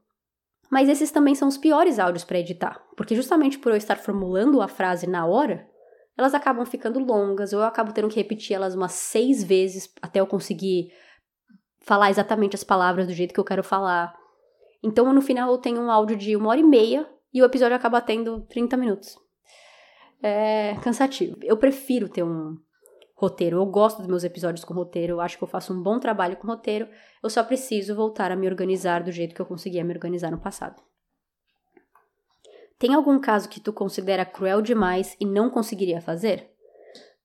Mas 0.70 0.88
esses 0.88 1.10
também 1.10 1.34
são 1.34 1.48
os 1.48 1.56
piores 1.56 1.98
áudios 1.98 2.24
para 2.24 2.38
editar, 2.38 2.80
porque 2.96 3.16
justamente 3.16 3.58
por 3.58 3.72
eu 3.72 3.76
estar 3.76 3.96
formulando 3.96 4.62
a 4.62 4.68
frase 4.68 5.08
na 5.08 5.26
hora, 5.26 5.68
elas 6.16 6.34
acabam 6.34 6.64
ficando 6.64 7.00
longas, 7.00 7.52
ou 7.52 7.60
eu 7.60 7.66
acabo 7.66 7.92
tendo 7.92 8.08
que 8.08 8.16
repetir 8.16 8.54
elas 8.54 8.74
umas 8.74 8.92
seis 8.92 9.42
vezes 9.42 9.92
até 10.00 10.20
eu 10.20 10.26
conseguir 10.26 10.92
falar 11.80 12.10
exatamente 12.10 12.54
as 12.54 12.64
palavras 12.64 13.06
do 13.06 13.12
jeito 13.12 13.34
que 13.34 13.40
eu 13.40 13.44
quero 13.44 13.62
falar. 13.62 14.14
Então, 14.82 15.12
no 15.12 15.20
final, 15.20 15.50
eu 15.50 15.58
tenho 15.58 15.80
um 15.80 15.90
áudio 15.90 16.16
de 16.16 16.36
uma 16.36 16.50
hora 16.50 16.60
e 16.60 16.64
meia 16.64 17.08
e 17.32 17.42
o 17.42 17.44
episódio 17.44 17.76
acaba 17.76 18.00
tendo 18.00 18.40
30 18.42 18.76
minutos. 18.76 19.16
É 20.22 20.76
cansativo. 20.82 21.36
Eu 21.42 21.56
prefiro 21.56 22.08
ter 22.08 22.22
um, 22.22 22.56
roteiro. 23.16 23.56
Eu 23.56 23.66
gosto 23.66 23.98
dos 23.98 24.06
meus 24.06 24.22
episódios 24.22 24.64
com 24.64 24.74
roteiro, 24.74 25.14
eu 25.14 25.20
acho 25.20 25.38
que 25.38 25.42
eu 25.42 25.48
faço 25.48 25.72
um 25.72 25.82
bom 25.82 25.98
trabalho 25.98 26.36
com 26.36 26.46
roteiro, 26.46 26.86
eu 27.22 27.30
só 27.30 27.42
preciso 27.42 27.96
voltar 27.96 28.30
a 28.30 28.36
me 28.36 28.46
organizar 28.46 29.02
do 29.02 29.10
jeito 29.10 29.34
que 29.34 29.40
eu 29.40 29.46
conseguia 29.46 29.82
me 29.82 29.94
organizar 29.94 30.30
no 30.30 30.38
passado. 30.38 30.82
Tem 32.78 32.92
algum 32.92 33.18
caso 33.18 33.48
que 33.48 33.58
tu 33.58 33.72
considera 33.72 34.26
cruel 34.26 34.60
demais 34.60 35.16
e 35.18 35.24
não 35.24 35.48
conseguiria 35.48 36.00
fazer? 36.00 36.52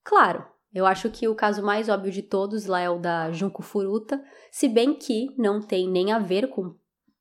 Claro, 0.02 0.46
eu 0.74 0.86
acho 0.86 1.10
que 1.10 1.28
o 1.28 1.34
caso 1.34 1.62
mais 1.62 1.90
óbvio 1.90 2.10
de 2.10 2.22
todos 2.22 2.64
lá 2.64 2.80
é 2.80 2.88
o 2.88 2.98
da 2.98 3.30
Junco 3.30 3.62
Furuta, 3.62 4.24
se 4.50 4.66
bem 4.66 4.94
que 4.94 5.34
não 5.36 5.60
tem 5.60 5.86
nem 5.86 6.10
a 6.10 6.18
ver 6.18 6.48
com 6.48 6.74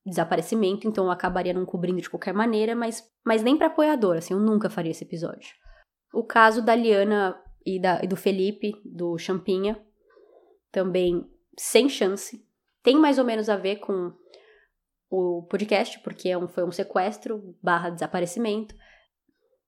desaparecimento, 0.06 0.88
então 0.88 1.06
eu 1.06 1.12
acabaria 1.12 1.54
não 1.54 1.66
cobrindo 1.66 2.02
de 2.02 2.10
qualquer 2.10 2.34
maneira, 2.34 2.76
mas, 2.76 3.04
mas 3.26 3.44
nem 3.44 3.58
para 3.58 3.68
apoiador, 3.68 4.18
assim, 4.18 4.34
eu 4.34 4.40
nunca 4.40 4.70
faria 4.70 4.92
esse 4.92 5.04
episódio. 5.04 5.54
O 6.14 6.24
caso 6.24 6.62
da 6.62 6.76
Liana 6.76 7.40
e, 7.66 7.80
da, 7.80 8.02
e 8.04 8.08
do 8.08 8.16
Felipe, 8.16 8.74
do 8.84 9.18
Champinha, 9.18 9.80
também 10.72 11.30
sem 11.58 11.88
chance. 11.88 12.44
Tem 12.84 12.96
mais 12.96 13.20
ou 13.20 13.26
menos 13.26 13.50
a 13.50 13.56
ver 13.56 13.78
com 13.78 14.12
o 15.10 15.44
podcast, 15.44 16.00
porque 16.00 16.30
é 16.30 16.38
um, 16.38 16.48
foi 16.48 16.64
um 16.64 16.72
sequestro 16.72 17.56
barra 17.62 17.90
desaparecimento. 17.90 18.74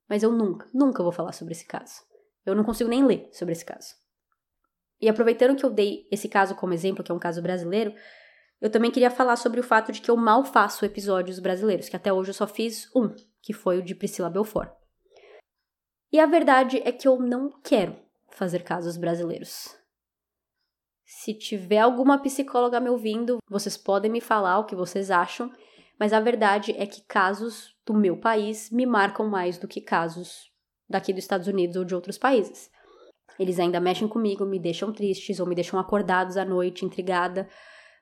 Mas 0.09 0.23
eu 0.23 0.31
nunca, 0.31 0.67
nunca 0.73 1.03
vou 1.03 1.11
falar 1.11 1.33
sobre 1.33 1.53
esse 1.53 1.65
caso. 1.65 2.01
Eu 2.45 2.55
não 2.55 2.63
consigo 2.63 2.89
nem 2.89 3.05
ler 3.05 3.29
sobre 3.31 3.51
esse 3.51 3.63
caso. 3.63 3.93
E 4.99 5.09
aproveitando 5.09 5.57
que 5.57 5.65
eu 5.65 5.69
dei 5.69 6.07
esse 6.11 6.29
caso 6.29 6.55
como 6.55 6.73
exemplo, 6.73 7.03
que 7.03 7.11
é 7.11 7.15
um 7.15 7.19
caso 7.19 7.41
brasileiro, 7.41 7.93
eu 8.63 8.69
também 8.69 8.89
queria 8.89 9.11
falar 9.11 9.35
sobre 9.35 9.59
o 9.59 9.63
fato 9.63 9.91
de 9.91 9.99
que 9.99 10.09
eu 10.09 10.15
mal 10.15 10.45
faço 10.45 10.85
episódios 10.85 11.37
brasileiros, 11.37 11.89
que 11.89 11.97
até 11.97 12.13
hoje 12.13 12.29
eu 12.29 12.33
só 12.33 12.47
fiz 12.47 12.89
um, 12.95 13.13
que 13.41 13.51
foi 13.51 13.79
o 13.79 13.83
de 13.83 13.93
Priscila 13.93 14.29
Belfort. 14.29 14.71
E 16.09 16.17
a 16.17 16.25
verdade 16.25 16.81
é 16.85 16.91
que 16.93 17.05
eu 17.05 17.19
não 17.19 17.51
quero 17.61 17.93
fazer 18.31 18.63
casos 18.63 18.95
brasileiros. 18.95 19.77
Se 21.03 21.33
tiver 21.33 21.79
alguma 21.79 22.17
psicóloga 22.17 22.79
me 22.79 22.89
ouvindo, 22.89 23.39
vocês 23.49 23.75
podem 23.75 24.09
me 24.09 24.21
falar 24.21 24.59
o 24.59 24.65
que 24.65 24.75
vocês 24.75 25.11
acham, 25.11 25.51
mas 25.99 26.13
a 26.13 26.21
verdade 26.21 26.73
é 26.77 26.87
que 26.87 27.01
casos 27.01 27.75
do 27.85 27.93
meu 27.93 28.15
país 28.15 28.71
me 28.71 28.85
marcam 28.85 29.27
mais 29.27 29.57
do 29.57 29.67
que 29.67 29.81
casos 29.81 30.49
daqui 30.89 31.11
dos 31.11 31.25
Estados 31.25 31.47
Unidos 31.49 31.75
ou 31.75 31.83
de 31.83 31.93
outros 31.93 32.17
países. 32.17 32.71
Eles 33.37 33.59
ainda 33.59 33.81
mexem 33.81 34.07
comigo, 34.07 34.45
me 34.45 34.57
deixam 34.57 34.93
tristes 34.93 35.41
ou 35.41 35.45
me 35.45 35.53
deixam 35.53 35.77
acordados 35.77 36.37
à 36.37 36.45
noite, 36.45 36.85
intrigada. 36.85 37.49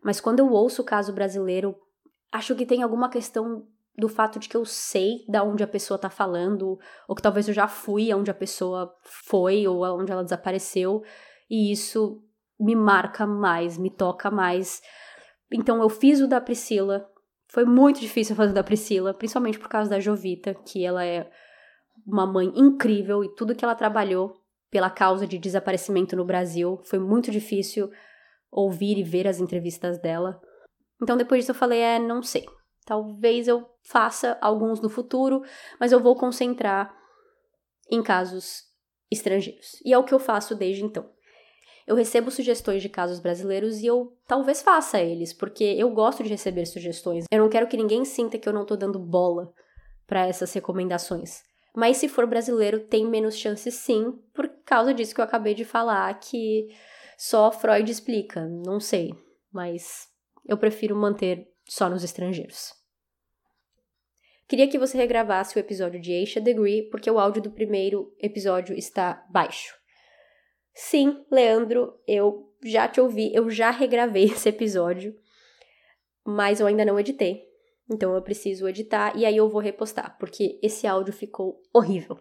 Mas 0.04 0.20
quando 0.20 0.40
eu 0.40 0.50
ouço 0.50 0.82
o 0.82 0.86
caso 0.86 1.14
brasileiro, 1.14 1.76
acho 2.32 2.56
que 2.56 2.66
tem 2.66 2.82
alguma 2.82 3.10
questão 3.10 3.68
do 3.98 4.08
fato 4.08 4.40
de 4.40 4.48
que 4.48 4.58
eu 4.58 4.66
sei 4.66 5.26
da 5.28 5.44
onde 5.44 5.64
a 5.64 5.68
pessoa 5.68 6.00
tá 6.00 6.10
falando, 6.10 6.80
ou 7.08 7.16
que 7.16 7.22
talvez 7.22 7.48
eu 7.48 7.54
já 7.54 7.68
fui 7.68 8.12
aonde 8.12 8.32
a 8.32 8.34
pessoa 8.34 8.96
foi, 9.04 9.68
ou 9.68 9.84
aonde 9.84 10.12
ela 10.12 10.24
desapareceu, 10.24 11.04
e 11.50 11.72
isso 11.72 12.24
me 12.60 12.76
marca 12.76 13.28
mais, 13.28 13.78
me 13.78 13.90
toca 13.90 14.32
mais. 14.32 14.82
Então 15.52 15.82
eu 15.82 15.90
fiz 15.90 16.22
o 16.22 16.28
da 16.28 16.40
Priscila. 16.40 17.10
Foi 17.48 17.66
muito 17.66 18.00
difícil 18.00 18.36
fazer 18.36 18.52
o 18.52 18.56
da 18.56 18.64
Priscila, 18.64 19.14
principalmente 19.14 19.60
por 19.60 19.68
causa 19.68 19.90
da 19.90 20.00
Jovita, 20.00 20.54
que 20.54 20.86
ela 20.86 21.04
é 21.04 21.30
uma 22.08 22.26
mãe 22.26 22.52
incrível 22.56 23.24
e 23.24 23.36
tudo 23.36 23.54
que 23.54 23.66
ela 23.66 23.76
trabalhou 23.76 24.42
pela 24.70 24.90
causa 24.90 25.28
de 25.28 25.38
desaparecimento 25.38 26.16
no 26.16 26.24
Brasil 26.24 26.80
foi 26.86 26.98
muito 26.98 27.30
difícil 27.30 27.92
ouvir 28.52 28.98
e 28.98 29.04
ver 29.04 29.28
as 29.28 29.40
entrevistas 29.40 29.98
dela. 30.00 30.42
Então 31.02 31.16
depois 31.18 31.42
disso 31.42 31.52
eu 31.52 31.56
falei, 31.56 31.80
é, 31.80 32.00
não 32.00 32.22
sei. 32.22 32.46
Talvez 32.86 33.48
eu 33.48 33.66
faça 33.84 34.38
alguns 34.42 34.82
no 34.82 34.90
futuro, 34.90 35.42
mas 35.80 35.92
eu 35.92 36.00
vou 36.00 36.16
concentrar 36.16 36.94
em 37.90 38.02
casos 38.02 38.64
estrangeiros. 39.12 39.80
E 39.86 39.94
é 39.94 39.98
o 39.98 40.04
que 40.04 40.14
eu 40.14 40.20
faço 40.20 40.56
desde 40.56 40.84
então. 40.84 41.10
Eu 41.86 41.96
recebo 41.96 42.32
sugestões 42.32 42.82
de 42.82 42.90
casos 42.90 43.20
brasileiros 43.20 43.80
e 43.80 43.88
eu 43.88 44.18
talvez 44.28 44.62
faça 44.62 45.00
eles, 45.00 45.34
porque 45.34 45.64
eu 45.64 45.90
gosto 45.92 46.24
de 46.24 46.30
receber 46.30 46.66
sugestões. 46.66 47.26
Eu 47.30 47.40
não 47.40 47.50
quero 47.50 47.68
que 47.68 47.76
ninguém 47.76 48.06
sinta 48.06 48.38
que 48.38 48.48
eu 48.48 48.54
não 48.54 48.66
tô 48.66 48.76
dando 48.76 49.00
bola 49.00 49.52
para 50.08 50.28
essas 50.28 50.54
recomendações. 50.54 51.42
Mas 51.76 51.98
se 51.98 52.08
for 52.08 52.26
brasileiro, 52.26 52.82
tem 52.82 53.06
menos 53.08 53.36
chance 53.36 53.70
sim, 53.72 54.14
por 54.34 54.48
causa 54.66 54.94
disso 54.94 55.16
que 55.16 55.22
eu 55.22 55.26
acabei 55.26 55.54
de 55.54 55.66
falar, 55.66 56.14
que 56.20 56.68
só 57.24 57.52
Freud 57.52 57.92
explica. 57.92 58.48
Não 58.48 58.80
sei, 58.80 59.14
mas 59.52 60.10
eu 60.44 60.58
prefiro 60.58 60.96
manter 60.96 61.48
só 61.70 61.88
nos 61.88 62.04
estrangeiros. 62.04 62.74
Queria 64.48 64.68
que 64.68 64.80
você 64.80 64.98
regravasse 64.98 65.56
o 65.56 65.60
episódio 65.60 66.02
de 66.02 66.12
Aisha 66.12 66.42
Degree, 66.42 66.90
porque 66.90 67.12
o 67.12 67.20
áudio 67.20 67.44
do 67.44 67.52
primeiro 67.52 68.12
episódio 68.20 68.76
está 68.76 69.24
baixo. 69.30 69.72
Sim, 70.74 71.24
Leandro, 71.30 71.94
eu 72.08 72.52
já 72.64 72.88
te 72.88 73.00
ouvi, 73.00 73.32
eu 73.36 73.52
já 73.52 73.70
regravei 73.70 74.24
esse 74.34 74.50
episódio, 74.50 75.16
mas 76.26 76.60
eu 76.60 76.66
ainda 76.66 76.84
não 76.84 77.00
editei. 77.00 77.48
Então 77.88 78.16
eu 78.16 78.22
preciso 78.24 78.68
editar 78.68 79.16
e 79.16 79.28
aí 79.28 79.38
eu 79.38 79.48
vou 79.48 79.62
repostar, 79.62 80.18
porque 80.18 80.60
esse 80.64 80.88
áudio 80.88 81.14
ficou 81.14 81.62
horrível. 81.72 82.20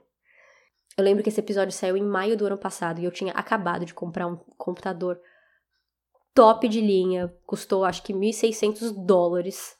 Eu 1.00 1.04
lembro 1.04 1.22
que 1.22 1.30
esse 1.30 1.40
episódio 1.40 1.72
saiu 1.72 1.96
em 1.96 2.04
maio 2.04 2.36
do 2.36 2.44
ano 2.44 2.58
passado 2.58 3.00
e 3.00 3.06
eu 3.06 3.10
tinha 3.10 3.32
acabado 3.32 3.86
de 3.86 3.94
comprar 3.94 4.26
um 4.26 4.36
computador 4.58 5.18
top 6.34 6.68
de 6.68 6.78
linha, 6.78 7.34
custou 7.46 7.86
acho 7.86 8.02
que 8.02 8.12
1.600 8.12 8.92
dólares. 9.06 9.78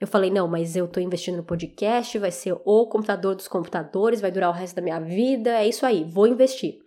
Eu 0.00 0.08
falei, 0.08 0.32
não, 0.32 0.48
mas 0.48 0.74
eu 0.74 0.88
tô 0.88 0.98
investindo 0.98 1.36
no 1.36 1.44
podcast, 1.44 2.18
vai 2.18 2.32
ser 2.32 2.56
o 2.64 2.86
computador 2.88 3.36
dos 3.36 3.46
computadores, 3.46 4.20
vai 4.20 4.32
durar 4.32 4.50
o 4.50 4.52
resto 4.52 4.74
da 4.74 4.82
minha 4.82 4.98
vida, 4.98 5.62
é 5.62 5.68
isso 5.68 5.86
aí, 5.86 6.02
vou 6.02 6.26
investir. 6.26 6.80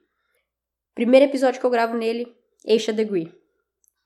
Primeiro 0.94 1.28
episódio 1.28 1.62
que 1.62 1.66
eu 1.66 1.70
gravo 1.72 1.96
nele, 1.96 2.28
Aisha 2.68 2.92
Degree. 2.92 3.34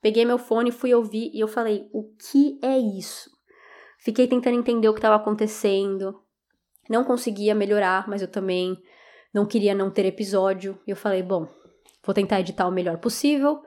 Peguei 0.00 0.24
meu 0.24 0.38
fone, 0.38 0.70
fui 0.70 0.94
ouvir 0.94 1.32
e 1.34 1.40
eu 1.40 1.48
falei, 1.48 1.90
o 1.92 2.04
que 2.04 2.60
é 2.62 2.78
isso? 2.78 3.28
Fiquei 3.98 4.28
tentando 4.28 4.56
entender 4.56 4.88
o 4.88 4.92
que 4.92 5.00
estava 5.00 5.16
acontecendo. 5.16 6.22
Não 6.88 7.02
conseguia 7.02 7.52
melhorar, 7.52 8.06
mas 8.06 8.22
eu 8.22 8.28
também 8.28 8.80
não 9.36 9.44
queria 9.44 9.74
não 9.74 9.90
ter 9.90 10.06
episódio. 10.06 10.78
E 10.86 10.90
eu 10.90 10.96
falei, 10.96 11.22
bom, 11.22 11.46
vou 12.02 12.14
tentar 12.14 12.40
editar 12.40 12.66
o 12.66 12.72
melhor 12.72 12.96
possível 12.96 13.62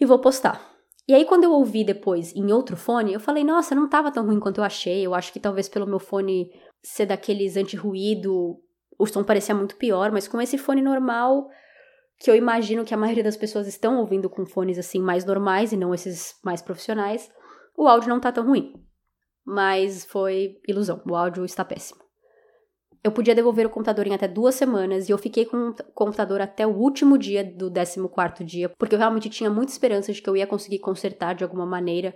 e 0.00 0.06
vou 0.06 0.20
postar. 0.20 0.64
E 1.08 1.12
aí, 1.12 1.24
quando 1.24 1.42
eu 1.42 1.50
ouvi 1.50 1.84
depois 1.84 2.32
em 2.36 2.52
outro 2.52 2.76
fone, 2.76 3.12
eu 3.12 3.18
falei, 3.18 3.42
nossa, 3.42 3.74
não 3.74 3.88
tava 3.88 4.12
tão 4.12 4.24
ruim 4.24 4.38
quanto 4.38 4.58
eu 4.58 4.64
achei. 4.64 5.04
Eu 5.04 5.12
acho 5.12 5.32
que 5.32 5.40
talvez 5.40 5.68
pelo 5.68 5.88
meu 5.88 5.98
fone 5.98 6.52
ser 6.80 7.06
daqueles 7.06 7.56
anti-ruído, 7.56 8.60
o 8.96 9.06
som 9.06 9.24
parecia 9.24 9.54
muito 9.54 9.74
pior, 9.74 10.12
mas 10.12 10.28
com 10.28 10.40
esse 10.40 10.56
fone 10.56 10.80
normal, 10.80 11.48
que 12.16 12.30
eu 12.30 12.36
imagino 12.36 12.84
que 12.84 12.94
a 12.94 12.96
maioria 12.96 13.24
das 13.24 13.36
pessoas 13.36 13.66
estão 13.66 13.98
ouvindo 13.98 14.30
com 14.30 14.46
fones 14.46 14.78
assim 14.78 15.00
mais 15.00 15.24
normais 15.24 15.72
e 15.72 15.76
não 15.76 15.92
esses 15.92 16.38
mais 16.44 16.62
profissionais, 16.62 17.28
o 17.76 17.88
áudio 17.88 18.08
não 18.08 18.20
tá 18.20 18.30
tão 18.30 18.46
ruim. 18.46 18.72
Mas 19.44 20.04
foi 20.04 20.60
ilusão, 20.68 21.02
o 21.10 21.16
áudio 21.16 21.44
está 21.44 21.64
péssimo 21.64 21.99
eu 23.02 23.10
podia 23.10 23.34
devolver 23.34 23.66
o 23.66 23.70
computador 23.70 24.06
em 24.06 24.14
até 24.14 24.28
duas 24.28 24.54
semanas 24.54 25.08
e 25.08 25.12
eu 25.12 25.18
fiquei 25.18 25.46
com 25.46 25.70
o 25.70 25.74
computador 25.94 26.40
até 26.40 26.66
o 26.66 26.70
último 26.70 27.16
dia 27.16 27.42
do 27.42 27.70
14 27.72 28.44
dia, 28.44 28.68
porque 28.78 28.94
eu 28.94 28.98
realmente 28.98 29.30
tinha 29.30 29.48
muita 29.48 29.72
esperança 29.72 30.12
de 30.12 30.20
que 30.20 30.28
eu 30.28 30.36
ia 30.36 30.46
conseguir 30.46 30.80
consertar 30.80 31.34
de 31.34 31.42
alguma 31.42 31.64
maneira, 31.64 32.14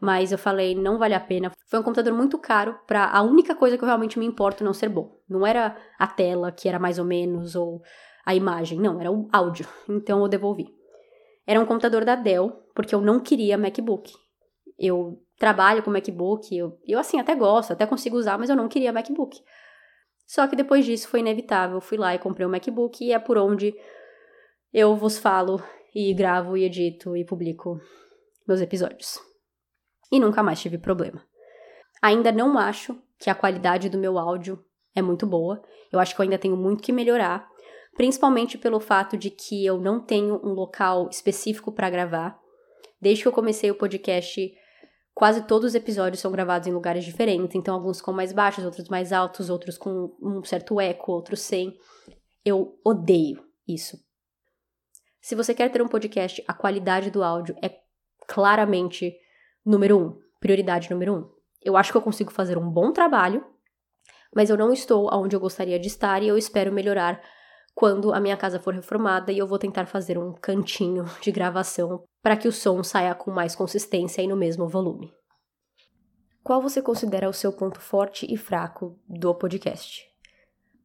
mas 0.00 0.32
eu 0.32 0.38
falei, 0.38 0.74
não 0.74 0.98
vale 0.98 1.14
a 1.14 1.20
pena. 1.20 1.52
Foi 1.66 1.78
um 1.78 1.82
computador 1.82 2.12
muito 2.12 2.36
caro 2.36 2.78
para 2.86 3.06
a 3.06 3.22
única 3.22 3.54
coisa 3.54 3.78
que 3.78 3.84
eu 3.84 3.86
realmente 3.86 4.18
me 4.18 4.26
importo 4.26 4.64
não 4.64 4.74
ser 4.74 4.88
bom. 4.88 5.16
Não 5.28 5.46
era 5.46 5.76
a 5.98 6.06
tela, 6.06 6.50
que 6.50 6.68
era 6.68 6.78
mais 6.78 6.98
ou 6.98 7.04
menos, 7.04 7.54
ou 7.54 7.80
a 8.26 8.34
imagem, 8.34 8.80
não, 8.80 9.00
era 9.00 9.12
o 9.12 9.28
áudio. 9.32 9.66
Então 9.88 10.20
eu 10.20 10.28
devolvi. 10.28 10.66
Era 11.46 11.60
um 11.60 11.66
computador 11.66 12.04
da 12.04 12.16
Dell, 12.16 12.50
porque 12.74 12.94
eu 12.94 13.00
não 13.00 13.20
queria 13.20 13.56
MacBook. 13.56 14.12
Eu 14.78 15.22
trabalho 15.38 15.82
com 15.82 15.90
MacBook, 15.90 16.56
eu, 16.56 16.78
eu 16.86 16.98
assim 16.98 17.20
até 17.20 17.34
gosto, 17.34 17.72
até 17.72 17.86
consigo 17.86 18.16
usar, 18.16 18.38
mas 18.38 18.50
eu 18.50 18.56
não 18.56 18.68
queria 18.68 18.92
MacBook. 18.92 19.38
Só 20.26 20.46
que 20.46 20.56
depois 20.56 20.84
disso 20.84 21.08
foi 21.08 21.20
inevitável. 21.20 21.80
Fui 21.80 21.98
lá 21.98 22.14
e 22.14 22.18
comprei 22.18 22.46
um 22.46 22.50
MacBook 22.50 23.04
e 23.04 23.12
é 23.12 23.18
por 23.18 23.38
onde 23.38 23.74
eu 24.72 24.96
vos 24.96 25.18
falo 25.18 25.62
e 25.94 26.12
gravo 26.12 26.56
e 26.56 26.64
edito 26.64 27.16
e 27.16 27.24
publico 27.24 27.80
meus 28.46 28.60
episódios. 28.60 29.18
E 30.10 30.18
nunca 30.18 30.42
mais 30.42 30.60
tive 30.60 30.78
problema. 30.78 31.24
Ainda 32.02 32.32
não 32.32 32.58
acho 32.58 33.00
que 33.18 33.30
a 33.30 33.34
qualidade 33.34 33.88
do 33.88 33.98
meu 33.98 34.18
áudio 34.18 34.62
é 34.94 35.00
muito 35.00 35.26
boa. 35.26 35.62
Eu 35.92 35.98
acho 35.98 36.14
que 36.14 36.20
eu 36.20 36.24
ainda 36.24 36.38
tenho 36.38 36.56
muito 36.56 36.82
que 36.82 36.92
melhorar, 36.92 37.48
principalmente 37.96 38.58
pelo 38.58 38.80
fato 38.80 39.16
de 39.16 39.30
que 39.30 39.64
eu 39.64 39.78
não 39.78 40.00
tenho 40.00 40.40
um 40.44 40.52
local 40.52 41.08
específico 41.10 41.72
para 41.72 41.90
gravar. 41.90 42.38
Desde 43.00 43.22
que 43.22 43.28
eu 43.28 43.32
comecei 43.32 43.70
o 43.70 43.74
podcast, 43.74 44.52
Quase 45.14 45.42
todos 45.46 45.68
os 45.68 45.74
episódios 45.76 46.20
são 46.20 46.32
gravados 46.32 46.66
em 46.66 46.72
lugares 46.72 47.04
diferentes, 47.04 47.54
então 47.54 47.74
alguns 47.74 48.00
com 48.00 48.12
mais 48.12 48.32
baixos, 48.32 48.64
outros 48.64 48.88
mais 48.88 49.12
altos, 49.12 49.48
outros 49.48 49.78
com 49.78 50.12
um 50.20 50.42
certo 50.42 50.80
eco, 50.80 51.12
outros 51.12 51.40
sem. 51.40 51.78
Eu 52.44 52.78
odeio 52.84 53.44
isso. 53.66 53.96
Se 55.22 55.34
você 55.34 55.54
quer 55.54 55.70
ter 55.70 55.80
um 55.80 55.88
podcast, 55.88 56.42
a 56.48 56.52
qualidade 56.52 57.10
do 57.10 57.22
áudio 57.22 57.56
é 57.62 57.78
claramente 58.26 59.16
número 59.64 59.98
um, 59.98 60.20
prioridade 60.40 60.90
número 60.90 61.14
um. 61.14 61.30
Eu 61.62 61.76
acho 61.76 61.92
que 61.92 61.96
eu 61.96 62.02
consigo 62.02 62.30
fazer 62.30 62.58
um 62.58 62.68
bom 62.68 62.92
trabalho, 62.92 63.46
mas 64.34 64.50
eu 64.50 64.56
não 64.56 64.72
estou 64.72 65.08
onde 65.14 65.36
eu 65.36 65.40
gostaria 65.40 65.78
de 65.78 65.86
estar 65.86 66.22
e 66.22 66.28
eu 66.28 66.36
espero 66.36 66.72
melhorar 66.72 67.22
quando 67.74 68.12
a 68.12 68.20
minha 68.20 68.36
casa 68.36 68.60
for 68.60 68.72
reformada 68.72 69.32
e 69.32 69.38
eu 69.38 69.46
vou 69.46 69.58
tentar 69.58 69.86
fazer 69.86 70.16
um 70.16 70.32
cantinho 70.32 71.04
de 71.20 71.32
gravação 71.32 72.04
para 72.22 72.36
que 72.36 72.48
o 72.48 72.52
som 72.52 72.82
saia 72.82 73.14
com 73.14 73.30
mais 73.30 73.56
consistência 73.56 74.22
e 74.22 74.26
no 74.26 74.36
mesmo 74.36 74.68
volume. 74.68 75.12
Qual 76.42 76.60
você 76.60 76.80
considera 76.80 77.28
o 77.28 77.32
seu 77.32 77.52
ponto 77.52 77.80
forte 77.80 78.26
e 78.32 78.36
fraco 78.36 78.98
do 79.08 79.34
podcast? 79.34 80.06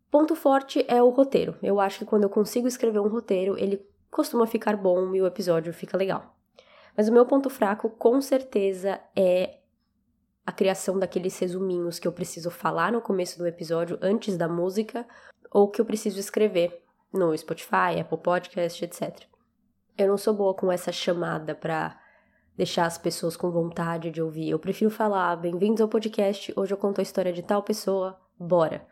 Ponto 0.10 0.36
forte 0.36 0.84
é 0.88 1.04
o 1.04 1.10
roteiro. 1.10 1.56
Eu 1.62 1.80
acho 1.80 2.00
que 2.00 2.06
quando 2.06 2.24
eu 2.24 2.30
consigo 2.30 2.68
escrever 2.68 3.00
um 3.00 3.10
roteiro, 3.10 3.58
ele 3.58 3.86
costuma 4.10 4.48
ficar 4.48 4.76
bom 4.76 5.14
e 5.14 5.22
o 5.22 5.28
episódio 5.28 5.72
fica 5.74 5.98
legal. 5.98 6.36
Mas 6.98 7.08
o 7.08 7.14
meu 7.14 7.26
ponto 7.26 7.50
fraco, 7.50 7.90
com 7.90 8.20
certeza, 8.20 9.00
é 9.16 9.59
a 10.50 10.52
criação 10.52 10.98
daqueles 10.98 11.38
resuminhos 11.38 12.00
que 12.00 12.08
eu 12.08 12.12
preciso 12.12 12.50
falar 12.50 12.92
no 12.92 13.02
começo 13.02 13.38
do 13.38 13.46
episódio, 13.46 14.00
antes 14.02 14.36
da 14.36 14.48
música, 14.48 15.06
ou 15.52 15.70
que 15.70 15.80
eu 15.80 15.86
preciso 15.86 16.20
escrever 16.20 16.82
no 17.14 17.38
Spotify, 17.38 18.00
Apple 18.02 18.18
Podcast, 18.18 18.84
etc. 18.84 19.26
Eu 19.96 20.08
não 20.08 20.18
sou 20.18 20.34
boa 20.34 20.56
com 20.56 20.72
essa 20.72 20.92
chamada 20.92 21.54
para 21.54 22.00
deixar 22.58 22.88
as 22.88 22.98
pessoas 22.98 23.38
com 23.38 23.52
vontade 23.52 24.10
de 24.10 24.24
ouvir. 24.24 24.50
Eu 24.50 24.58
prefiro 24.58 24.90
falar: 24.90 25.36
bem-vindos 25.36 25.82
ao 25.82 25.88
podcast, 25.88 26.52
hoje 26.56 26.74
eu 26.74 26.78
conto 26.80 26.98
a 26.98 27.04
história 27.04 27.32
de 27.32 27.44
tal 27.44 27.62
pessoa, 27.62 28.20
bora. 28.40 28.84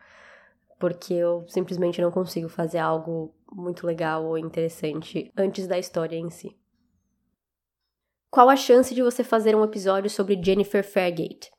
Porque 0.78 1.12
eu 1.12 1.44
simplesmente 1.48 2.00
não 2.00 2.12
consigo 2.12 2.48
fazer 2.48 2.78
algo 2.78 3.34
muito 3.50 3.84
legal 3.84 4.24
ou 4.24 4.38
interessante 4.38 5.32
antes 5.36 5.66
da 5.66 5.76
história 5.76 6.16
em 6.16 6.30
si. 6.30 6.56
Qual 8.30 8.50
a 8.50 8.56
chance 8.56 8.94
de 8.94 9.02
você 9.02 9.24
fazer 9.24 9.56
um 9.56 9.64
episódio 9.64 10.10
sobre 10.10 10.38
Jennifer 10.42 10.84
Fairgate? 10.84 11.50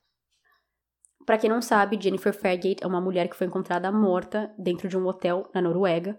Para 1.26 1.36
quem 1.36 1.50
não 1.50 1.60
sabe, 1.60 1.98
Jennifer 2.00 2.32
Fairgate 2.32 2.84
é 2.84 2.86
uma 2.86 3.00
mulher 3.00 3.28
que 3.28 3.34
foi 3.34 3.48
encontrada 3.48 3.90
morta 3.90 4.54
dentro 4.56 4.88
de 4.88 4.96
um 4.96 5.04
hotel 5.04 5.50
na 5.52 5.60
Noruega. 5.60 6.16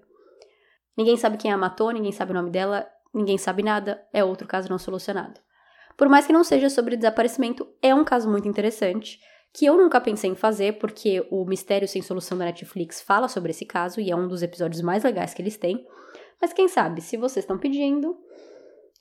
Ninguém 0.97 1.15
sabe 1.15 1.37
quem 1.37 1.53
a 1.53 1.57
matou, 1.57 1.89
ninguém 1.91 2.11
sabe 2.11 2.31
o 2.31 2.33
nome 2.33 2.51
dela, 2.51 2.85
ninguém 3.13 3.37
sabe 3.37 3.63
nada, 3.63 4.05
é 4.11 4.25
outro 4.25 4.45
caso 4.45 4.69
não 4.69 4.77
solucionado. 4.77 5.39
Por 5.97 6.09
mais 6.09 6.27
que 6.27 6.33
não 6.33 6.43
seja 6.43 6.69
sobre 6.69 6.97
desaparecimento, 6.97 7.65
é 7.81 7.95
um 7.95 8.03
caso 8.03 8.29
muito 8.29 8.47
interessante, 8.47 9.19
que 9.53 9.65
eu 9.65 9.77
nunca 9.77 10.01
pensei 10.01 10.31
em 10.31 10.35
fazer, 10.35 10.79
porque 10.79 11.25
o 11.31 11.45
Mistério 11.45 11.87
Sem 11.87 12.01
Solução 12.01 12.37
da 12.37 12.43
Netflix 12.43 13.01
fala 13.01 13.29
sobre 13.29 13.51
esse 13.51 13.65
caso 13.65 14.01
e 14.01 14.11
é 14.11 14.15
um 14.15 14.27
dos 14.27 14.43
episódios 14.43 14.81
mais 14.81 15.05
legais 15.05 15.33
que 15.33 15.41
eles 15.41 15.55
têm. 15.55 15.85
Mas 16.41 16.51
quem 16.51 16.67
sabe, 16.67 16.99
se 16.99 17.15
vocês 17.15 17.43
estão 17.43 17.57
pedindo, 17.57 18.17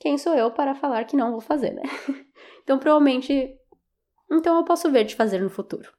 quem 0.01 0.17
sou 0.17 0.35
eu 0.35 0.51
para 0.51 0.75
falar 0.75 1.05
que 1.05 1.15
não 1.15 1.31
vou 1.31 1.43
fazer, 1.43 1.73
né? 1.73 1.83
então, 2.65 2.79
provavelmente. 2.79 3.55
Então, 4.33 4.57
eu 4.57 4.65
posso 4.65 4.91
ver 4.91 5.05
de 5.05 5.15
fazer 5.15 5.41
no 5.41 5.51
futuro. 5.51 5.93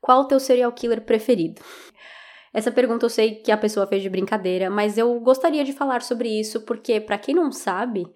Qual 0.00 0.22
o 0.22 0.28
teu 0.28 0.40
serial 0.40 0.72
killer 0.72 1.04
preferido? 1.04 1.62
Essa 2.52 2.72
pergunta 2.72 3.06
eu 3.06 3.10
sei 3.10 3.36
que 3.36 3.52
a 3.52 3.56
pessoa 3.56 3.86
fez 3.86 4.02
de 4.02 4.10
brincadeira, 4.10 4.68
mas 4.68 4.98
eu 4.98 5.20
gostaria 5.20 5.62
de 5.62 5.72
falar 5.72 6.02
sobre 6.02 6.28
isso 6.28 6.62
porque, 6.62 7.00
para 7.00 7.18
quem 7.18 7.34
não 7.34 7.52
sabe, 7.52 8.06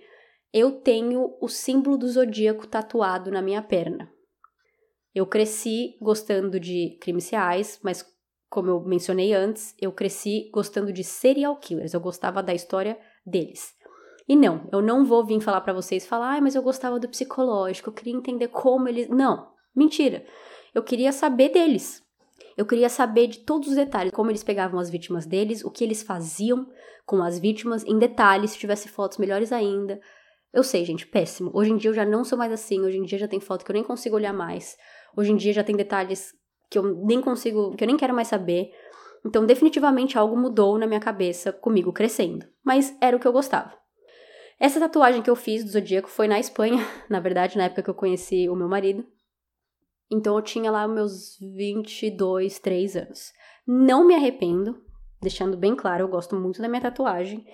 eu 0.53 0.81
tenho 0.81 1.37
o 1.41 1.49
símbolo 1.49 1.97
do 1.97 2.09
zodíaco 2.09 2.67
tatuado 2.67 3.31
na 3.31 3.41
minha 3.41 3.63
perna. 3.63 4.11
Eu 5.15 5.27
cresci 5.27 5.97
gostando 6.01 6.59
de 6.59 6.97
crimes 7.01 7.29
reais, 7.31 7.79
mas 7.83 8.05
como 8.49 8.69
eu 8.69 8.81
mencionei 8.81 9.33
antes, 9.33 9.75
eu 9.81 9.93
cresci 9.93 10.51
gostando 10.53 10.93
de 10.93 11.05
serial 11.05 11.57
killers. 11.57 11.95
Eu 11.95 12.01
gostava 12.01 12.43
da 12.43 12.55
história 12.55 12.99
deles. 13.25 13.75
E 14.31 14.37
não, 14.37 14.69
eu 14.71 14.81
não 14.81 15.05
vou 15.05 15.25
vir 15.25 15.41
falar 15.41 15.61
para 15.61 15.73
vocês 15.73 16.07
falar, 16.07 16.37
ah, 16.37 16.41
mas 16.41 16.55
eu 16.55 16.63
gostava 16.63 17.01
do 17.01 17.09
psicológico, 17.09 17.91
eu 17.91 17.93
queria 17.93 18.15
entender 18.15 18.47
como 18.47 18.89
eles. 18.89 19.09
Não, 19.09 19.49
mentira. 19.75 20.25
Eu 20.73 20.85
queria 20.85 21.11
saber 21.11 21.49
deles. 21.49 22.01
Eu 22.57 22.65
queria 22.65 22.89
saber 22.89 23.27
de 23.27 23.41
todos 23.41 23.71
os 23.71 23.75
detalhes, 23.75 24.13
como 24.13 24.31
eles 24.31 24.45
pegavam 24.45 24.79
as 24.79 24.89
vítimas 24.89 25.27
deles, 25.27 25.65
o 25.65 25.71
que 25.73 25.83
eles 25.83 26.05
faziam 26.05 26.65
com 27.05 27.21
as 27.25 27.41
vítimas, 27.41 27.85
em 27.85 27.99
detalhes, 27.99 28.53
se 28.53 28.59
tivesse 28.59 28.89
fotos 28.89 29.19
melhores 29.19 29.51
ainda. 29.51 30.01
Eu 30.53 30.63
sei, 30.63 30.85
gente, 30.85 31.09
péssimo. 31.09 31.51
Hoje 31.53 31.73
em 31.73 31.77
dia 31.77 31.91
eu 31.91 31.95
já 31.95 32.07
não 32.07 32.23
sou 32.23 32.39
mais 32.39 32.53
assim, 32.53 32.83
hoje 32.83 32.99
em 32.99 33.03
dia 33.03 33.19
já 33.19 33.27
tem 33.27 33.41
foto 33.41 33.65
que 33.65 33.73
eu 33.73 33.75
nem 33.75 33.83
consigo 33.83 34.15
olhar 34.15 34.33
mais. 34.33 34.77
Hoje 35.17 35.33
em 35.33 35.37
dia 35.37 35.53
já 35.53 35.65
tem 35.65 35.75
detalhes 35.75 36.33
que 36.71 36.79
eu 36.79 36.85
nem 37.05 37.21
consigo, 37.21 37.75
que 37.75 37.83
eu 37.83 37.89
nem 37.89 37.97
quero 37.97 38.15
mais 38.15 38.29
saber. 38.29 38.71
Então, 39.27 39.45
definitivamente 39.45 40.17
algo 40.17 40.37
mudou 40.37 40.79
na 40.79 40.87
minha 40.87 41.01
cabeça 41.01 41.53
comigo 41.53 41.93
crescendo, 41.93 42.47
mas 42.65 42.97
era 43.01 43.17
o 43.17 43.19
que 43.19 43.27
eu 43.27 43.33
gostava. 43.33 43.80
Essa 44.61 44.79
tatuagem 44.79 45.23
que 45.23 45.31
eu 45.31 45.35
fiz 45.35 45.65
do 45.65 45.71
zodíaco 45.71 46.11
foi 46.11 46.29
na 46.29 46.39
Espanha, 46.39 46.77
na 47.09 47.19
verdade, 47.19 47.57
na 47.57 47.65
época 47.65 47.83
que 47.83 47.89
eu 47.89 47.95
conheci 47.95 48.47
o 48.47 48.55
meu 48.55 48.69
marido. 48.69 49.07
Então 50.13 50.37
eu 50.37 50.43
tinha 50.43 50.71
lá 50.71 50.87
meus 50.87 51.39
22, 51.41 52.59
3 52.59 52.97
anos. 52.97 53.33
Não 53.67 54.07
me 54.07 54.15
arrependo, 54.15 54.85
deixando 55.23 55.57
bem 55.57 55.75
claro, 55.75 56.05
eu 56.05 56.09
gosto 56.09 56.37
muito 56.37 56.61
da 56.61 56.69
minha 56.69 56.83
tatuagem. 56.83 57.47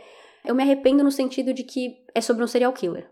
Eu 0.44 0.54
me 0.54 0.64
arrependo 0.64 1.04
no 1.04 1.12
sentido 1.12 1.54
de 1.54 1.62
que 1.62 1.94
é 2.12 2.20
sobre 2.20 2.42
um 2.42 2.48
serial 2.48 2.72
killer. 2.72 3.08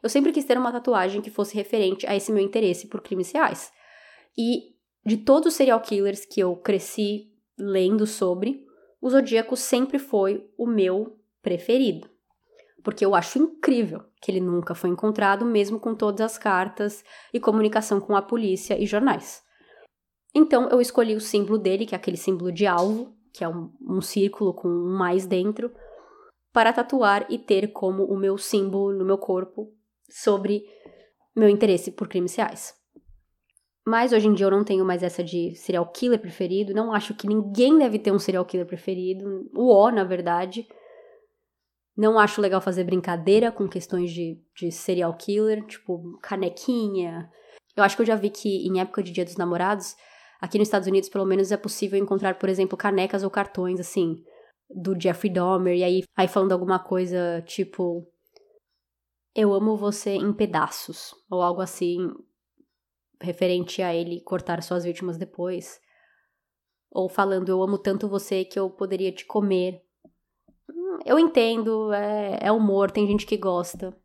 Eu 0.00 0.08
sempre 0.08 0.30
quis 0.30 0.44
ter 0.44 0.56
uma 0.56 0.70
tatuagem 0.70 1.20
que 1.20 1.30
fosse 1.30 1.54
referente 1.54 2.06
a 2.06 2.14
esse 2.14 2.30
meu 2.30 2.42
interesse 2.42 2.86
por 2.86 3.00
crimes 3.00 3.32
reais. 3.32 3.72
E 4.38 4.76
de 5.04 5.16
todos 5.16 5.48
os 5.48 5.54
serial 5.54 5.80
killers 5.80 6.24
que 6.24 6.40
eu 6.40 6.54
cresci 6.56 7.32
lendo 7.58 8.06
sobre, 8.06 8.64
o 9.00 9.10
Zodíaco 9.10 9.56
sempre 9.56 9.98
foi 9.98 10.48
o 10.56 10.66
meu 10.66 11.18
preferido. 11.42 12.08
Porque 12.82 13.04
eu 13.04 13.14
acho 13.14 13.38
incrível 13.38 14.02
que 14.20 14.30
ele 14.30 14.40
nunca 14.40 14.74
foi 14.74 14.90
encontrado, 14.90 15.44
mesmo 15.44 15.78
com 15.78 15.94
todas 15.94 16.20
as 16.20 16.38
cartas 16.38 17.04
e 17.32 17.40
comunicação 17.40 18.00
com 18.00 18.16
a 18.16 18.22
polícia 18.22 18.78
e 18.80 18.86
jornais. 18.86 19.42
Então 20.34 20.68
eu 20.68 20.80
escolhi 20.80 21.14
o 21.14 21.20
símbolo 21.20 21.58
dele, 21.58 21.86
que 21.86 21.94
é 21.94 21.98
aquele 21.98 22.16
símbolo 22.16 22.52
de 22.52 22.66
alvo, 22.66 23.14
que 23.32 23.44
é 23.44 23.48
um, 23.48 23.72
um 23.80 24.00
círculo 24.00 24.54
com 24.54 24.68
um 24.68 24.96
mais 24.96 25.26
dentro, 25.26 25.72
para 26.52 26.72
tatuar 26.72 27.26
e 27.30 27.38
ter 27.38 27.68
como 27.72 28.04
o 28.04 28.16
meu 28.16 28.36
símbolo 28.36 28.92
no 28.92 29.04
meu 29.04 29.18
corpo 29.18 29.72
sobre 30.08 30.64
meu 31.34 31.48
interesse 31.48 31.92
por 31.92 32.08
crimes 32.08 32.34
reais. 32.34 32.74
Mas 33.86 34.12
hoje 34.12 34.28
em 34.28 34.34
dia 34.34 34.46
eu 34.46 34.50
não 34.50 34.64
tenho 34.64 34.84
mais 34.84 35.02
essa 35.02 35.22
de 35.22 35.54
serial 35.54 35.86
killer 35.86 36.20
preferido, 36.20 36.74
não 36.74 36.92
acho 36.92 37.14
que 37.14 37.26
ninguém 37.26 37.78
deve 37.78 37.98
ter 37.98 38.12
um 38.12 38.18
serial 38.18 38.44
killer 38.44 38.66
preferido, 38.66 39.48
o 39.54 39.72
O, 39.72 39.90
na 39.90 40.04
verdade. 40.04 40.66
Não 42.00 42.18
acho 42.18 42.40
legal 42.40 42.62
fazer 42.62 42.84
brincadeira 42.84 43.52
com 43.52 43.68
questões 43.68 44.10
de, 44.10 44.42
de 44.56 44.72
serial 44.72 45.14
killer, 45.18 45.66
tipo 45.66 46.18
canequinha. 46.22 47.30
Eu 47.76 47.84
acho 47.84 47.94
que 47.94 48.00
eu 48.00 48.06
já 48.06 48.16
vi 48.16 48.30
que 48.30 48.66
em 48.66 48.80
época 48.80 49.02
de 49.02 49.12
Dia 49.12 49.22
dos 49.22 49.36
Namorados, 49.36 49.94
aqui 50.40 50.56
nos 50.56 50.68
Estados 50.68 50.88
Unidos 50.88 51.10
pelo 51.10 51.26
menos 51.26 51.52
é 51.52 51.58
possível 51.58 51.98
encontrar, 51.98 52.38
por 52.38 52.48
exemplo, 52.48 52.74
canecas 52.74 53.22
ou 53.22 53.28
cartões 53.28 53.78
assim, 53.78 54.16
do 54.70 54.98
Jeffrey 54.98 55.30
Dahmer, 55.30 55.76
e 55.76 55.84
aí, 55.84 56.02
aí 56.16 56.26
falando 56.26 56.52
alguma 56.52 56.78
coisa 56.78 57.42
tipo 57.46 58.10
eu 59.34 59.52
amo 59.52 59.76
você 59.76 60.12
em 60.12 60.32
pedaços, 60.32 61.14
ou 61.30 61.42
algo 61.42 61.60
assim, 61.60 61.98
referente 63.20 63.82
a 63.82 63.94
ele 63.94 64.22
cortar 64.22 64.62
suas 64.62 64.84
vítimas 64.84 65.18
depois. 65.18 65.78
Ou 66.90 67.10
falando, 67.10 67.50
eu 67.50 67.62
amo 67.62 67.76
tanto 67.76 68.08
você 68.08 68.42
que 68.42 68.58
eu 68.58 68.70
poderia 68.70 69.12
te 69.12 69.26
comer. 69.26 69.82
Eu 71.04 71.18
entendo, 71.18 71.92
é, 71.92 72.38
é 72.42 72.52
humor, 72.52 72.90
tem 72.90 73.06
gente 73.06 73.26
que 73.26 73.36
gosta. 73.36 73.96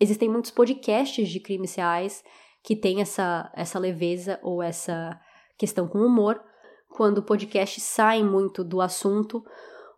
Existem 0.00 0.28
muitos 0.28 0.50
podcasts 0.50 1.28
de 1.28 1.40
crimes 1.40 1.74
reais 1.74 2.24
que 2.62 2.76
têm 2.76 3.00
essa, 3.00 3.50
essa 3.54 3.78
leveza 3.78 4.38
ou 4.42 4.62
essa 4.62 5.20
questão 5.56 5.86
com 5.86 5.98
humor. 5.98 6.42
Quando 6.88 7.22
podcasts 7.22 7.82
saem 7.82 8.24
muito 8.24 8.62
do 8.64 8.80
assunto, 8.80 9.44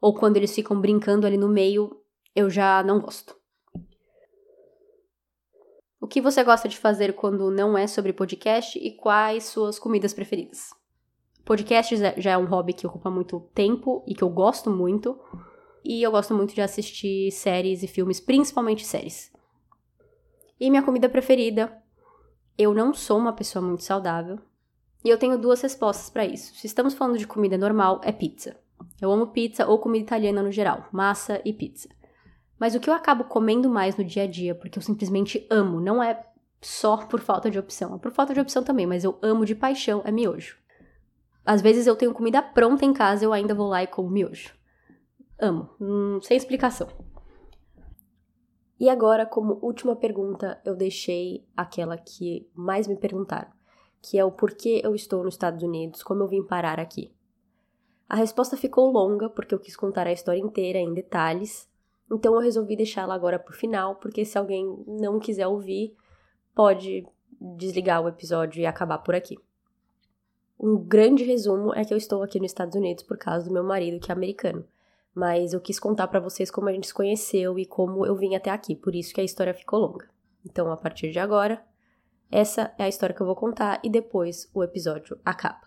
ou 0.00 0.14
quando 0.14 0.36
eles 0.36 0.54
ficam 0.54 0.80
brincando 0.80 1.26
ali 1.26 1.36
no 1.36 1.48
meio, 1.48 1.90
eu 2.34 2.50
já 2.50 2.82
não 2.82 3.00
gosto. 3.00 3.34
O 6.00 6.06
que 6.06 6.20
você 6.20 6.44
gosta 6.44 6.68
de 6.68 6.76
fazer 6.76 7.14
quando 7.14 7.50
não 7.50 7.78
é 7.78 7.86
sobre 7.86 8.12
podcast 8.12 8.78
e 8.78 8.94
quais 8.94 9.44
suas 9.44 9.78
comidas 9.78 10.12
preferidas? 10.12 10.68
Podcast 11.44 11.96
já 12.18 12.32
é 12.32 12.36
um 12.36 12.44
hobby 12.44 12.74
que 12.74 12.86
ocupa 12.86 13.10
muito 13.10 13.40
tempo 13.54 14.04
e 14.06 14.14
que 14.14 14.22
eu 14.22 14.28
gosto 14.28 14.70
muito. 14.70 15.18
E 15.84 16.02
eu 16.02 16.10
gosto 16.10 16.34
muito 16.34 16.54
de 16.54 16.62
assistir 16.62 17.30
séries 17.30 17.82
e 17.82 17.86
filmes, 17.86 18.18
principalmente 18.18 18.86
séries. 18.86 19.30
E 20.58 20.70
minha 20.70 20.82
comida 20.82 21.10
preferida? 21.10 21.76
Eu 22.56 22.72
não 22.72 22.94
sou 22.94 23.18
uma 23.18 23.34
pessoa 23.34 23.62
muito 23.62 23.82
saudável. 23.82 24.38
E 25.04 25.10
eu 25.10 25.18
tenho 25.18 25.36
duas 25.36 25.60
respostas 25.60 26.08
para 26.08 26.24
isso. 26.24 26.54
Se 26.54 26.66
estamos 26.66 26.94
falando 26.94 27.18
de 27.18 27.26
comida 27.26 27.58
normal, 27.58 28.00
é 28.02 28.10
pizza. 28.10 28.56
Eu 28.98 29.12
amo 29.12 29.26
pizza 29.26 29.66
ou 29.66 29.78
comida 29.78 30.04
italiana 30.04 30.42
no 30.42 30.50
geral, 30.50 30.88
massa 30.90 31.42
e 31.44 31.52
pizza. 31.52 31.88
Mas 32.58 32.74
o 32.74 32.80
que 32.80 32.88
eu 32.88 32.94
acabo 32.94 33.24
comendo 33.24 33.68
mais 33.68 33.96
no 33.96 34.04
dia 34.04 34.22
a 34.22 34.26
dia, 34.26 34.54
porque 34.54 34.78
eu 34.78 34.82
simplesmente 34.82 35.46
amo, 35.50 35.80
não 35.80 36.02
é 36.02 36.24
só 36.62 36.96
por 36.96 37.20
falta 37.20 37.50
de 37.50 37.58
opção, 37.58 37.94
é 37.94 37.98
por 37.98 38.10
falta 38.10 38.32
de 38.32 38.40
opção 38.40 38.62
também, 38.62 38.86
mas 38.86 39.04
eu 39.04 39.18
amo 39.20 39.44
de 39.44 39.54
paixão, 39.54 40.00
é 40.06 40.10
miojo. 40.10 40.56
Às 41.44 41.60
vezes 41.60 41.86
eu 41.86 41.94
tenho 41.94 42.14
comida 42.14 42.40
pronta 42.40 42.86
em 42.86 42.94
casa, 42.94 43.22
eu 43.22 43.34
ainda 43.34 43.54
vou 43.54 43.68
lá 43.68 43.82
e 43.82 43.86
como 43.86 44.08
miojo. 44.08 44.54
Amo, 45.38 45.70
hum, 45.80 46.20
sem 46.22 46.36
explicação. 46.36 46.88
E 48.78 48.88
agora, 48.88 49.24
como 49.24 49.58
última 49.62 49.96
pergunta, 49.96 50.60
eu 50.64 50.74
deixei 50.74 51.46
aquela 51.56 51.96
que 51.96 52.48
mais 52.54 52.86
me 52.86 52.96
perguntaram, 52.96 53.50
que 54.02 54.18
é 54.18 54.24
o 54.24 54.32
porquê 54.32 54.80
eu 54.84 54.94
estou 54.94 55.24
nos 55.24 55.34
Estados 55.34 55.62
Unidos, 55.62 56.02
como 56.02 56.22
eu 56.22 56.28
vim 56.28 56.44
parar 56.44 56.78
aqui. 56.78 57.14
A 58.08 58.16
resposta 58.16 58.56
ficou 58.56 58.90
longa 58.90 59.28
porque 59.28 59.54
eu 59.54 59.58
quis 59.58 59.76
contar 59.76 60.06
a 60.06 60.12
história 60.12 60.40
inteira 60.40 60.78
em 60.78 60.92
detalhes, 60.92 61.68
então 62.12 62.34
eu 62.34 62.40
resolvi 62.40 62.76
deixá-la 62.76 63.14
agora 63.14 63.38
por 63.38 63.54
final, 63.54 63.96
porque 63.96 64.24
se 64.24 64.36
alguém 64.36 64.84
não 64.86 65.18
quiser 65.18 65.46
ouvir, 65.46 65.96
pode 66.54 67.06
desligar 67.40 68.02
o 68.02 68.08
episódio 68.08 68.60
e 68.60 68.66
acabar 68.66 68.98
por 68.98 69.14
aqui. 69.14 69.36
Um 70.58 70.76
grande 70.76 71.24
resumo 71.24 71.74
é 71.74 71.84
que 71.84 71.92
eu 71.92 71.98
estou 71.98 72.22
aqui 72.22 72.38
nos 72.38 72.50
Estados 72.50 72.74
Unidos 72.74 73.02
por 73.04 73.18
causa 73.18 73.46
do 73.46 73.52
meu 73.52 73.64
marido, 73.64 74.00
que 74.00 74.10
é 74.10 74.14
americano. 74.14 74.64
Mas 75.14 75.52
eu 75.52 75.60
quis 75.60 75.78
contar 75.78 76.08
para 76.08 76.20
vocês 76.20 76.50
como 76.50 76.68
a 76.68 76.72
gente 76.72 76.88
se 76.88 76.94
conheceu 76.94 77.58
e 77.58 77.64
como 77.64 78.04
eu 78.04 78.16
vim 78.16 78.34
até 78.34 78.50
aqui, 78.50 78.74
por 78.74 78.94
isso 78.94 79.14
que 79.14 79.20
a 79.20 79.24
história 79.24 79.54
ficou 79.54 79.78
longa. 79.78 80.08
Então, 80.44 80.70
a 80.72 80.76
partir 80.76 81.10
de 81.10 81.18
agora, 81.18 81.64
essa 82.30 82.74
é 82.76 82.84
a 82.84 82.88
história 82.88 83.14
que 83.14 83.22
eu 83.22 83.26
vou 83.26 83.36
contar 83.36 83.80
e 83.84 83.88
depois 83.88 84.50
o 84.52 84.64
episódio 84.64 85.18
acaba. 85.24 85.62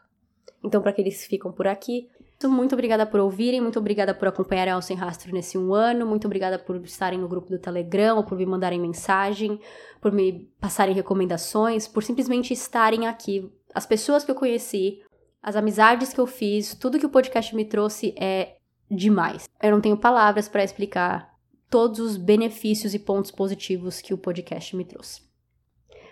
Então, 0.63 0.81
para 0.81 0.91
aqueles 0.91 1.23
que 1.23 1.29
ficam 1.29 1.51
por 1.51 1.65
aqui, 1.65 2.09
muito 2.45 2.73
obrigada 2.73 3.05
por 3.05 3.19
ouvirem, 3.19 3.61
muito 3.61 3.79
obrigada 3.79 4.13
por 4.13 4.27
acompanharem 4.27 4.73
ao 4.73 4.81
Sem 4.81 4.95
Rastro 4.95 5.33
nesse 5.33 5.57
um 5.57 5.73
ano, 5.73 6.05
muito 6.05 6.25
obrigada 6.25 6.59
por 6.59 6.75
estarem 6.83 7.17
no 7.17 7.27
grupo 7.27 7.49
do 7.49 7.57
Telegram, 7.57 8.21
por 8.21 8.37
me 8.37 8.45
mandarem 8.45 8.79
mensagem, 8.79 9.59
por 9.99 10.11
me 10.11 10.51
passarem 10.59 10.93
recomendações, 10.93 11.87
por 11.87 12.03
simplesmente 12.03 12.53
estarem 12.53 13.07
aqui. 13.07 13.51
As 13.73 13.87
pessoas 13.87 14.23
que 14.23 14.29
eu 14.29 14.35
conheci, 14.35 15.01
as 15.41 15.55
amizades 15.55 16.13
que 16.13 16.19
eu 16.19 16.27
fiz, 16.27 16.75
tudo 16.75 16.99
que 16.99 17.05
o 17.05 17.09
podcast 17.09 17.55
me 17.55 17.65
trouxe 17.65 18.13
é 18.19 18.56
demais. 18.89 19.49
Eu 19.61 19.71
não 19.71 19.81
tenho 19.81 19.97
palavras 19.97 20.47
para 20.47 20.63
explicar 20.63 21.35
todos 21.69 21.99
os 21.99 22.17
benefícios 22.17 22.93
e 22.93 22.99
pontos 22.99 23.31
positivos 23.31 24.01
que 24.01 24.13
o 24.13 24.17
podcast 24.17 24.75
me 24.75 24.85
trouxe. 24.85 25.21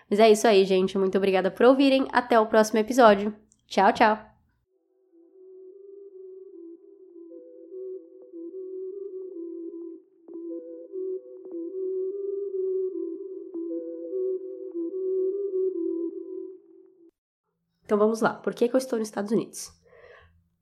Mas 0.10 0.20
é 0.20 0.30
isso 0.30 0.48
aí, 0.48 0.66
gente. 0.66 0.98
Muito 0.98 1.18
obrigada 1.18 1.50
por 1.50 1.66
ouvirem. 1.66 2.08
Até 2.12 2.40
o 2.40 2.46
próximo 2.46 2.80
episódio. 2.80 3.36
Tchau, 3.68 3.92
tchau. 3.94 4.36
Então 17.86 18.00
vamos 18.00 18.20
lá, 18.20 18.34
por 18.34 18.56
que, 18.56 18.68
que 18.68 18.76
eu 18.76 18.80
estou 18.80 18.98
nos 18.98 19.08
Estados 19.08 19.32
Unidos? 19.32 19.72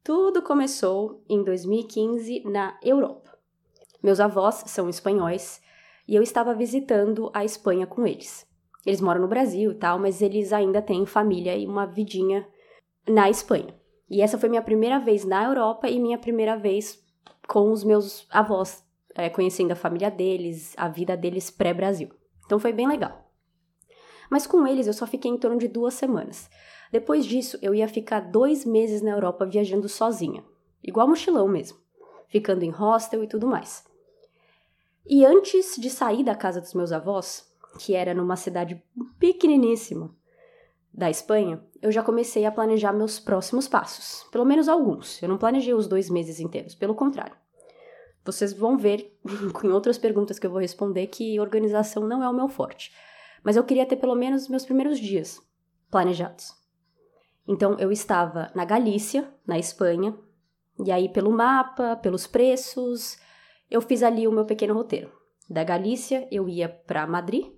Tudo 0.03 0.41
começou 0.41 1.23
em 1.29 1.41
2015 1.41 2.43
na 2.43 2.77
Europa. 2.83 3.37
Meus 4.03 4.19
avós 4.19 4.65
são 4.67 4.89
espanhóis 4.89 5.61
e 6.05 6.13
eu 6.13 6.21
estava 6.21 6.53
visitando 6.53 7.31
a 7.33 7.45
Espanha 7.45 7.87
com 7.87 8.05
eles. 8.05 8.45
Eles 8.85 8.99
moram 8.99 9.21
no 9.21 9.29
Brasil 9.29 9.71
e 9.71 9.75
tal, 9.75 9.97
mas 9.97 10.21
eles 10.21 10.51
ainda 10.51 10.81
têm 10.81 11.05
família 11.05 11.55
e 11.55 11.65
uma 11.65 11.85
vidinha 11.85 12.45
na 13.07 13.29
Espanha. 13.29 13.73
E 14.09 14.21
essa 14.21 14.37
foi 14.37 14.49
minha 14.49 14.61
primeira 14.61 14.99
vez 14.99 15.23
na 15.23 15.45
Europa 15.45 15.87
e 15.87 15.97
minha 16.01 16.17
primeira 16.17 16.57
vez 16.57 17.01
com 17.47 17.71
os 17.71 17.85
meus 17.85 18.27
avós, 18.29 18.83
é, 19.15 19.29
conhecendo 19.29 19.71
a 19.71 19.75
família 19.75 20.11
deles, 20.11 20.73
a 20.75 20.89
vida 20.89 21.15
deles 21.15 21.49
pré-Brasil. 21.49 22.09
Então 22.45 22.59
foi 22.59 22.73
bem 22.73 22.89
legal. 22.89 23.31
Mas 24.29 24.45
com 24.45 24.67
eles 24.67 24.85
eu 24.85 24.93
só 24.93 25.07
fiquei 25.07 25.31
em 25.31 25.37
torno 25.37 25.57
de 25.57 25.69
duas 25.69 25.93
semanas. 25.93 26.49
Depois 26.93 27.25
disso, 27.25 27.57
eu 27.59 27.73
ia 27.73 27.87
ficar 27.87 28.19
dois 28.19 28.63
meses 28.63 29.01
na 29.01 29.09
Europa 29.09 29.47
viajando 29.47 29.89
sozinha, 29.89 30.45
igual 30.83 31.07
mochilão 31.07 31.47
mesmo, 31.47 31.79
ficando 32.27 32.61
em 32.63 32.69
hostel 32.69 33.23
e 33.23 33.27
tudo 33.27 33.47
mais. 33.47 33.83
E 35.03 35.25
antes 35.25 35.75
de 35.75 35.89
sair 35.89 36.23
da 36.23 36.35
casa 36.35 36.61
dos 36.61 36.75
meus 36.75 36.91
avós, 36.91 37.51
que 37.79 37.95
era 37.95 38.13
numa 38.13 38.35
cidade 38.35 38.79
pequeniníssima 39.17 40.15
da 40.93 41.09
Espanha, 41.09 41.65
eu 41.81 41.91
já 41.91 42.03
comecei 42.03 42.45
a 42.45 42.51
planejar 42.51 42.93
meus 42.93 43.19
próximos 43.19 43.67
passos. 43.67 44.27
Pelo 44.31 44.45
menos 44.45 44.69
alguns. 44.69 45.19
Eu 45.19 45.29
não 45.29 45.39
planejei 45.39 45.73
os 45.73 45.87
dois 45.87 46.11
meses 46.11 46.39
inteiros, 46.39 46.75
pelo 46.75 46.93
contrário. 46.93 47.35
Vocês 48.23 48.53
vão 48.53 48.77
ver 48.77 49.17
com 49.51 49.67
outras 49.69 49.97
perguntas 49.97 50.37
que 50.37 50.45
eu 50.45 50.51
vou 50.51 50.61
responder 50.61 51.07
que 51.07 51.39
organização 51.39 52.07
não 52.07 52.23
é 52.23 52.29
o 52.29 52.33
meu 52.35 52.47
forte. 52.47 52.93
Mas 53.43 53.55
eu 53.55 53.63
queria 53.63 53.87
ter 53.87 53.95
pelo 53.95 54.13
menos 54.13 54.47
meus 54.47 54.63
primeiros 54.63 54.99
dias 54.99 55.41
planejados. 55.89 56.61
Então 57.47 57.77
eu 57.77 57.91
estava 57.91 58.51
na 58.55 58.65
Galícia, 58.65 59.29
na 59.45 59.59
Espanha, 59.59 60.15
e 60.83 60.91
aí 60.91 61.09
pelo 61.09 61.31
mapa, 61.31 61.95
pelos 61.97 62.25
preços, 62.25 63.17
eu 63.69 63.81
fiz 63.81 64.01
ali 64.01 64.27
o 64.27 64.31
meu 64.31 64.45
pequeno 64.45 64.73
roteiro. 64.73 65.11
Da 65.49 65.63
Galícia 65.63 66.27
eu 66.31 66.47
ia 66.47 66.69
para 66.69 67.05
Madrid, 67.05 67.51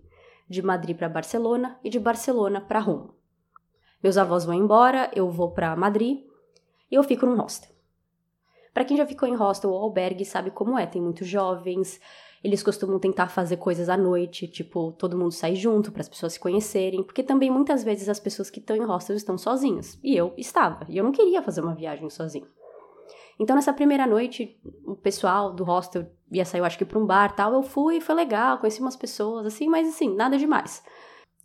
de 0.50 0.62
Madrid 0.62 0.98
para 0.98 1.10
Barcelona 1.10 1.80
e 1.84 1.90
de 1.90 2.00
Barcelona 2.00 2.62
para 2.62 2.80
Roma. 2.80 3.14
Meus 4.02 4.18
avós 4.18 4.46
vão 4.46 4.56
embora, 4.56 5.10
eu 5.16 5.30
vou 5.30 5.52
para 5.52 5.76
Madrid 5.76 6.26
e 6.92 6.96
eu 6.96 7.04
fico 7.04 7.26
num 7.26 7.36
hostel. 7.36 7.72
Para 8.74 8.86
quem 8.86 8.98
já 8.98 9.06
ficou 9.06 9.28
em 9.28 9.36
hostel 9.36 9.72
ou 9.72 9.82
albergue 9.82 10.26
sabe 10.26 10.52
como 10.52 10.78
é, 10.78 10.86
tem 10.86 11.02
muitos 11.02 11.28
jovens, 11.28 12.00
eles 12.46 12.62
costumam 12.62 13.00
tentar 13.00 13.28
fazer 13.28 13.58
coisas 13.58 13.90
à 13.90 13.98
noite, 13.98 14.48
tipo, 14.48 14.92
todo 14.92 15.18
mundo 15.18 15.32
sai 15.32 15.56
junto 15.56 15.92
para 15.92 16.02
as 16.02 16.10
pessoas 16.10 16.34
se 16.34 16.40
conhecerem, 16.40 17.02
porque 17.02 17.24
também 17.24 17.50
muitas 17.50 17.84
vezes 17.84 18.08
as 18.08 18.20
pessoas 18.20 18.52
que 18.52 18.60
estão 18.60 18.76
em 18.76 18.86
hostel 18.86 19.16
estão 19.16 19.36
sozinhas, 19.36 20.00
e 20.04 20.16
eu 20.16 20.32
estava, 20.38 20.86
e 20.88 20.96
eu 20.96 21.04
não 21.04 21.12
queria 21.12 21.42
fazer 21.42 21.62
uma 21.62 21.74
viagem 21.74 22.08
sozinha. 22.08 22.46
Então, 23.40 23.56
nessa 23.56 23.74
primeira 23.74 24.06
noite, 24.06 24.62
o 24.86 24.96
pessoal 24.96 25.52
do 25.52 25.64
hostel 25.64 26.06
ia 26.32 26.46
sair, 26.46 26.62
eu 26.62 26.66
acho 26.66 26.78
que 26.78 26.86
para 26.86 27.00
um 27.00 27.06
bar 27.06 27.36
tal. 27.36 27.54
Eu 27.54 27.64
fui, 27.64 28.00
foi 28.00 28.16
legal, 28.16 28.60
conheci 28.60 28.80
umas 28.80 28.96
pessoas, 28.96 29.46
assim, 29.48 29.68
mas 29.68 29.88
assim, 29.90 30.16
nada 30.16 30.38
demais. 30.38 30.84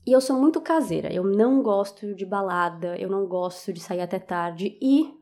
E 0.07 0.13
eu 0.13 0.21
sou 0.21 0.39
muito 0.39 0.61
caseira, 0.61 1.13
eu 1.13 1.25
não 1.25 1.63
gosto 1.63 2.15
de 2.15 2.27
balada, 2.27 2.97
eu 2.99 3.09
não 3.09 3.27
gosto 3.27 3.73
de 3.73 3.81
sair 3.81 4.03
até 4.03 4.19
tarde 4.19 4.79
e, 4.81 5.13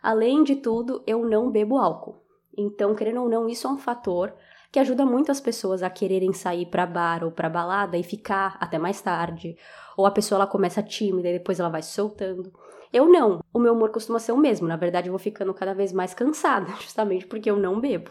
além 0.00 0.44
de 0.44 0.56
tudo, 0.56 1.02
eu 1.06 1.28
não 1.28 1.50
bebo 1.50 1.76
álcool. 1.76 2.22
Então, 2.56 2.94
querendo 2.94 3.22
ou 3.22 3.28
não, 3.28 3.48
isso 3.48 3.66
é 3.66 3.70
um 3.70 3.78
fator 3.78 4.32
que 4.70 4.78
ajuda 4.78 5.04
muito 5.04 5.30
as 5.30 5.40
pessoas 5.40 5.82
a 5.82 5.90
quererem 5.90 6.32
sair 6.32 6.66
para 6.66 6.86
bar 6.86 7.24
ou 7.24 7.30
para 7.30 7.48
balada 7.48 7.96
e 7.96 8.02
ficar 8.02 8.56
até 8.60 8.78
mais 8.78 9.00
tarde. 9.00 9.56
Ou 9.96 10.06
a 10.06 10.10
pessoa 10.10 10.38
ela 10.38 10.46
começa 10.46 10.82
tímida 10.82 11.28
e 11.28 11.34
depois 11.34 11.58
ela 11.58 11.70
vai 11.70 11.82
se 11.82 11.92
soltando. 11.92 12.52
Eu 12.92 13.08
não. 13.08 13.42
O 13.52 13.58
meu 13.58 13.72
humor 13.72 13.90
costuma 13.90 14.18
ser 14.18 14.32
o 14.32 14.36
mesmo. 14.36 14.68
Na 14.68 14.76
verdade, 14.76 15.08
eu 15.08 15.12
vou 15.12 15.18
ficando 15.18 15.52
cada 15.54 15.74
vez 15.74 15.92
mais 15.92 16.14
cansada, 16.14 16.72
justamente 16.80 17.26
porque 17.26 17.50
eu 17.50 17.56
não 17.56 17.80
bebo. 17.80 18.10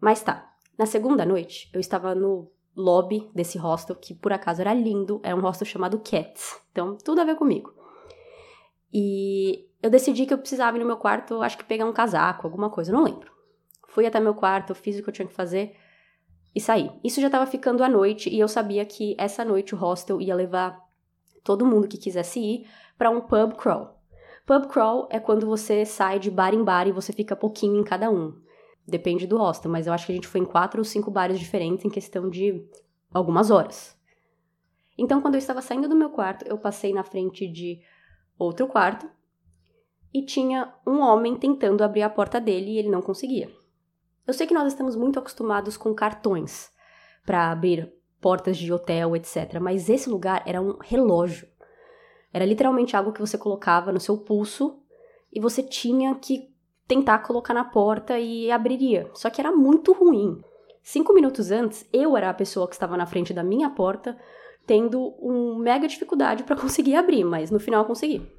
Mas 0.00 0.22
tá. 0.22 0.48
Na 0.78 0.86
segunda 0.86 1.26
noite, 1.26 1.68
eu 1.72 1.80
estava 1.80 2.14
no 2.14 2.50
lobby 2.76 3.28
desse 3.34 3.58
hostel, 3.58 3.96
que 3.96 4.14
por 4.14 4.32
acaso 4.32 4.60
era 4.60 4.72
lindo, 4.72 5.20
era 5.24 5.34
um 5.34 5.40
hostel 5.40 5.66
chamado 5.66 5.98
Cats. 5.98 6.60
Então, 6.70 6.96
tudo 6.96 7.20
a 7.20 7.24
ver 7.24 7.34
comigo. 7.34 7.74
E 8.92 9.68
eu 9.82 9.90
decidi 9.90 10.24
que 10.24 10.32
eu 10.32 10.38
precisava 10.38 10.76
ir 10.76 10.80
no 10.80 10.86
meu 10.86 10.96
quarto, 10.96 11.42
acho 11.42 11.58
que 11.58 11.64
pegar 11.64 11.84
um 11.84 11.92
casaco, 11.92 12.46
alguma 12.46 12.70
coisa, 12.70 12.92
não 12.92 13.02
lembro. 13.02 13.37
Fui 13.98 14.06
até 14.06 14.20
meu 14.20 14.32
quarto, 14.32 14.76
fiz 14.76 14.96
o 14.96 15.02
que 15.02 15.08
eu 15.08 15.12
tinha 15.12 15.26
que 15.26 15.34
fazer 15.34 15.74
e 16.54 16.60
saí. 16.60 16.88
Isso 17.02 17.20
já 17.20 17.26
estava 17.26 17.44
ficando 17.46 17.82
à 17.82 17.88
noite 17.88 18.30
e 18.30 18.38
eu 18.38 18.46
sabia 18.46 18.84
que 18.84 19.16
essa 19.18 19.44
noite 19.44 19.74
o 19.74 19.76
hostel 19.76 20.20
ia 20.20 20.36
levar 20.36 20.80
todo 21.42 21.66
mundo 21.66 21.88
que 21.88 21.98
quisesse 21.98 22.38
ir 22.38 22.68
para 22.96 23.10
um 23.10 23.20
pub 23.20 23.56
crawl. 23.56 23.98
Pub 24.46 24.68
crawl 24.68 25.08
é 25.10 25.18
quando 25.18 25.48
você 25.48 25.84
sai 25.84 26.20
de 26.20 26.30
bar 26.30 26.54
em 26.54 26.62
bar 26.62 26.86
e 26.86 26.92
você 26.92 27.12
fica 27.12 27.34
pouquinho 27.34 27.76
em 27.80 27.82
cada 27.82 28.08
um. 28.08 28.40
Depende 28.86 29.26
do 29.26 29.36
hostel, 29.36 29.68
mas 29.68 29.88
eu 29.88 29.92
acho 29.92 30.06
que 30.06 30.12
a 30.12 30.14
gente 30.14 30.28
foi 30.28 30.42
em 30.42 30.46
quatro 30.46 30.78
ou 30.78 30.84
cinco 30.84 31.10
bares 31.10 31.36
diferentes 31.36 31.84
em 31.84 31.90
questão 31.90 32.30
de 32.30 32.64
algumas 33.12 33.50
horas. 33.50 33.98
Então, 34.96 35.20
quando 35.20 35.34
eu 35.34 35.40
estava 35.40 35.60
saindo 35.60 35.88
do 35.88 35.96
meu 35.96 36.10
quarto, 36.10 36.44
eu 36.46 36.56
passei 36.56 36.92
na 36.92 37.02
frente 37.02 37.48
de 37.48 37.80
outro 38.38 38.68
quarto 38.68 39.10
e 40.14 40.24
tinha 40.24 40.72
um 40.86 41.00
homem 41.00 41.34
tentando 41.34 41.82
abrir 41.82 42.02
a 42.02 42.08
porta 42.08 42.40
dele 42.40 42.74
e 42.74 42.78
ele 42.78 42.90
não 42.90 43.02
conseguia. 43.02 43.58
Eu 44.28 44.34
sei 44.34 44.46
que 44.46 44.52
nós 44.52 44.68
estamos 44.68 44.94
muito 44.94 45.18
acostumados 45.18 45.78
com 45.78 45.94
cartões 45.94 46.70
para 47.24 47.50
abrir 47.50 47.90
portas 48.20 48.58
de 48.58 48.70
hotel, 48.70 49.16
etc. 49.16 49.58
Mas 49.58 49.88
esse 49.88 50.10
lugar 50.10 50.42
era 50.44 50.60
um 50.60 50.76
relógio. 50.82 51.48
Era 52.30 52.44
literalmente 52.44 52.94
algo 52.94 53.10
que 53.10 53.22
você 53.22 53.38
colocava 53.38 53.90
no 53.90 53.98
seu 53.98 54.18
pulso 54.18 54.82
e 55.32 55.40
você 55.40 55.62
tinha 55.62 56.14
que 56.14 56.54
tentar 56.86 57.20
colocar 57.20 57.54
na 57.54 57.64
porta 57.64 58.18
e 58.18 58.50
abriria. 58.50 59.10
Só 59.14 59.30
que 59.30 59.40
era 59.40 59.50
muito 59.50 59.94
ruim. 59.94 60.42
Cinco 60.82 61.14
minutos 61.14 61.50
antes, 61.50 61.88
eu 61.90 62.14
era 62.14 62.28
a 62.28 62.34
pessoa 62.34 62.68
que 62.68 62.74
estava 62.74 62.98
na 62.98 63.06
frente 63.06 63.32
da 63.32 63.42
minha 63.42 63.70
porta, 63.70 64.14
tendo 64.66 65.08
uma 65.20 65.58
mega 65.58 65.88
dificuldade 65.88 66.44
para 66.44 66.56
conseguir 66.60 66.96
abrir, 66.96 67.24
mas 67.24 67.50
no 67.50 67.58
final 67.58 67.80
eu 67.80 67.86
consegui. 67.86 68.30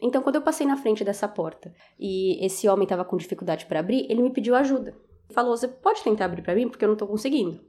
Então, 0.00 0.22
quando 0.22 0.36
eu 0.36 0.42
passei 0.42 0.66
na 0.66 0.78
frente 0.78 1.04
dessa 1.04 1.28
porta 1.28 1.74
e 1.98 2.42
esse 2.42 2.66
homem 2.66 2.84
estava 2.84 3.04
com 3.04 3.18
dificuldade 3.18 3.66
para 3.66 3.80
abrir, 3.80 4.06
ele 4.10 4.22
me 4.22 4.30
pediu 4.30 4.54
ajuda. 4.54 4.96
Falou: 5.30 5.56
Você 5.56 5.68
pode 5.68 6.02
tentar 6.02 6.26
abrir 6.26 6.42
para 6.42 6.54
mim? 6.54 6.68
Porque 6.68 6.84
eu 6.84 6.88
não 6.88 6.94
estou 6.94 7.08
conseguindo. 7.08 7.60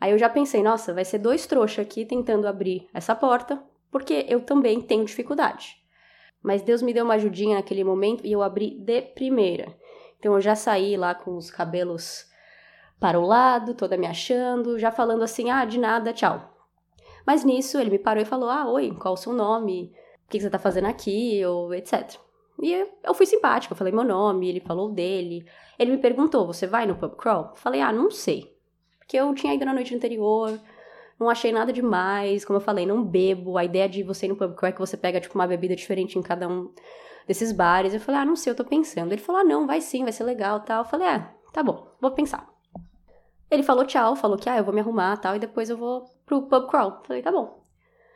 Aí 0.00 0.12
eu 0.12 0.18
já 0.18 0.28
pensei: 0.28 0.62
Nossa, 0.62 0.94
vai 0.94 1.04
ser 1.04 1.18
dois 1.18 1.46
trouxas 1.46 1.84
aqui 1.84 2.04
tentando 2.04 2.46
abrir 2.46 2.88
essa 2.92 3.14
porta 3.14 3.62
porque 3.90 4.26
eu 4.28 4.40
também 4.40 4.80
tenho 4.80 5.04
dificuldade. 5.04 5.76
Mas 6.42 6.62
Deus 6.62 6.82
me 6.82 6.92
deu 6.92 7.04
uma 7.04 7.14
ajudinha 7.14 7.56
naquele 7.56 7.82
momento 7.82 8.26
e 8.26 8.32
eu 8.32 8.42
abri 8.42 8.78
de 8.78 9.00
primeira. 9.00 9.74
Então 10.18 10.34
eu 10.34 10.40
já 10.40 10.54
saí 10.54 10.96
lá 10.96 11.14
com 11.14 11.36
os 11.36 11.50
cabelos 11.50 12.26
para 13.00 13.18
o 13.18 13.26
lado, 13.26 13.74
toda 13.74 13.96
me 13.96 14.06
achando, 14.06 14.78
já 14.78 14.90
falando 14.90 15.22
assim: 15.22 15.50
ah, 15.50 15.64
de 15.64 15.78
nada, 15.78 16.12
tchau. 16.12 16.52
Mas 17.26 17.42
nisso 17.42 17.78
ele 17.78 17.90
me 17.90 17.98
parou 17.98 18.22
e 18.22 18.26
falou: 18.26 18.50
ah, 18.50 18.68
oi, 18.68 18.94
qual 18.94 19.14
o 19.14 19.16
seu 19.16 19.32
nome? 19.32 19.92
O 20.24 20.28
que 20.28 20.40
você 20.40 20.50
tá 20.50 20.58
fazendo 20.58 20.86
aqui? 20.86 21.44
Ou 21.44 21.72
etc. 21.74 22.18
E 22.62 22.86
eu 23.04 23.14
fui 23.14 23.26
simpática, 23.26 23.72
eu 23.72 23.76
falei 23.76 23.92
meu 23.92 24.04
nome, 24.04 24.48
ele 24.48 24.60
falou 24.60 24.90
dele. 24.90 25.44
Ele 25.78 25.92
me 25.92 25.98
perguntou: 25.98 26.46
você 26.46 26.66
vai 26.66 26.86
no 26.86 26.96
pub 26.96 27.16
crawl? 27.16 27.50
Eu 27.50 27.56
falei: 27.56 27.80
ah, 27.80 27.92
não 27.92 28.10
sei. 28.10 28.54
Porque 28.98 29.16
eu 29.16 29.32
tinha 29.34 29.54
ido 29.54 29.64
na 29.64 29.74
noite 29.74 29.94
anterior, 29.94 30.58
não 31.18 31.30
achei 31.30 31.52
nada 31.52 31.72
demais, 31.72 32.44
como 32.44 32.58
eu 32.58 32.60
falei, 32.60 32.84
não 32.84 33.02
bebo. 33.04 33.56
A 33.56 33.64
ideia 33.64 33.88
de 33.88 34.02
você 34.02 34.26
ir 34.26 34.30
no 34.30 34.36
pub 34.36 34.54
crawl 34.54 34.70
é 34.70 34.72
que 34.72 34.80
você 34.80 34.96
pega, 34.96 35.20
tipo, 35.20 35.34
uma 35.34 35.46
bebida 35.46 35.76
diferente 35.76 36.18
em 36.18 36.22
cada 36.22 36.48
um 36.48 36.72
desses 37.26 37.52
bares. 37.52 37.94
Eu 37.94 38.00
falei, 38.00 38.20
ah, 38.20 38.24
não 38.24 38.36
sei, 38.36 38.52
eu 38.52 38.56
tô 38.56 38.64
pensando. 38.64 39.12
Ele 39.12 39.20
falou, 39.20 39.40
ah, 39.40 39.44
não, 39.44 39.66
vai 39.66 39.80
sim, 39.80 40.02
vai 40.02 40.12
ser 40.12 40.24
legal 40.24 40.60
tal. 40.60 40.82
Eu 40.82 40.88
falei, 40.88 41.08
ah, 41.08 41.32
tá 41.52 41.62
bom, 41.62 41.86
vou 42.00 42.10
pensar. 42.10 42.48
Ele 43.50 43.62
falou 43.62 43.84
tchau, 43.84 44.16
falou 44.16 44.36
que, 44.36 44.48
ah, 44.48 44.58
eu 44.58 44.64
vou 44.64 44.74
me 44.74 44.80
arrumar 44.80 45.16
tal, 45.18 45.36
e 45.36 45.38
depois 45.38 45.70
eu 45.70 45.76
vou 45.76 46.04
pro 46.26 46.42
pub 46.42 46.68
crawl. 46.68 47.00
Falei, 47.04 47.22
tá 47.22 47.30
bom. 47.30 47.62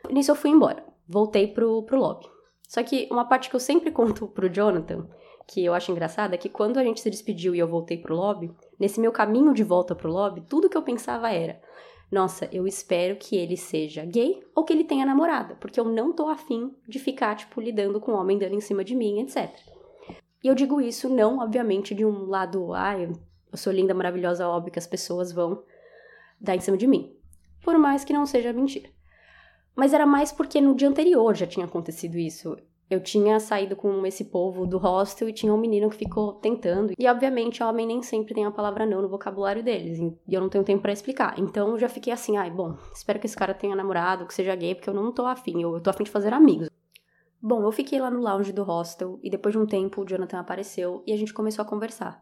Nisso 0.09 0.31
eu 0.31 0.35
fui 0.35 0.49
embora. 0.49 0.83
Voltei 1.07 1.47
pro, 1.47 1.83
pro 1.83 1.99
lobby. 1.99 2.25
Só 2.71 2.81
que 2.81 3.05
uma 3.11 3.25
parte 3.25 3.49
que 3.49 3.55
eu 3.55 3.59
sempre 3.59 3.91
conto 3.91 4.29
pro 4.29 4.47
Jonathan, 4.47 5.05
que 5.45 5.65
eu 5.65 5.73
acho 5.73 5.91
engraçada, 5.91 6.35
é 6.35 6.37
que 6.37 6.47
quando 6.47 6.77
a 6.77 6.83
gente 6.85 7.01
se 7.01 7.09
despediu 7.09 7.53
e 7.53 7.59
eu 7.59 7.67
voltei 7.67 7.97
pro 7.97 8.15
lobby, 8.15 8.49
nesse 8.79 8.97
meu 8.97 9.11
caminho 9.11 9.53
de 9.53 9.61
volta 9.61 9.93
pro 9.93 10.09
lobby, 10.09 10.39
tudo 10.47 10.69
que 10.69 10.77
eu 10.77 10.81
pensava 10.81 11.29
era: 11.29 11.61
nossa, 12.09 12.47
eu 12.49 12.65
espero 12.65 13.17
que 13.17 13.35
ele 13.35 13.57
seja 13.57 14.05
gay 14.05 14.41
ou 14.55 14.63
que 14.63 14.71
ele 14.71 14.85
tenha 14.85 15.05
namorada, 15.05 15.55
porque 15.55 15.81
eu 15.81 15.83
não 15.83 16.13
tô 16.13 16.29
afim 16.29 16.73
de 16.87 16.97
ficar, 16.97 17.35
tipo, 17.35 17.59
lidando 17.59 17.99
com 17.99 18.13
um 18.13 18.15
homem 18.15 18.37
dando 18.37 18.55
em 18.55 18.61
cima 18.61 18.85
de 18.85 18.95
mim, 18.95 19.19
etc. 19.19 19.53
E 20.41 20.47
eu 20.47 20.55
digo 20.55 20.79
isso 20.79 21.09
não, 21.09 21.39
obviamente, 21.39 21.93
de 21.93 22.05
um 22.05 22.23
lado, 22.23 22.73
ah, 22.73 22.97
eu 22.97 23.13
sou 23.53 23.73
linda, 23.73 23.93
maravilhosa, 23.93 24.47
óbvio 24.47 24.71
que 24.71 24.79
as 24.79 24.87
pessoas 24.87 25.33
vão 25.33 25.61
dar 26.39 26.55
em 26.55 26.61
cima 26.61 26.77
de 26.77 26.87
mim. 26.87 27.13
Por 27.61 27.77
mais 27.77 28.05
que 28.05 28.13
não 28.13 28.25
seja 28.25 28.53
mentira. 28.53 28.89
Mas 29.75 29.93
era 29.93 30.05
mais 30.05 30.31
porque 30.31 30.59
no 30.59 30.75
dia 30.75 30.89
anterior 30.89 31.35
já 31.35 31.47
tinha 31.47 31.65
acontecido 31.65 32.17
isso 32.17 32.57
eu 32.91 32.99
tinha 32.99 33.39
saído 33.39 33.73
com 33.73 34.05
esse 34.05 34.25
povo 34.25 34.67
do 34.67 34.77
hostel 34.77 35.29
e 35.29 35.33
tinha 35.33 35.53
um 35.53 35.57
menino 35.57 35.89
que 35.89 35.95
ficou 35.95 36.33
tentando. 36.33 36.91
E 36.99 37.07
obviamente, 37.07 37.63
homem 37.63 37.87
nem 37.87 38.03
sempre 38.03 38.33
tem 38.33 38.45
a 38.45 38.51
palavra 38.51 38.85
não 38.85 39.01
no 39.01 39.07
vocabulário 39.07 39.63
deles. 39.63 39.97
E 40.27 40.33
eu 40.33 40.41
não 40.41 40.49
tenho 40.49 40.65
tempo 40.65 40.81
para 40.81 40.91
explicar. 40.91 41.39
Então 41.39 41.79
já 41.79 41.87
fiquei 41.87 42.11
assim, 42.11 42.35
ai, 42.35 42.51
bom, 42.51 42.75
espero 42.93 43.17
que 43.17 43.25
esse 43.25 43.37
cara 43.37 43.53
tenha 43.53 43.77
namorado, 43.77 44.25
que 44.25 44.33
seja 44.33 44.53
gay, 44.55 44.75
porque 44.75 44.89
eu 44.89 44.93
não 44.93 45.09
tô 45.13 45.25
afim. 45.25 45.61
Eu 45.61 45.79
tô 45.79 45.89
afim 45.89 46.03
de 46.03 46.11
fazer 46.11 46.33
amigos. 46.33 46.69
Bom, 47.41 47.63
eu 47.63 47.71
fiquei 47.71 47.97
lá 47.97 48.11
no 48.11 48.19
lounge 48.19 48.51
do 48.51 48.61
hostel 48.61 49.17
e 49.23 49.29
depois 49.29 49.53
de 49.53 49.59
um 49.59 49.65
tempo 49.65 50.01
o 50.01 50.05
Jonathan 50.05 50.39
apareceu 50.39 51.01
e 51.07 51.13
a 51.13 51.17
gente 51.17 51.33
começou 51.33 51.63
a 51.63 51.65
conversar. 51.65 52.21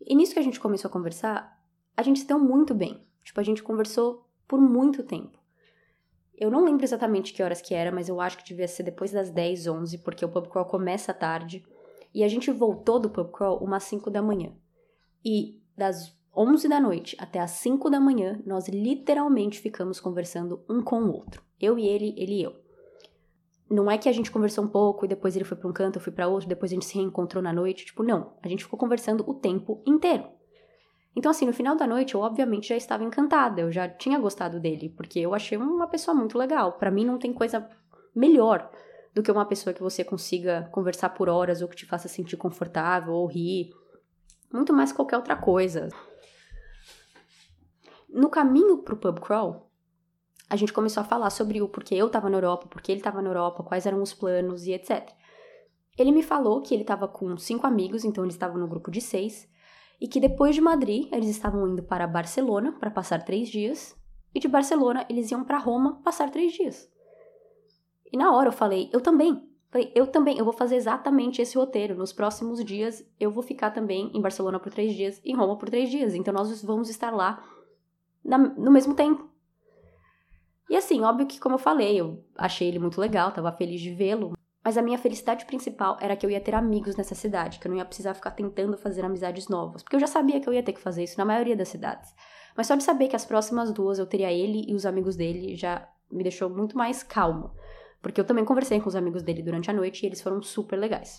E 0.00 0.14
nisso 0.14 0.32
que 0.32 0.38
a 0.38 0.42
gente 0.42 0.60
começou 0.60 0.88
a 0.88 0.92
conversar, 0.92 1.60
a 1.96 2.04
gente 2.04 2.20
se 2.20 2.26
deu 2.26 2.38
muito 2.38 2.72
bem. 2.72 3.04
Tipo, 3.24 3.40
a 3.40 3.42
gente 3.42 3.64
conversou 3.64 4.24
por 4.46 4.60
muito 4.60 5.02
tempo. 5.02 5.37
Eu 6.40 6.50
não 6.52 6.64
lembro 6.64 6.84
exatamente 6.84 7.32
que 7.32 7.42
horas 7.42 7.60
que 7.60 7.74
era, 7.74 7.90
mas 7.90 8.08
eu 8.08 8.20
acho 8.20 8.38
que 8.38 8.44
devia 8.44 8.68
ser 8.68 8.84
depois 8.84 9.10
das 9.10 9.28
10, 9.28 9.66
11, 9.66 9.98
porque 9.98 10.24
o 10.24 10.28
pub 10.28 10.46
crawl 10.46 10.66
começa 10.66 11.12
tarde. 11.12 11.64
E 12.14 12.22
a 12.22 12.28
gente 12.28 12.50
voltou 12.52 13.00
do 13.00 13.10
pub 13.10 13.32
crawl 13.32 13.58
umas 13.58 13.82
5 13.84 14.08
da 14.08 14.22
manhã. 14.22 14.52
E 15.24 15.60
das 15.76 16.16
11 16.36 16.68
da 16.68 16.78
noite 16.78 17.16
até 17.18 17.40
as 17.40 17.50
5 17.50 17.90
da 17.90 17.98
manhã, 17.98 18.40
nós 18.46 18.68
literalmente 18.68 19.58
ficamos 19.58 19.98
conversando 19.98 20.64
um 20.70 20.80
com 20.80 21.02
o 21.02 21.12
outro. 21.12 21.42
Eu 21.60 21.76
e 21.76 21.86
ele, 21.86 22.14
ele 22.16 22.34
e 22.34 22.42
eu. 22.44 22.54
Não 23.68 23.90
é 23.90 23.98
que 23.98 24.08
a 24.08 24.12
gente 24.12 24.30
conversou 24.30 24.64
um 24.64 24.68
pouco 24.68 25.04
e 25.04 25.08
depois 25.08 25.34
ele 25.34 25.44
foi 25.44 25.56
para 25.56 25.68
um 25.68 25.72
canto, 25.72 25.96
eu 25.96 26.00
fui 26.00 26.12
para 26.12 26.28
outro, 26.28 26.48
depois 26.48 26.70
a 26.70 26.74
gente 26.74 26.86
se 26.86 26.94
reencontrou 26.94 27.42
na 27.42 27.52
noite, 27.52 27.84
tipo, 27.84 28.04
não. 28.04 28.32
A 28.40 28.48
gente 28.48 28.62
ficou 28.62 28.78
conversando 28.78 29.28
o 29.28 29.34
tempo 29.34 29.82
inteiro. 29.84 30.37
Então, 31.18 31.32
assim, 31.32 31.46
no 31.46 31.52
final 31.52 31.74
da 31.74 31.84
noite, 31.84 32.14
eu 32.14 32.20
obviamente 32.20 32.68
já 32.68 32.76
estava 32.76 33.02
encantada, 33.02 33.60
eu 33.60 33.72
já 33.72 33.88
tinha 33.88 34.20
gostado 34.20 34.60
dele, 34.60 34.88
porque 34.90 35.18
eu 35.18 35.34
achei 35.34 35.58
uma 35.58 35.88
pessoa 35.88 36.14
muito 36.14 36.38
legal. 36.38 36.74
Para 36.74 36.92
mim, 36.92 37.04
não 37.04 37.18
tem 37.18 37.32
coisa 37.32 37.68
melhor 38.14 38.70
do 39.12 39.20
que 39.20 39.32
uma 39.32 39.44
pessoa 39.44 39.74
que 39.74 39.82
você 39.82 40.04
consiga 40.04 40.68
conversar 40.70 41.08
por 41.08 41.28
horas 41.28 41.60
ou 41.60 41.66
que 41.66 41.74
te 41.74 41.86
faça 41.86 42.06
sentir 42.06 42.36
confortável 42.36 43.14
ou 43.14 43.26
rir. 43.26 43.70
Muito 44.52 44.72
mais 44.72 44.92
que 44.92 44.96
qualquer 44.96 45.16
outra 45.16 45.34
coisa. 45.34 45.88
No 48.08 48.30
caminho 48.30 48.78
pro 48.78 48.96
pub 48.96 49.18
crawl, 49.18 49.68
a 50.48 50.54
gente 50.54 50.72
começou 50.72 51.00
a 51.00 51.04
falar 51.04 51.30
sobre 51.30 51.60
o 51.60 51.68
porquê 51.68 51.96
eu 51.96 52.06
estava 52.06 52.30
na 52.30 52.36
Europa, 52.36 52.68
porquê 52.68 52.92
ele 52.92 53.00
estava 53.00 53.20
na 53.20 53.28
Europa, 53.28 53.64
quais 53.64 53.86
eram 53.86 54.00
os 54.00 54.14
planos 54.14 54.68
e 54.68 54.72
etc. 54.72 55.10
Ele 55.98 56.12
me 56.12 56.22
falou 56.22 56.62
que 56.62 56.72
ele 56.72 56.82
estava 56.82 57.08
com 57.08 57.36
cinco 57.36 57.66
amigos, 57.66 58.04
então 58.04 58.22
eles 58.22 58.36
estavam 58.36 58.56
no 58.56 58.68
grupo 58.68 58.88
de 58.88 59.00
seis, 59.00 59.48
e 60.00 60.06
que 60.06 60.20
depois 60.20 60.54
de 60.54 60.60
Madrid 60.60 61.08
eles 61.12 61.28
estavam 61.28 61.66
indo 61.68 61.82
para 61.82 62.06
Barcelona 62.06 62.72
para 62.72 62.90
passar 62.90 63.24
três 63.24 63.48
dias, 63.48 63.96
e 64.34 64.40
de 64.40 64.48
Barcelona 64.48 65.04
eles 65.08 65.30
iam 65.30 65.44
para 65.44 65.58
Roma 65.58 66.00
passar 66.02 66.30
três 66.30 66.52
dias. 66.52 66.90
E 68.12 68.16
na 68.16 68.32
hora 68.34 68.48
eu 68.48 68.52
falei, 68.52 68.88
eu 68.92 69.00
também. 69.00 69.46
Falei, 69.70 69.92
eu 69.94 70.06
também, 70.06 70.38
eu 70.38 70.44
vou 70.44 70.54
fazer 70.54 70.76
exatamente 70.76 71.42
esse 71.42 71.58
roteiro. 71.58 71.94
Nos 71.94 72.12
próximos 72.12 72.64
dias 72.64 73.04
eu 73.20 73.30
vou 73.30 73.42
ficar 73.42 73.70
também 73.70 74.10
em 74.14 74.20
Barcelona 74.20 74.58
por 74.58 74.72
três 74.72 74.94
dias, 74.94 75.20
em 75.24 75.34
Roma 75.34 75.58
por 75.58 75.68
três 75.68 75.90
dias. 75.90 76.14
Então 76.14 76.32
nós 76.32 76.62
vamos 76.62 76.88
estar 76.88 77.10
lá 77.10 77.44
na, 78.24 78.38
no 78.38 78.70
mesmo 78.70 78.94
tempo. 78.94 79.28
E 80.70 80.76
assim, 80.76 81.02
óbvio 81.02 81.26
que, 81.26 81.40
como 81.40 81.54
eu 81.54 81.58
falei, 81.58 81.98
eu 81.98 82.22
achei 82.36 82.68
ele 82.68 82.78
muito 82.78 83.00
legal, 83.00 83.32
tava 83.32 83.50
feliz 83.52 83.80
de 83.80 83.90
vê-lo. 83.90 84.37
Mas 84.68 84.76
a 84.76 84.82
minha 84.82 84.98
felicidade 84.98 85.46
principal 85.46 85.96
era 85.98 86.14
que 86.14 86.26
eu 86.26 86.30
ia 86.30 86.42
ter 86.42 86.54
amigos 86.54 86.94
nessa 86.94 87.14
cidade, 87.14 87.58
que 87.58 87.66
eu 87.66 87.70
não 87.70 87.78
ia 87.78 87.86
precisar 87.86 88.12
ficar 88.12 88.32
tentando 88.32 88.76
fazer 88.76 89.02
amizades 89.02 89.48
novas. 89.48 89.82
Porque 89.82 89.96
eu 89.96 90.00
já 90.00 90.06
sabia 90.06 90.38
que 90.38 90.46
eu 90.46 90.52
ia 90.52 90.62
ter 90.62 90.74
que 90.74 90.80
fazer 90.82 91.04
isso 91.04 91.16
na 91.16 91.24
maioria 91.24 91.56
das 91.56 91.68
cidades. 91.68 92.14
Mas 92.54 92.66
só 92.66 92.76
de 92.76 92.84
saber 92.84 93.08
que 93.08 93.16
as 93.16 93.24
próximas 93.24 93.72
duas 93.72 93.98
eu 93.98 94.04
teria 94.04 94.30
ele 94.30 94.66
e 94.68 94.74
os 94.74 94.84
amigos 94.84 95.16
dele 95.16 95.56
já 95.56 95.88
me 96.12 96.22
deixou 96.22 96.50
muito 96.50 96.76
mais 96.76 97.02
calmo. 97.02 97.50
Porque 98.02 98.20
eu 98.20 98.26
também 98.26 98.44
conversei 98.44 98.78
com 98.78 98.90
os 98.90 98.94
amigos 98.94 99.22
dele 99.22 99.42
durante 99.42 99.70
a 99.70 99.72
noite 99.72 100.02
e 100.02 100.06
eles 100.06 100.20
foram 100.20 100.42
super 100.42 100.76
legais. 100.76 101.16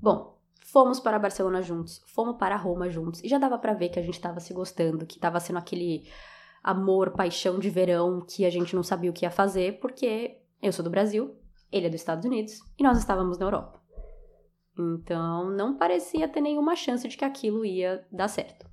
Bom, 0.00 0.38
fomos 0.62 1.00
para 1.00 1.18
Barcelona 1.18 1.60
juntos, 1.60 2.00
fomos 2.14 2.36
para 2.36 2.54
Roma 2.54 2.88
juntos 2.88 3.24
e 3.24 3.28
já 3.28 3.38
dava 3.38 3.58
para 3.58 3.74
ver 3.74 3.88
que 3.88 3.98
a 3.98 4.02
gente 4.02 4.14
estava 4.14 4.38
se 4.38 4.54
gostando, 4.54 5.04
que 5.04 5.16
estava 5.16 5.40
sendo 5.40 5.58
aquele 5.58 6.08
amor, 6.62 7.10
paixão 7.10 7.58
de 7.58 7.68
verão 7.68 8.20
que 8.20 8.44
a 8.44 8.50
gente 8.50 8.76
não 8.76 8.84
sabia 8.84 9.10
o 9.10 9.12
que 9.12 9.24
ia 9.24 9.32
fazer, 9.32 9.80
porque 9.80 10.36
eu 10.62 10.72
sou 10.72 10.84
do 10.84 10.90
Brasil, 10.90 11.39
ele 11.70 11.86
é 11.86 11.90
dos 11.90 12.00
Estados 12.00 12.24
Unidos 12.24 12.60
e 12.78 12.82
nós 12.82 12.98
estávamos 12.98 13.38
na 13.38 13.46
Europa. 13.46 13.80
Então, 14.78 15.50
não 15.50 15.76
parecia 15.76 16.28
ter 16.28 16.40
nenhuma 16.40 16.74
chance 16.74 17.06
de 17.06 17.16
que 17.16 17.24
aquilo 17.24 17.64
ia 17.64 18.06
dar 18.10 18.28
certo. 18.28 18.68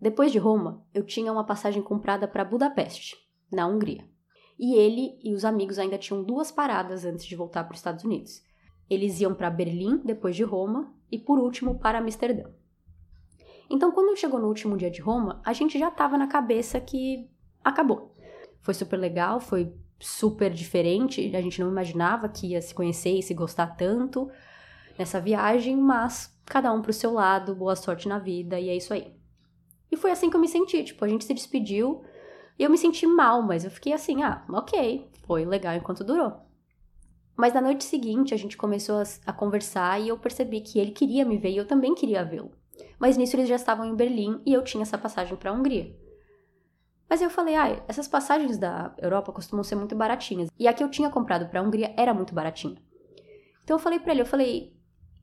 Depois 0.00 0.30
de 0.30 0.38
Roma, 0.38 0.84
eu 0.92 1.02
tinha 1.02 1.32
uma 1.32 1.44
passagem 1.44 1.82
comprada 1.82 2.28
para 2.28 2.44
Budapeste, 2.44 3.16
na 3.50 3.66
Hungria. 3.66 4.06
E 4.58 4.74
ele 4.74 5.18
e 5.22 5.34
os 5.34 5.44
amigos 5.44 5.78
ainda 5.78 5.98
tinham 5.98 6.22
duas 6.22 6.50
paradas 6.50 7.04
antes 7.04 7.24
de 7.24 7.36
voltar 7.36 7.64
para 7.64 7.72
os 7.72 7.78
Estados 7.78 8.04
Unidos. 8.04 8.42
Eles 8.88 9.20
iam 9.20 9.34
para 9.34 9.50
Berlim, 9.50 9.98
depois 10.04 10.36
de 10.36 10.44
Roma, 10.44 10.94
e 11.10 11.18
por 11.18 11.38
último 11.38 11.78
para 11.78 11.98
Amsterdã. 11.98 12.50
Então, 13.68 13.90
quando 13.90 14.16
chegou 14.16 14.38
no 14.38 14.48
último 14.48 14.76
dia 14.76 14.90
de 14.90 15.00
Roma, 15.00 15.42
a 15.44 15.52
gente 15.52 15.78
já 15.78 15.88
estava 15.88 16.16
na 16.16 16.26
cabeça 16.26 16.80
que 16.80 17.28
acabou. 17.64 18.14
Foi 18.60 18.74
super 18.74 18.96
legal, 18.96 19.40
foi 19.40 19.74
super 19.98 20.50
diferente, 20.52 21.34
a 21.34 21.40
gente 21.40 21.60
não 21.60 21.70
imaginava 21.70 22.28
que 22.28 22.48
ia 22.48 22.60
se 22.60 22.74
conhecer 22.74 23.18
e 23.18 23.22
se 23.22 23.34
gostar 23.34 23.68
tanto 23.76 24.30
nessa 24.98 25.20
viagem, 25.20 25.76
mas 25.76 26.34
cada 26.44 26.72
um 26.72 26.82
pro 26.82 26.92
seu 26.92 27.12
lado, 27.12 27.54
boa 27.54 27.76
sorte 27.76 28.08
na 28.08 28.18
vida 28.18 28.58
e 28.58 28.68
é 28.68 28.76
isso 28.76 28.92
aí. 28.92 29.14
E 29.90 29.96
foi 29.96 30.10
assim 30.10 30.28
que 30.28 30.36
eu 30.36 30.40
me 30.40 30.48
senti, 30.48 30.82
tipo, 30.84 31.04
a 31.04 31.08
gente 31.08 31.24
se 31.24 31.34
despediu 31.34 32.02
e 32.58 32.62
eu 32.62 32.70
me 32.70 32.78
senti 32.78 33.06
mal, 33.06 33.42
mas 33.42 33.64
eu 33.64 33.70
fiquei 33.70 33.92
assim, 33.92 34.22
ah, 34.22 34.44
ok, 34.50 35.08
foi 35.26 35.44
legal 35.44 35.74
enquanto 35.74 36.04
durou. 36.04 36.32
Mas 37.36 37.52
na 37.52 37.60
noite 37.60 37.84
seguinte 37.84 38.32
a 38.32 38.36
gente 38.36 38.56
começou 38.56 38.96
a, 38.96 39.02
a 39.26 39.32
conversar 39.32 40.00
e 40.00 40.08
eu 40.08 40.18
percebi 40.18 40.60
que 40.60 40.78
ele 40.78 40.90
queria 40.90 41.24
me 41.24 41.36
ver 41.36 41.50
e 41.50 41.56
eu 41.56 41.66
também 41.66 41.94
queria 41.94 42.24
vê-lo. 42.24 42.50
Mas 42.98 43.16
nisso 43.16 43.36
eles 43.36 43.48
já 43.48 43.56
estavam 43.56 43.86
em 43.86 43.94
Berlim 43.94 44.40
e 44.44 44.52
eu 44.52 44.64
tinha 44.64 44.82
essa 44.82 44.96
passagem 44.96 45.36
para 45.36 45.50
a 45.50 45.54
Hungria. 45.54 45.94
Mas 47.08 47.22
eu 47.22 47.30
falei, 47.30 47.54
ah, 47.54 47.82
essas 47.86 48.08
passagens 48.08 48.58
da 48.58 48.94
Europa 48.98 49.32
costumam 49.32 49.62
ser 49.62 49.76
muito 49.76 49.94
baratinhas. 49.94 50.50
E 50.58 50.66
a 50.66 50.72
que 50.72 50.82
eu 50.82 50.90
tinha 50.90 51.10
comprado 51.10 51.48
para 51.48 51.60
a 51.60 51.62
Hungria 51.62 51.94
era 51.96 52.12
muito 52.12 52.34
baratinha. 52.34 52.76
Então 53.62 53.76
eu 53.76 53.80
falei 53.80 53.98
para 53.98 54.12
ele, 54.12 54.22
eu 54.22 54.26
falei, 54.26 54.76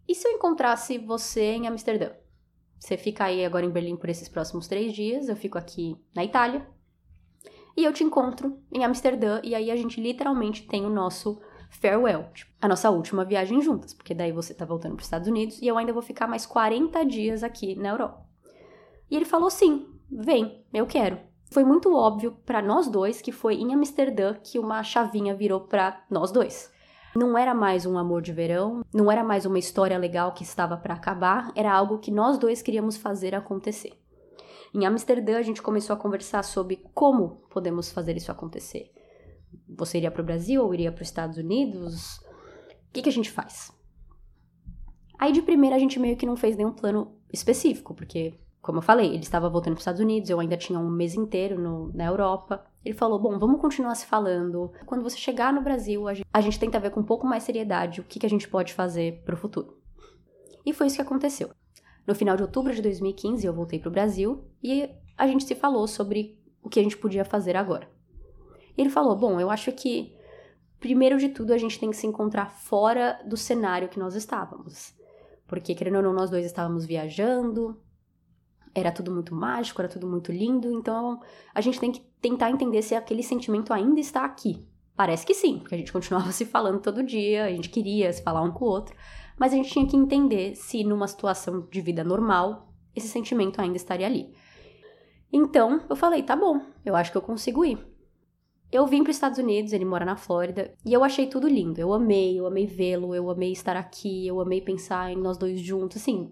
e 0.07 0.15
se 0.15 0.27
eu 0.27 0.31
encontrasse 0.31 0.97
você 0.97 1.53
em 1.53 1.67
Amsterdã? 1.67 2.11
Você 2.79 2.97
fica 2.97 3.25
aí 3.25 3.45
agora 3.45 3.65
em 3.65 3.69
Berlim 3.69 3.95
por 3.95 4.09
esses 4.09 4.27
próximos 4.27 4.67
três 4.67 4.93
dias, 4.93 5.29
eu 5.29 5.35
fico 5.35 5.57
aqui 5.57 5.97
na 6.13 6.23
Itália. 6.23 6.67
E 7.75 7.83
eu 7.83 7.93
te 7.93 8.03
encontro 8.03 8.61
em 8.71 8.83
Amsterdã, 8.83 9.39
e 9.43 9.55
aí 9.55 9.71
a 9.71 9.75
gente 9.75 10.01
literalmente 10.01 10.67
tem 10.67 10.85
o 10.85 10.89
nosso 10.89 11.41
farewell, 11.69 12.29
tipo, 12.33 12.51
a 12.61 12.67
nossa 12.67 12.89
última 12.91 13.25
viagem 13.25 13.61
juntas, 13.61 13.93
porque 13.93 14.13
daí 14.13 14.31
você 14.31 14.53
tá 14.53 14.63
voltando 14.63 14.95
para 14.95 15.01
os 15.01 15.07
Estados 15.07 15.27
Unidos 15.27 15.59
e 15.61 15.67
eu 15.67 15.77
ainda 15.77 15.91
vou 15.91 16.01
ficar 16.01 16.27
mais 16.27 16.45
40 16.45 17.03
dias 17.05 17.43
aqui 17.43 17.75
na 17.75 17.89
Europa. 17.89 18.25
E 19.09 19.15
ele 19.15 19.25
falou 19.25 19.49
sim, 19.49 19.87
vem, 20.11 20.63
eu 20.73 20.85
quero. 20.85 21.32
Foi 21.53 21.63
muito 21.63 21.95
óbvio 21.95 22.35
para 22.45 22.61
nós 22.61 22.87
dois 22.87 23.21
que 23.21 23.31
foi 23.31 23.55
em 23.55 23.73
Amsterdã 23.73 24.33
que 24.33 24.59
uma 24.59 24.83
chavinha 24.83 25.35
virou 25.35 25.61
para 25.61 26.03
nós 26.09 26.31
dois. 26.31 26.71
Não 27.15 27.37
era 27.37 27.53
mais 27.53 27.85
um 27.85 27.97
amor 27.97 28.21
de 28.21 28.33
verão, 28.33 28.81
não 28.93 29.11
era 29.11 29.23
mais 29.23 29.45
uma 29.45 29.59
história 29.59 29.97
legal 29.97 30.33
que 30.33 30.43
estava 30.43 30.75
para 30.75 30.95
acabar, 30.95 31.51
era 31.55 31.71
algo 31.71 31.99
que 31.99 32.09
nós 32.09 32.39
dois 32.39 32.61
queríamos 32.61 32.97
fazer 32.97 33.35
acontecer. 33.35 33.93
Em 34.73 34.85
Amsterdã, 34.85 35.37
a 35.37 35.43
gente 35.43 35.61
começou 35.61 35.93
a 35.93 35.99
conversar 35.99 36.43
sobre 36.43 36.83
como 36.93 37.43
podemos 37.51 37.91
fazer 37.91 38.17
isso 38.17 38.31
acontecer 38.31 38.91
você 39.67 39.97
iria 39.97 40.11
para 40.11 40.21
o 40.21 40.25
Brasil 40.25 40.63
ou 40.63 40.73
iria 40.73 40.91
para 40.91 41.01
os 41.01 41.07
Estados 41.07 41.37
Unidos? 41.37 42.17
O 42.17 42.93
que, 42.93 43.01
que 43.01 43.09
a 43.09 43.13
gente 43.13 43.31
faz? 43.31 43.71
Aí 45.17 45.31
de 45.31 45.41
primeira 45.41 45.75
a 45.75 45.79
gente 45.79 45.99
meio 45.99 46.17
que 46.17 46.25
não 46.25 46.35
fez 46.35 46.55
nenhum 46.55 46.73
plano 46.73 47.15
específico, 47.31 47.93
porque, 47.93 48.33
como 48.63 48.77
eu 48.77 48.81
falei, 48.81 49.09
ele 49.09 49.23
estava 49.23 49.49
voltando 49.49 49.73
para 49.73 49.79
os 49.79 49.81
Estados 49.81 49.99
Unidos, 49.99 50.29
eu 50.29 50.39
ainda 50.39 50.55
tinha 50.55 50.79
um 50.79 50.89
mês 50.89 51.15
inteiro 51.15 51.59
no, 51.59 51.91
na 51.93 52.05
Europa. 52.05 52.65
Ele 52.83 52.95
falou: 52.95 53.19
bom, 53.19 53.37
vamos 53.37 53.59
continuar 53.59 53.93
se 53.93 54.05
falando. 54.05 54.71
Quando 54.85 55.03
você 55.03 55.17
chegar 55.17 55.51
no 55.51 55.61
Brasil, 55.61 56.07
a 56.07 56.13
gente, 56.13 56.25
a 56.31 56.39
gente 56.39 56.57
tenta 56.57 56.79
ver 56.79 56.91
com 56.91 57.01
um 57.01 57.05
pouco 57.05 57.27
mais 57.27 57.43
seriedade 57.43 57.99
o 57.99 58.05
que, 58.05 58.19
que 58.19 58.25
a 58.25 58.29
gente 58.29 58.47
pode 58.47 58.73
fazer 58.73 59.21
para 59.25 59.35
o 59.35 59.37
futuro. 59.37 59.77
E 60.65 60.71
foi 60.71 60.87
isso 60.87 60.95
que 60.95 61.01
aconteceu. 61.01 61.49
No 62.07 62.15
final 62.15 62.37
de 62.37 62.43
outubro 62.43 62.73
de 62.73 62.81
2015, 62.81 63.45
eu 63.45 63.53
voltei 63.53 63.79
para 63.79 63.89
o 63.89 63.91
Brasil 63.91 64.45
e 64.63 64.89
a 65.17 65.27
gente 65.27 65.43
se 65.43 65.55
falou 65.55 65.85
sobre 65.85 66.41
o 66.63 66.69
que 66.69 66.79
a 66.79 66.83
gente 66.83 66.95
podia 66.95 67.25
fazer 67.25 67.57
agora. 67.57 67.89
Ele 68.77 68.89
falou: 68.89 69.13
Bom, 69.13 69.41
eu 69.41 69.49
acho 69.49 69.73
que, 69.73 70.15
primeiro 70.79 71.17
de 71.17 71.27
tudo, 71.27 71.51
a 71.51 71.57
gente 71.57 71.77
tem 71.77 71.89
que 71.89 71.97
se 71.97 72.07
encontrar 72.07 72.49
fora 72.49 73.19
do 73.27 73.35
cenário 73.35 73.89
que 73.89 73.99
nós 73.99 74.15
estávamos. 74.15 74.93
Porque, 75.47 75.75
querendo 75.75 75.97
ou 75.97 76.01
não, 76.01 76.13
nós 76.13 76.29
dois 76.29 76.45
estávamos 76.45 76.85
viajando, 76.85 77.77
era 78.73 78.91
tudo 78.91 79.11
muito 79.11 79.35
mágico, 79.35 79.81
era 79.81 79.89
tudo 79.89 80.07
muito 80.07 80.31
lindo, 80.31 80.71
então 80.71 81.19
a 81.53 81.61
gente 81.61 81.79
tem 81.79 81.91
que 81.91 82.01
tentar 82.21 82.49
entender 82.49 82.81
se 82.81 82.95
aquele 82.95 83.23
sentimento 83.23 83.73
ainda 83.73 83.99
está 83.99 84.25
aqui. 84.25 84.67
Parece 84.95 85.25
que 85.25 85.33
sim, 85.33 85.59
porque 85.59 85.75
a 85.75 85.77
gente 85.77 85.91
continuava 85.91 86.31
se 86.33 86.45
falando 86.45 86.79
todo 86.79 87.03
dia, 87.03 87.45
a 87.45 87.49
gente 87.49 87.69
queria 87.69 88.11
se 88.11 88.21
falar 88.23 88.41
um 88.41 88.51
com 88.51 88.65
o 88.65 88.69
outro, 88.69 88.95
mas 89.37 89.53
a 89.53 89.55
gente 89.55 89.71
tinha 89.71 89.87
que 89.87 89.97
entender 89.97 90.55
se 90.55 90.83
numa 90.83 91.07
situação 91.07 91.67
de 91.71 91.81
vida 91.81 92.03
normal 92.03 92.73
esse 92.95 93.07
sentimento 93.07 93.59
ainda 93.59 93.77
estaria 93.77 94.05
ali. 94.05 94.33
Então 95.31 95.81
eu 95.89 95.95
falei: 95.95 96.21
tá 96.21 96.35
bom, 96.35 96.61
eu 96.85 96.95
acho 96.95 97.11
que 97.11 97.17
eu 97.17 97.21
consigo 97.21 97.65
ir. 97.65 97.77
Eu 98.71 98.87
vim 98.87 99.03
para 99.03 99.11
os 99.11 99.15
Estados 99.15 99.37
Unidos, 99.37 99.71
ele 99.71 99.85
mora 99.85 100.03
na 100.03 100.15
Flórida, 100.15 100.73
e 100.83 100.91
eu 100.91 101.03
achei 101.03 101.27
tudo 101.27 101.47
lindo. 101.47 101.79
Eu 101.79 101.93
amei, 101.93 102.39
eu 102.39 102.47
amei 102.47 102.65
vê-lo, 102.65 103.13
eu 103.13 103.29
amei 103.29 103.51
estar 103.51 103.75
aqui, 103.75 104.25
eu 104.25 104.41
amei 104.41 104.61
pensar 104.61 105.11
em 105.11 105.15
nós 105.15 105.37
dois 105.37 105.59
juntos. 105.59 105.97
Assim, 105.97 106.31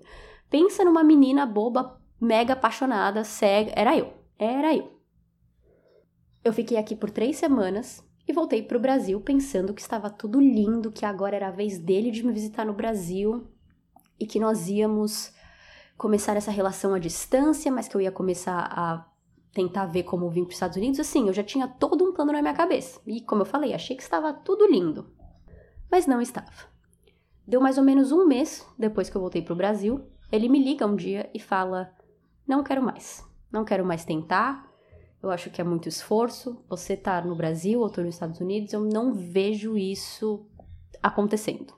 pensa 0.50 0.84
numa 0.84 1.04
menina 1.04 1.46
boba, 1.46 2.01
mega 2.22 2.54
apaixonada, 2.54 3.24
cega. 3.24 3.74
Era 3.76 3.98
eu. 3.98 4.14
Era 4.38 4.76
eu. 4.76 5.02
Eu 6.44 6.54
fiquei 6.54 6.78
aqui 6.78 6.96
por 6.96 7.10
três 7.10 7.38
semanas 7.38 8.04
e 8.28 8.32
voltei 8.32 8.62
para 8.62 8.78
o 8.78 8.82
Brasil 8.82 9.20
pensando 9.20 9.74
que 9.74 9.82
estava 9.82 10.10
tudo 10.10 10.40
lindo, 10.40 10.92
que 10.92 11.06
agora 11.06 11.36
era 11.36 11.48
a 11.48 11.52
vez 11.52 11.80
dele 11.80 12.12
de 12.12 12.24
me 12.24 12.32
visitar 12.32 12.66
no 12.66 12.74
Brasil 12.74 13.48
e 14.20 14.26
que 14.26 14.40
nós 14.40 14.70
íamos 14.70 15.34
começar 15.98 16.38
essa 16.38 16.52
relação 16.52 16.94
à 16.94 17.00
distância, 17.00 17.72
mas 17.72 17.88
que 17.88 17.96
eu 17.96 18.02
ia 18.02 18.12
começar 18.12 18.72
a 18.72 19.08
tentar 19.54 19.86
ver 19.86 20.04
como 20.04 20.30
vim 20.30 20.44
para 20.44 20.50
os 20.50 20.56
Estados 20.56 20.78
Unidos, 20.78 21.00
assim, 21.00 21.28
eu 21.28 21.34
já 21.34 21.44
tinha 21.44 21.68
todo 21.68 22.06
um 22.06 22.14
plano 22.14 22.32
na 22.32 22.42
minha 22.42 22.54
cabeça. 22.54 23.02
E, 23.06 23.22
como 23.22 23.42
eu 23.42 23.46
falei, 23.46 23.74
achei 23.74 23.96
que 23.96 24.02
estava 24.02 24.34
tudo 24.34 24.66
lindo. 24.66 25.12
Mas 25.92 26.08
não 26.08 26.22
estava. 26.22 26.72
Deu 27.46 27.60
mais 27.60 27.78
ou 27.78 27.84
menos 27.84 28.12
um 28.12 28.26
mês 28.26 28.66
depois 28.80 29.10
que 29.10 29.18
eu 29.18 29.22
voltei 29.22 29.42
para 29.42 29.54
o 29.54 29.58
Brasil, 29.58 30.08
ele 30.32 30.48
me 30.48 30.64
liga 30.64 30.88
um 30.88 30.96
dia 30.96 31.30
e 31.34 31.40
fala: 31.40 31.94
Não 32.52 32.66
quero 32.66 32.84
mais. 32.84 33.26
Não 33.50 33.64
quero 33.64 33.86
mais 33.86 34.04
tentar. 34.04 34.70
Eu 35.24 35.32
acho 35.32 35.50
que 35.50 35.62
é 35.62 35.64
muito 35.64 35.88
esforço. 35.88 36.62
Você 36.68 36.98
tá 36.98 37.22
no 37.22 37.34
Brasil 37.34 37.80
ou 37.80 37.90
tô 37.90 38.02
nos 38.02 38.16
Estados 38.16 38.42
Unidos, 38.42 38.74
eu 38.74 38.82
não 38.82 39.14
vejo 39.14 39.78
isso 39.78 40.46
acontecendo. 41.02 41.74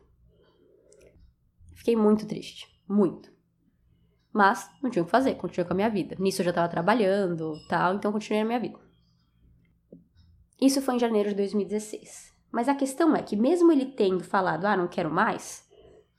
Fiquei 1.75 1.95
muito 1.95 2.25
triste. 2.25 2.67
Muito. 2.89 3.31
Mas 4.33 4.67
não 4.81 4.89
tinha 4.89 5.03
o 5.03 5.05
que 5.05 5.11
fazer, 5.11 5.35
continuei 5.35 5.67
com 5.67 5.73
a 5.73 5.75
minha 5.75 5.91
vida. 5.91 6.15
Nisso 6.17 6.41
eu 6.41 6.45
já 6.45 6.49
estava 6.49 6.67
trabalhando, 6.67 7.53
tal, 7.69 7.93
então 7.93 8.11
continuei 8.11 8.41
a 8.41 8.45
minha 8.45 8.59
vida. 8.59 8.79
Isso 10.59 10.81
foi 10.81 10.95
em 10.95 10.99
janeiro 10.99 11.29
de 11.29 11.35
2016. 11.35 12.33
Mas 12.51 12.67
a 12.67 12.73
questão 12.73 13.15
é 13.15 13.21
que 13.21 13.35
mesmo 13.35 13.71
ele 13.71 13.85
tendo 13.85 14.23
falado, 14.23 14.65
ah, 14.65 14.75
não 14.75 14.87
quero 14.87 15.11
mais, 15.11 15.69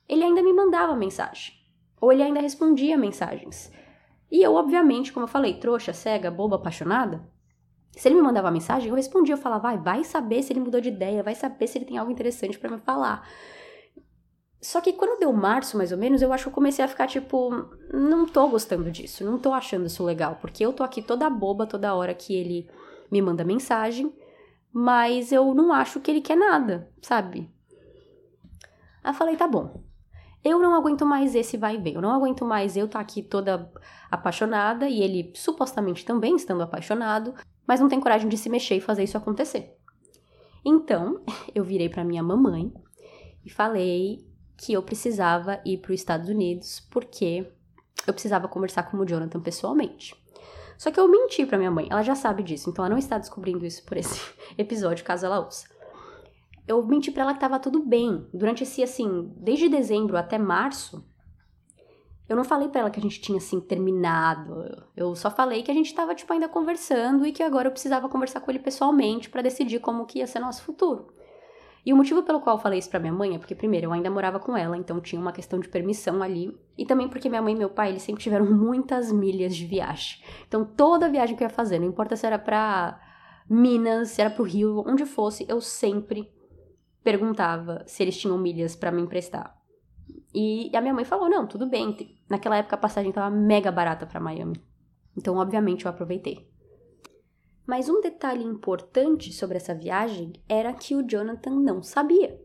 ele 0.09 0.23
ainda 0.23 0.45
me 0.45 0.53
mandava 0.53 0.95
mensagem. 0.95 1.55
Ou 2.01 2.13
ele 2.13 2.23
ainda 2.23 2.41
respondia 2.41 2.97
mensagens. 2.97 3.73
E 4.35 4.43
eu, 4.43 4.55
obviamente, 4.57 5.13
como 5.13 5.23
eu 5.23 5.29
falei, 5.29 5.55
trouxa, 5.55 5.93
cega, 5.93 6.29
boba, 6.29 6.57
apaixonada, 6.57 7.25
Se 7.93 8.09
ele 8.09 8.17
me 8.17 8.23
mandava 8.23 8.51
mensagem, 8.51 8.89
eu 8.89 8.97
respondia, 8.97 9.35
eu 9.35 9.39
falava, 9.39 9.63
vai, 9.63 9.79
vai 9.79 10.03
saber 10.03 10.43
se 10.43 10.53
ele 10.53 10.59
mudou 10.59 10.81
de 10.81 10.89
ideia, 10.89 11.23
vai 11.23 11.37
saber 11.37 11.69
se 11.69 11.79
ele 11.79 11.85
tem 11.85 11.99
algo 11.99 12.11
interessante 12.11 12.59
para 12.59 12.69
me 12.69 12.79
falar. 12.79 13.25
Só 14.61 14.81
que 14.81 14.93
quando 14.95 15.21
deu 15.21 15.33
março, 15.33 15.79
mais 15.79 15.93
ou 15.93 15.99
menos, 15.99 16.21
eu 16.21 16.33
acho 16.33 16.45
que 16.45 16.49
eu 16.49 16.53
comecei 16.55 16.85
a 16.85 16.89
ficar 16.89 17.07
tipo, 17.07 17.51
não 17.93 18.27
tô 18.27 18.49
gostando 18.49 18.91
disso, 18.91 19.25
não 19.25 19.39
tô 19.39 19.53
achando 19.53 19.87
isso 19.87 20.03
legal, 20.03 20.39
porque 20.41 20.67
eu 20.67 20.73
tô 20.73 20.83
aqui 20.83 21.01
toda 21.01 21.31
boba 21.31 21.65
toda 21.65 21.95
hora 21.95 22.13
que 22.13 22.35
ele 22.35 22.69
me 23.13 23.23
manda 23.23 23.45
mensagem, 23.45 24.13
mas 24.73 25.31
eu 25.31 25.55
não 25.55 25.73
acho 25.73 26.01
que 26.01 26.11
ele 26.11 26.21
quer 26.21 26.37
nada, 26.37 26.91
sabe? 27.01 27.49
Aí 29.05 29.15
falei, 29.15 29.37
tá 29.37 29.47
bom. 29.47 29.84
Eu 30.45 30.59
não 30.59 30.75
aguento 30.75 31.07
mais 31.07 31.35
esse 31.35 31.57
vai 31.57 31.77
e 31.77 31.79
vem. 31.79 31.95
Eu 31.95 32.03
não 32.03 32.11
aguento 32.11 32.45
mais 32.45 32.77
eu 32.77 32.85
estar 32.85 32.99
tá 32.99 33.03
aqui 33.03 33.23
toda 33.23 33.73
apaixonada 34.11 34.89
e 34.89 35.01
ele 35.01 35.33
supostamente 35.35 36.05
também 36.05 36.37
estando 36.37 36.63
apaixonado, 36.63 37.35
mas 37.67 37.81
não 37.81 37.89
tem 37.89 37.99
coragem 37.99 38.29
de 38.29 38.37
se 38.37 38.51
mexer 38.51 38.77
e 38.77 38.81
fazer 38.81 39.05
isso 39.05 39.17
acontecer. 39.17 39.75
Então, 40.63 41.23
eu 41.55 41.65
virei 41.65 41.89
para 41.89 42.05
minha 42.05 42.23
mamãe 42.23 42.71
e 43.45 43.51
falei 43.51 44.27
que 44.57 44.73
eu 44.73 44.83
precisava 44.83 45.61
ir 45.65 45.79
para 45.79 45.93
os 45.93 46.01
Estados 46.01 46.29
Unidos 46.29 46.87
porque 46.91 47.51
eu 48.07 48.13
precisava 48.13 48.47
conversar 48.47 48.85
com 48.85 48.99
o 48.99 49.07
Jonathan 49.07 49.41
pessoalmente. 49.41 50.15
Só 50.77 50.91
que 50.91 50.99
eu 50.99 51.09
menti 51.09 51.47
para 51.47 51.57
minha 51.57 51.71
mãe, 51.71 51.87
ela 51.91 52.03
já 52.03 52.15
sabe 52.15 52.43
disso, 52.43 52.69
então 52.69 52.85
ela 52.85 52.91
não 52.93 52.99
está 52.99 53.17
descobrindo 53.17 53.65
isso 53.65 53.85
por 53.85 53.97
esse 53.97 54.21
episódio, 54.59 55.05
caso 55.05 55.25
ela 55.25 55.41
ouça. 55.41 55.67
Eu 56.67 56.85
menti 56.85 57.11
para 57.11 57.23
ela 57.25 57.35
que 57.35 57.41
tava 57.41 57.59
tudo 57.59 57.85
bem. 57.85 58.27
Durante 58.33 58.63
esse, 58.63 58.83
assim, 58.83 59.31
desde 59.37 59.69
dezembro 59.69 60.17
até 60.17 60.39
março, 60.39 61.07
eu 62.27 62.37
não 62.37 62.45
falei 62.45 62.69
para 62.69 62.81
ela 62.81 62.91
que 62.91 62.99
a 62.99 63.03
gente 63.03 63.21
tinha, 63.21 63.37
assim, 63.37 63.61
terminado. 63.61 64.87
Eu 64.97 65.15
só 65.15 65.31
falei 65.31 65.63
que 65.63 65.71
a 65.71 65.75
gente 65.75 65.95
tava, 65.95 66.15
tipo, 66.15 66.33
ainda 66.33 66.49
conversando 66.49 67.27
e 67.27 67.33
que 67.33 67.43
agora 67.43 67.69
eu 67.69 67.73
precisava 67.73 68.09
conversar 68.09 68.41
com 68.41 68.51
ele 68.51 68.61
pessoalmente 68.61 69.29
para 69.29 69.43
decidir 69.43 69.79
como 69.81 70.07
que 70.07 70.21
ia 70.21 70.27
ser 70.27 70.41
nosso 70.41 70.63
futuro. 70.63 71.13
E 71.85 71.93
o 71.93 71.97
motivo 71.97 72.23
pelo 72.23 72.41
qual 72.41 72.57
eu 72.57 72.63
falei 72.63 72.79
isso 72.79 72.89
pra 72.89 72.99
minha 72.99 73.13
mãe 73.13 73.35
é 73.35 73.39
porque, 73.39 73.55
primeiro, 73.55 73.89
eu 73.89 73.93
ainda 73.93 74.11
morava 74.11 74.41
com 74.41 74.57
ela, 74.57 74.75
então 74.75 75.03
tinha 75.03 75.21
uma 75.21 75.33
questão 75.33 75.61
de 75.61 75.69
permissão 75.69 76.23
ali. 76.23 76.59
E 76.79 76.87
também 76.87 77.09
porque 77.09 77.29
minha 77.29 77.43
mãe 77.43 77.53
e 77.53 77.59
meu 77.59 77.69
pai, 77.69 77.91
eles 77.91 78.03
sempre 78.03 78.23
tiveram 78.23 78.47
muitas 78.51 79.13
milhas 79.13 79.55
de 79.55 79.67
viagem. 79.67 80.23
Então, 80.49 80.65
toda 80.65 81.11
viagem 81.11 81.37
que 81.37 81.45
eu 81.45 81.49
ia 81.49 81.55
fazer, 81.55 81.79
não 81.79 81.87
importa 81.87 82.17
se 82.17 82.27
era 82.27 82.39
pra 82.39 82.99
Minas, 83.51 84.09
se 84.09 84.23
era 84.23 84.31
pro 84.31 84.45
Rio, 84.45 84.83
onde 84.87 85.05
fosse, 85.05 85.45
eu 85.47 85.61
sempre 85.61 86.33
perguntava 87.05 87.85
se 87.87 88.03
eles 88.03 88.17
tinham 88.17 88.39
milhas 88.39 88.75
para 88.75 88.91
me 88.91 89.03
emprestar. 89.03 89.57
E 90.35 90.75
a 90.75 90.81
minha 90.81 90.95
mãe 90.95 91.05
falou: 91.05 91.29
não, 91.29 91.47
tudo 91.47 91.69
bem. 91.69 91.97
Naquela 92.29 92.57
época 92.57 92.75
a 92.75 92.79
passagem 92.79 93.13
tava 93.13 93.35
mega 93.35 93.71
barata 93.71 94.07
para 94.07 94.19
Miami. 94.19 94.61
Então, 95.17 95.37
obviamente, 95.37 95.85
eu 95.85 95.91
aproveitei. 95.91 96.51
Mas 97.67 97.89
um 97.89 98.01
detalhe 98.01 98.43
importante 98.43 99.33
sobre 99.33 99.57
essa 99.57 99.75
viagem 99.75 100.33
era 100.49 100.73
que 100.73 100.95
o 100.97 101.07
Jonathan 101.07 101.53
não 101.61 101.83
sabia. 101.83 102.41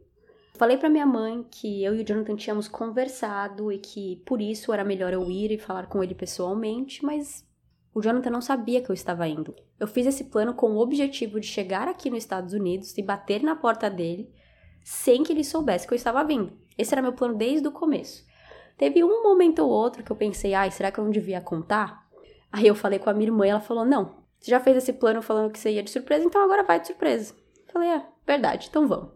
Falei 0.54 0.78
para 0.78 0.90
minha 0.90 1.06
mãe 1.06 1.46
que 1.50 1.84
eu 1.84 1.96
e 1.96 2.02
o 2.02 2.06
Jonathan 2.06 2.36
tínhamos 2.36 2.68
conversado 2.68 3.72
e 3.72 3.80
que 3.80 4.22
por 4.26 4.42
isso 4.42 4.72
era 4.74 4.84
melhor 4.84 5.14
eu 5.14 5.30
ir 5.30 5.52
e 5.52 5.58
falar 5.58 5.88
com 5.88 6.04
ele 6.04 6.14
pessoalmente, 6.14 7.04
mas 7.04 7.46
o 7.94 8.02
Jonathan 8.02 8.30
não 8.30 8.42
sabia 8.42 8.82
que 8.82 8.90
eu 8.90 8.94
estava 8.94 9.28
indo. 9.28 9.56
Eu 9.80 9.88
fiz 9.88 10.06
esse 10.06 10.26
plano 10.26 10.54
com 10.54 10.72
o 10.72 10.80
objetivo 10.80 11.40
de 11.40 11.48
chegar 11.48 11.88
aqui 11.88 12.10
nos 12.10 12.20
Estados 12.20 12.54
Unidos 12.54 12.98
e 12.98 13.02
bater 13.02 13.42
na 13.42 13.56
porta 13.56 13.90
dele 13.90 14.30
sem 14.84 15.24
que 15.24 15.32
ele 15.32 15.44
soubesse 15.44 15.88
que 15.88 15.94
eu 15.94 15.98
estava 15.98 16.24
vindo. 16.24 16.52
Esse 16.78 16.94
era 16.94 17.02
meu 17.02 17.14
plano 17.14 17.36
desde 17.36 17.68
o 17.68 17.72
começo. 17.72 18.26
Teve 18.78 19.04
um 19.04 19.22
momento 19.24 19.60
ou 19.60 19.70
outro 19.70 20.04
que 20.04 20.12
eu 20.12 20.16
pensei, 20.16 20.54
ai, 20.54 20.72
será 20.72 20.92
que 20.92 21.00
eu 21.00 21.04
não 21.04 21.12
devia 21.12 21.42
contar? 21.42 22.08
Aí 22.52 22.66
eu 22.66 22.74
falei 22.74 22.98
com 22.98 23.10
a 23.10 23.14
minha 23.14 23.28
irmã 23.28 23.46
e 23.46 23.50
ela 23.50 23.60
falou, 23.60 23.86
não, 23.86 24.24
você 24.40 24.52
já 24.52 24.60
fez 24.60 24.78
esse 24.78 24.94
plano 24.94 25.22
falando 25.22 25.52
que 25.52 25.60
você 25.60 25.72
ia 25.72 25.84
de 25.84 25.90
surpresa, 25.90 26.26
então 26.26 26.42
agora 26.42 26.64
vai 26.64 26.80
de 26.80 26.88
surpresa. 26.88 27.36
Falei, 27.72 27.90
é, 27.90 28.06
verdade, 28.26 28.68
então 28.70 28.88
vamos. 28.88 29.12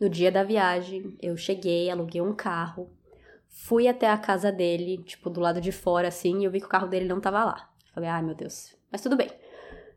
No 0.00 0.08
dia 0.08 0.32
da 0.32 0.42
viagem, 0.42 1.16
eu 1.22 1.36
cheguei, 1.36 1.88
aluguei 1.88 2.20
um 2.20 2.34
carro, 2.34 2.90
fui 3.48 3.86
até 3.86 4.10
a 4.10 4.18
casa 4.18 4.50
dele, 4.50 4.98
tipo, 5.04 5.30
do 5.30 5.40
lado 5.40 5.60
de 5.60 5.70
fora, 5.70 6.08
assim, 6.08 6.40
e 6.40 6.44
eu 6.44 6.50
vi 6.50 6.58
que 6.58 6.66
o 6.66 6.68
carro 6.68 6.88
dele 6.88 7.06
não 7.06 7.20
tava 7.20 7.44
lá. 7.44 7.70
Falei, 7.94 8.08
ai 8.10 8.22
meu 8.22 8.34
Deus, 8.34 8.74
mas 8.90 9.00
tudo 9.00 9.16
bem. 9.16 9.30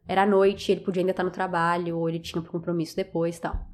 Era 0.07 0.27
noite, 0.27 0.71
ele 0.71 0.81
podia 0.81 1.01
ainda 1.01 1.11
estar 1.11 1.23
no 1.23 1.31
trabalho, 1.31 1.97
ou 1.97 2.07
ele 2.07 2.19
tinha 2.19 2.39
um 2.39 2.45
compromisso 2.45 2.95
depois 2.95 3.37
e 3.37 3.41
tal. 3.41 3.65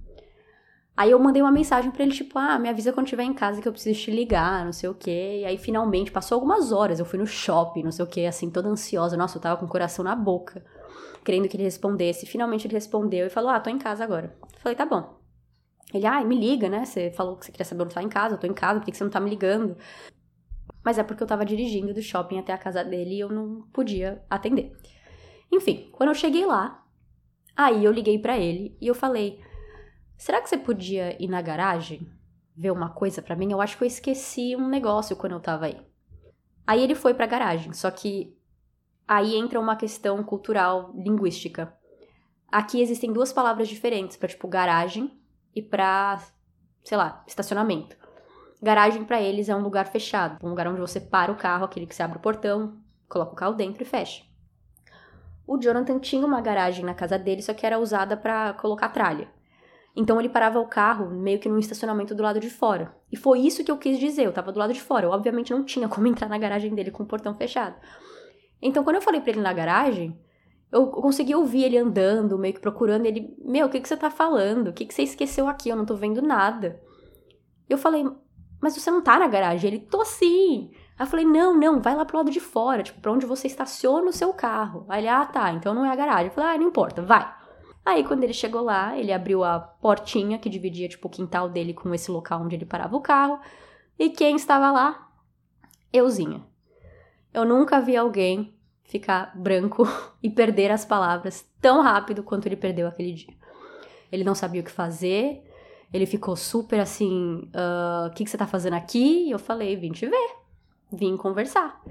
Aí 0.96 1.12
eu 1.12 1.20
mandei 1.20 1.42
uma 1.42 1.52
mensagem 1.52 1.90
para 1.90 2.04
ele, 2.04 2.12
tipo, 2.12 2.38
ah, 2.38 2.60
me 2.60 2.70
avisa 2.70 2.92
quando 2.92 3.06
estiver 3.06 3.24
em 3.24 3.34
casa 3.34 3.62
que 3.62 3.68
eu 3.68 3.72
preciso 3.72 4.00
te 4.00 4.12
ligar, 4.12 4.66
não 4.66 4.74
sei 4.74 4.90
o 4.90 4.94
quê. 4.94 5.40
E 5.42 5.46
aí, 5.46 5.58
finalmente, 5.58 6.12
passou 6.12 6.36
algumas 6.36 6.72
horas, 6.72 7.00
eu 7.00 7.06
fui 7.06 7.18
no 7.18 7.26
shopping, 7.26 7.84
não 7.84 7.92
sei 7.92 8.04
o 8.04 8.08
quê, 8.08 8.26
assim, 8.26 8.50
toda 8.50 8.70
ansiosa. 8.70 9.16
Nossa, 9.16 9.38
eu 9.38 9.42
tava 9.42 9.58
com 9.58 9.66
o 9.66 9.70
coração 9.70 10.04
na 10.04 10.16
boca, 10.16 10.64
querendo 11.24 11.48
que 11.48 11.56
ele 11.56 11.64
respondesse. 11.64 12.26
Finalmente 12.26 12.68
ele 12.68 12.74
respondeu 12.74 13.26
e 13.26 13.30
falou, 13.30 13.50
ah, 13.50 13.60
tô 13.60 13.70
em 13.70 13.80
casa 13.80 14.04
agora. 14.04 14.36
Eu 14.42 14.60
falei, 14.60 14.76
tá 14.76 14.86
bom. 14.86 15.18
Ele, 15.94 16.06
ah, 16.06 16.24
me 16.24 16.36
liga, 16.36 16.70
né? 16.70 16.86
Você 16.86 17.12
falou 17.12 17.38
que 17.38 17.46
você 17.46 17.52
queria 17.52 17.66
saber 17.66 17.84
onde 17.84 17.94
tá 17.94 18.04
em 18.04 18.10
casa, 18.10 18.36
eu 18.36 18.40
tô 18.40 18.48
em 18.48 18.54
casa, 18.54 18.80
por 18.80 18.86
que 18.86 18.96
você 18.96 19.04
não 19.04 19.12
tá 19.12 19.20
me 19.20 19.30
ligando? 19.30 19.78
Mas 20.84 20.98
é 20.98 21.04
porque 21.04 21.24
eu 21.24 21.28
tava 21.28 21.46
dirigindo 21.46 21.94
do 21.94 22.02
shopping 22.02 22.40
até 22.40 22.54
a 22.54 22.58
casa 22.58 22.84
dele 22.84 23.16
e 23.16 23.20
eu 23.20 23.30
não 23.30 23.62
podia 23.74 24.22
atender. 24.30 24.76
Enfim, 25.52 25.90
quando 25.92 26.10
eu 26.10 26.16
cheguei 26.16 26.46
lá, 26.46 26.84
aí 27.56 27.84
eu 27.84 27.92
liguei 27.92 28.18
para 28.20 28.38
ele 28.38 28.78
e 28.82 28.88
eu 28.88 28.96
falei 28.96 29.40
Será 30.22 30.40
que 30.40 30.48
você 30.48 30.56
podia 30.56 31.20
ir 31.20 31.28
na 31.28 31.42
garagem 31.42 32.08
ver 32.56 32.70
uma 32.70 32.92
coisa 32.92 33.24
para 33.24 33.36
mim? 33.36 33.52
Eu 33.52 33.60
acho 33.60 33.76
que 33.76 33.84
eu 33.84 33.88
esqueci 33.88 34.56
um 34.56 34.68
negócio 34.68 35.16
quando 35.16 35.32
eu 35.32 35.40
tava 35.40 35.66
aí. 35.66 35.82
Aí 36.68 36.84
ele 36.84 36.94
foi 36.94 37.16
pra 37.16 37.26
garagem, 37.26 37.74
só 37.74 37.90
que 37.90 38.38
aí 39.08 39.36
entra 39.36 39.60
uma 39.60 39.76
questão 39.76 40.24
cultural 40.24 40.94
linguística. 40.94 41.76
Aqui 42.52 42.80
existem 42.84 43.12
duas 43.12 43.34
palavras 43.34 43.68
diferentes 43.68 44.16
para 44.16 44.30
tipo 44.30 44.48
garagem 44.48 45.20
e 45.56 45.62
para, 45.62 46.22
sei 46.84 47.00
lá, 47.00 47.24
estacionamento. 47.26 47.98
Garagem 48.62 49.04
para 49.04 49.20
eles 49.20 49.50
é 49.50 49.56
um 49.56 49.64
lugar 49.64 49.88
fechado, 49.88 50.38
um 50.46 50.50
lugar 50.50 50.68
onde 50.68 50.80
você 50.80 51.00
para 51.00 51.32
o 51.32 51.36
carro, 51.36 51.66
aquele 51.66 51.88
que 51.88 51.96
você 51.96 52.04
abre 52.04 52.20
o 52.20 52.22
portão, 52.22 52.78
coloca 53.10 53.32
o 53.32 53.36
carro 53.36 53.56
dentro 53.56 53.82
e 53.82 53.88
fecha. 53.88 54.24
O 55.48 55.58
Jonathan 55.58 55.98
tinha 55.98 56.24
uma 56.24 56.42
garagem 56.42 56.86
na 56.86 56.94
casa 56.94 57.18
dele, 57.18 57.42
só 57.42 57.56
que 57.56 57.66
era 57.66 57.80
usada 57.80 58.16
para 58.16 58.54
colocar 58.54 58.90
tralha. 58.90 59.41
Então 59.96 60.20
ele 60.20 60.30
parava 60.30 60.60
o 60.60 60.68
carro 60.68 61.10
meio 61.10 61.40
que 61.40 61.50
num 61.50 61.60
estacionamento 61.60 62.16
do 62.16 62.24
lado 62.24 62.40
de 62.40 62.50
fora. 62.50 62.96
E 63.12 63.18
foi 63.18 63.40
isso 63.40 63.64
que 63.64 63.72
eu 63.72 63.78
quis 63.78 64.00
dizer, 64.00 64.26
eu 64.26 64.32
tava 64.32 64.52
do 64.52 64.60
lado 64.60 64.74
de 64.74 64.82
fora. 64.82 65.06
Eu 65.06 65.12
obviamente 65.12 65.52
não 65.52 65.64
tinha 65.64 65.88
como 65.88 66.08
entrar 66.08 66.30
na 66.30 66.38
garagem 66.38 66.74
dele 66.74 66.92
com 66.92 67.04
o 67.04 67.08
portão 67.08 67.36
fechado. 67.36 67.76
Então 68.62 68.84
quando 68.84 68.98
eu 68.98 69.02
falei 69.02 69.20
para 69.20 69.32
ele 69.32 69.42
na 69.42 69.52
garagem, 69.52 70.18
eu 70.72 70.88
consegui 70.88 71.36
ouvir 71.36 71.66
ele 71.66 71.78
andando, 71.78 72.38
meio 72.38 72.54
que 72.54 72.62
procurando 72.62 73.06
ele, 73.06 73.36
meu, 73.44 73.68
o 73.68 73.70
que 73.70 73.82
que 73.82 73.88
você 73.88 73.98
tá 73.98 74.10
falando? 74.10 74.70
O 74.70 74.74
que 74.74 74.86
que 74.86 74.94
você 74.94 75.04
esqueceu 75.04 75.48
aqui? 75.48 75.70
Eu 75.70 75.76
não 75.76 75.86
tô 75.86 75.96
vendo 75.96 76.22
nada. 76.22 76.82
Eu 77.68 77.78
falei, 77.78 78.06
mas 78.62 78.76
você 78.76 78.90
não 78.90 79.02
tá 79.02 79.20
na 79.20 79.28
garagem? 79.28 79.70
Ele, 79.70 79.80
tô 79.80 80.06
sim. 80.06 80.72
Aí 80.98 81.06
eu 81.06 81.10
falei, 81.10 81.26
não, 81.26 81.58
não, 81.58 81.82
vai 81.82 81.96
lá 81.96 82.06
pro 82.06 82.18
lado 82.18 82.32
de 82.32 82.40
fora, 82.40 82.84
tipo, 82.84 83.02
pra 83.02 83.12
onde 83.12 83.26
você 83.26 83.48
estaciona 83.48 84.08
o 84.08 84.14
seu 84.14 84.32
carro. 84.34 84.86
Aí 84.88 85.02
ele, 85.02 85.10
ah, 85.10 85.26
tá, 85.26 85.52
então 85.52 85.74
não 85.74 85.86
é 85.86 85.90
a 85.90 85.96
garagem. 85.96 86.28
Eu 86.28 86.32
falei, 86.32 86.56
ah, 86.56 86.58
não 86.58 86.68
importa, 86.68 87.02
vai. 87.02 87.41
Aí, 87.86 88.04
quando 88.04 88.24
ele 88.24 88.34
chegou 88.34 88.62
lá, 88.62 88.98
ele 88.98 89.12
abriu 89.12 89.44
a 89.44 89.60
portinha 89.60 90.38
que 90.38 90.50
dividia, 90.50 90.88
tipo, 90.88 91.08
o 91.08 91.12
quintal 91.12 91.50
dele 91.50 91.74
com 91.74 91.94
esse 91.94 92.12
local 92.12 92.42
onde 92.42 92.56
ele 92.56 92.66
parava 92.66 92.96
o 92.96 93.02
carro. 93.02 93.40
E 93.98 94.10
quem 94.10 94.36
estava 94.36 94.72
lá? 94.72 95.10
Euzinha. 95.92 96.44
Eu 97.34 97.46
nunca 97.46 97.82
vi 97.82 97.98
alguém 97.98 98.54
ficar 98.84 99.32
branco 99.36 99.88
e 100.22 100.30
perder 100.30 100.72
as 100.72 100.86
palavras 100.86 101.50
tão 101.60 101.82
rápido 101.82 102.24
quanto 102.24 102.46
ele 102.46 102.56
perdeu 102.56 102.88
aquele 102.88 103.14
dia. 103.14 103.34
Ele 104.12 104.24
não 104.24 104.36
sabia 104.36 104.62
o 104.62 104.64
que 104.64 104.72
fazer, 104.72 105.44
ele 105.94 106.06
ficou 106.06 106.36
super 106.36 106.80
assim: 106.80 107.50
ah, 107.54 108.06
o 108.06 108.08
uh, 108.08 108.14
que, 108.14 108.24
que 108.24 108.30
você 108.30 108.38
tá 108.38 108.48
fazendo 108.48 108.74
aqui? 108.74 109.28
E 109.28 109.32
eu 109.32 109.40
falei: 109.40 109.76
vim 109.76 109.92
te 109.92 110.08
ver, 110.08 110.30
vim 110.92 111.18
conversar. 111.18 111.82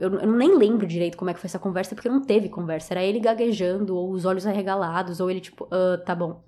Eu, 0.00 0.14
eu, 0.14 0.32
nem 0.32 0.56
lembro 0.56 0.86
direito 0.86 1.16
como 1.16 1.30
é 1.30 1.34
que 1.34 1.40
foi 1.40 1.48
essa 1.48 1.58
conversa, 1.58 1.94
porque 1.94 2.08
não 2.08 2.22
teve 2.22 2.48
conversa. 2.48 2.94
Era 2.94 3.02
ele 3.02 3.20
gaguejando, 3.20 3.96
ou 3.96 4.10
os 4.10 4.24
olhos 4.24 4.46
arregalados, 4.46 5.20
ou 5.20 5.30
ele 5.30 5.40
tipo, 5.40 5.64
uh, 5.64 6.02
tá 6.04 6.14
bom. 6.14 6.44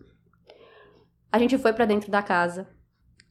A 1.33 1.39
gente 1.39 1.59
foi 1.59 1.73
para 1.73 1.85
dentro 1.85 2.11
da 2.11 2.23
casa 2.23 2.69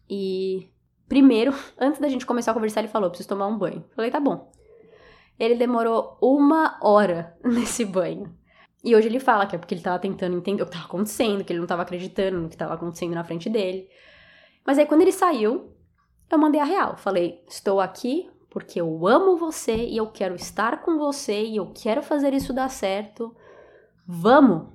e 0.10 0.70
primeiro, 1.08 1.54
antes 1.80 2.00
da 2.00 2.08
gente 2.08 2.26
começar 2.26 2.52
a 2.52 2.54
conversar, 2.54 2.82
ele 2.82 2.88
falou: 2.88 3.10
preciso 3.10 3.30
tomar 3.30 3.48
um 3.48 3.58
banho. 3.58 3.86
Falei, 3.96 4.12
tá 4.12 4.20
bom. 4.20 4.52
Ele 5.38 5.56
demorou 5.56 6.18
uma 6.22 6.78
hora 6.82 7.38
nesse 7.44 7.86
banho. 7.86 8.36
E 8.84 8.96
hoje 8.96 9.08
ele 9.08 9.20
fala 9.20 9.46
que 9.46 9.56
é 9.56 9.60
porque 9.60 9.74
ele 9.74 9.82
tava 9.82 10.00
tentando 10.00 10.38
entender 10.38 10.64
o 10.64 10.66
que 10.66 10.72
tava 10.72 10.86
acontecendo, 10.86 11.44
que 11.44 11.52
ele 11.52 11.60
não 11.60 11.68
tava 11.68 11.82
acreditando 11.82 12.40
no 12.40 12.50
que 12.50 12.56
tava 12.56 12.74
acontecendo 12.74 13.14
na 13.14 13.24
frente 13.24 13.50
dele. 13.50 13.90
Mas 14.66 14.78
aí 14.78 14.86
quando 14.86 15.02
ele 15.02 15.12
saiu, 15.12 15.76
eu 16.32 16.38
mandei 16.38 16.62
a 16.62 16.66
real. 16.66 16.98
Falei: 16.98 17.44
estou 17.48 17.80
aqui 17.80 18.30
porque 18.50 18.82
eu 18.82 19.08
amo 19.08 19.38
você 19.38 19.76
e 19.76 19.98
eu 19.98 20.08
quero 20.08 20.36
estar 20.36 20.82
com 20.82 20.98
você 20.98 21.44
e 21.44 21.58
eu 21.58 21.72
quero 21.72 22.02
fazer 22.02 22.34
isso 22.34 22.52
dar 22.52 22.70
certo. 22.70 23.36
Vamos! 24.08 24.74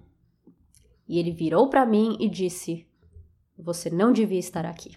E 1.08 1.18
ele 1.18 1.32
virou 1.32 1.68
para 1.68 1.84
mim 1.84 2.16
e 2.20 2.28
disse: 2.28 2.86
Você 3.58 3.90
não 3.90 4.12
devia 4.12 4.38
estar 4.38 4.64
aqui. 4.64 4.96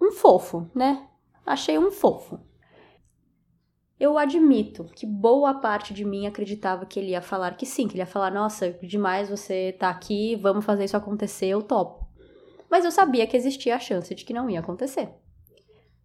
Um 0.00 0.12
fofo, 0.12 0.70
né? 0.74 1.08
Achei 1.44 1.78
um 1.78 1.90
fofo. 1.90 2.38
Eu 3.98 4.18
admito 4.18 4.84
que 4.94 5.06
boa 5.06 5.54
parte 5.54 5.94
de 5.94 6.04
mim 6.04 6.26
acreditava 6.26 6.84
que 6.84 7.00
ele 7.00 7.12
ia 7.12 7.22
falar 7.22 7.56
que 7.56 7.64
sim, 7.64 7.88
que 7.88 7.94
ele 7.94 8.02
ia 8.02 8.06
falar: 8.06 8.30
nossa, 8.30 8.70
demais 8.82 9.30
você 9.30 9.74
tá 9.78 9.88
aqui, 9.88 10.36
vamos 10.36 10.64
fazer 10.64 10.84
isso 10.84 10.96
acontecer, 10.96 11.46
eu 11.46 11.62
topo. 11.62 12.06
Mas 12.70 12.84
eu 12.84 12.90
sabia 12.90 13.26
que 13.26 13.36
existia 13.36 13.76
a 13.76 13.80
chance 13.80 14.14
de 14.14 14.24
que 14.24 14.34
não 14.34 14.50
ia 14.50 14.60
acontecer. 14.60 15.08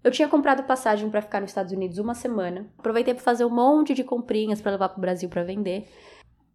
Eu 0.03 0.09
tinha 0.09 0.27
comprado 0.27 0.63
passagem 0.63 1.09
para 1.09 1.21
ficar 1.21 1.41
nos 1.41 1.51
Estados 1.51 1.71
Unidos 1.71 1.99
uma 1.99 2.15
semana, 2.15 2.71
aproveitei 2.77 3.13
para 3.13 3.23
fazer 3.23 3.45
um 3.45 3.49
monte 3.49 3.93
de 3.93 4.03
comprinhas 4.03 4.59
para 4.59 4.71
levar 4.71 4.89
para 4.89 4.97
o 4.97 5.01
Brasil 5.01 5.29
para 5.29 5.43
vender, 5.43 5.87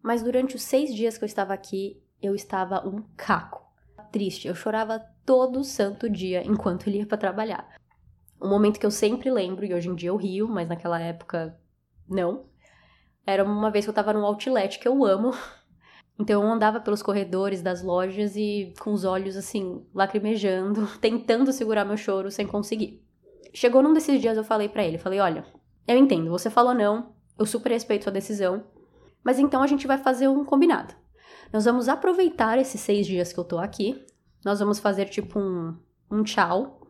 mas 0.01 0.21
durante 0.21 0.55
os 0.55 0.63
seis 0.63 0.93
dias 0.93 1.17
que 1.17 1.23
eu 1.23 1.27
estava 1.27 1.53
aqui, 1.53 2.01
eu 2.21 2.35
estava 2.35 2.85
um 2.87 3.03
caco. 3.15 3.65
Triste, 4.11 4.47
eu 4.47 4.55
chorava 4.55 4.99
todo 5.25 5.63
santo 5.63 6.09
dia 6.09 6.45
enquanto 6.45 6.87
ele 6.87 6.99
ia 6.99 7.05
para 7.05 7.17
trabalhar. 7.17 7.67
Um 8.41 8.49
momento 8.49 8.79
que 8.79 8.85
eu 8.85 8.91
sempre 8.91 9.29
lembro, 9.29 9.65
e 9.65 9.73
hoje 9.73 9.89
em 9.89 9.95
dia 9.95 10.09
eu 10.09 10.15
rio, 10.15 10.47
mas 10.47 10.67
naquela 10.67 10.99
época 10.99 11.57
não. 12.07 12.45
Era 13.25 13.43
uma 13.43 13.71
vez 13.71 13.85
que 13.85 13.89
eu 13.89 13.93
tava 13.93 14.13
num 14.13 14.25
outlet 14.25 14.79
que 14.79 14.87
eu 14.87 15.05
amo. 15.05 15.31
Então 16.19 16.41
eu 16.41 16.49
andava 16.49 16.79
pelos 16.79 17.03
corredores 17.03 17.61
das 17.61 17.83
lojas 17.83 18.35
e 18.35 18.73
com 18.79 18.91
os 18.91 19.03
olhos 19.03 19.35
assim, 19.35 19.85
lacrimejando, 19.93 20.87
tentando 20.99 21.51
segurar 21.51 21.85
meu 21.85 21.97
choro 21.97 22.31
sem 22.31 22.47
conseguir. 22.47 23.06
Chegou 23.57 23.81
num 23.81 23.91
desses 23.91 24.21
dias 24.21 24.37
eu 24.37 24.43
falei 24.43 24.69
para 24.69 24.83
ele, 24.83 24.99
falei: 24.99 25.19
"Olha, 25.19 25.43
eu 25.87 25.97
entendo, 25.97 26.29
você 26.29 26.47
falou 26.47 26.75
não, 26.75 27.15
eu 27.39 27.43
super 27.43 27.71
respeito 27.71 28.03
sua 28.03 28.11
decisão, 28.11 28.63
mas 29.23 29.39
então 29.39 29.63
a 29.63 29.67
gente 29.67 29.87
vai 29.87 29.97
fazer 29.97 30.27
um 30.27 30.45
combinado. 30.45 30.93
Nós 31.51 31.65
vamos 31.65 31.89
aproveitar 31.89 32.59
esses 32.59 32.79
seis 32.79 33.07
dias 33.07 33.33
que 33.33 33.39
eu 33.39 33.43
tô 33.43 33.57
aqui, 33.57 34.05
nós 34.45 34.59
vamos 34.59 34.77
fazer 34.77 35.05
tipo 35.05 35.39
um, 35.39 35.75
um 36.11 36.21
tchau 36.21 36.87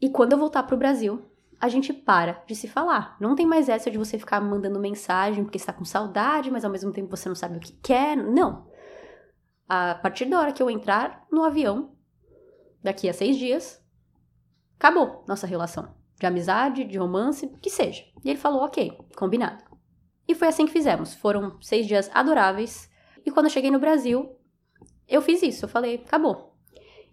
e 0.00 0.10
quando 0.10 0.32
eu 0.32 0.38
voltar 0.38 0.64
pro 0.64 0.76
Brasil, 0.76 1.22
a 1.60 1.68
gente 1.68 1.92
para 1.92 2.42
de 2.44 2.56
se 2.56 2.66
falar. 2.66 3.16
Não 3.20 3.36
tem 3.36 3.46
mais 3.46 3.68
essa 3.68 3.88
de 3.88 3.98
você 3.98 4.18
ficar 4.18 4.40
mandando 4.40 4.80
mensagem 4.80 5.44
porque 5.44 5.58
está 5.58 5.72
com 5.72 5.84
saudade, 5.84 6.50
mas 6.50 6.64
ao 6.64 6.72
mesmo 6.72 6.90
tempo 6.90 7.16
você 7.16 7.28
não 7.28 7.36
sabe 7.36 7.56
o 7.56 7.60
que 7.60 7.72
quer. 7.74 8.16
Não. 8.16 8.66
A 9.68 9.94
partir 9.94 10.24
da 10.24 10.40
hora 10.40 10.52
que 10.52 10.60
eu 10.60 10.68
entrar 10.68 11.24
no 11.30 11.44
avião, 11.44 11.92
daqui 12.82 13.08
a 13.08 13.12
seis 13.12 13.36
dias, 13.36 13.80
acabou 14.78 15.24
nossa 15.26 15.46
relação. 15.46 15.94
De 16.18 16.26
amizade, 16.26 16.84
de 16.84 16.98
romance, 16.98 17.48
que 17.60 17.70
seja. 17.70 18.04
E 18.24 18.30
ele 18.30 18.38
falou, 18.38 18.62
ok, 18.62 18.96
combinado. 19.16 19.62
E 20.26 20.34
foi 20.34 20.48
assim 20.48 20.66
que 20.66 20.72
fizemos. 20.72 21.14
Foram 21.14 21.60
seis 21.60 21.86
dias 21.86 22.10
adoráveis. 22.12 22.90
E 23.24 23.30
quando 23.30 23.46
eu 23.46 23.50
cheguei 23.50 23.70
no 23.70 23.78
Brasil, 23.78 24.36
eu 25.06 25.22
fiz 25.22 25.42
isso. 25.42 25.64
Eu 25.64 25.68
falei, 25.68 26.02
acabou. 26.04 26.54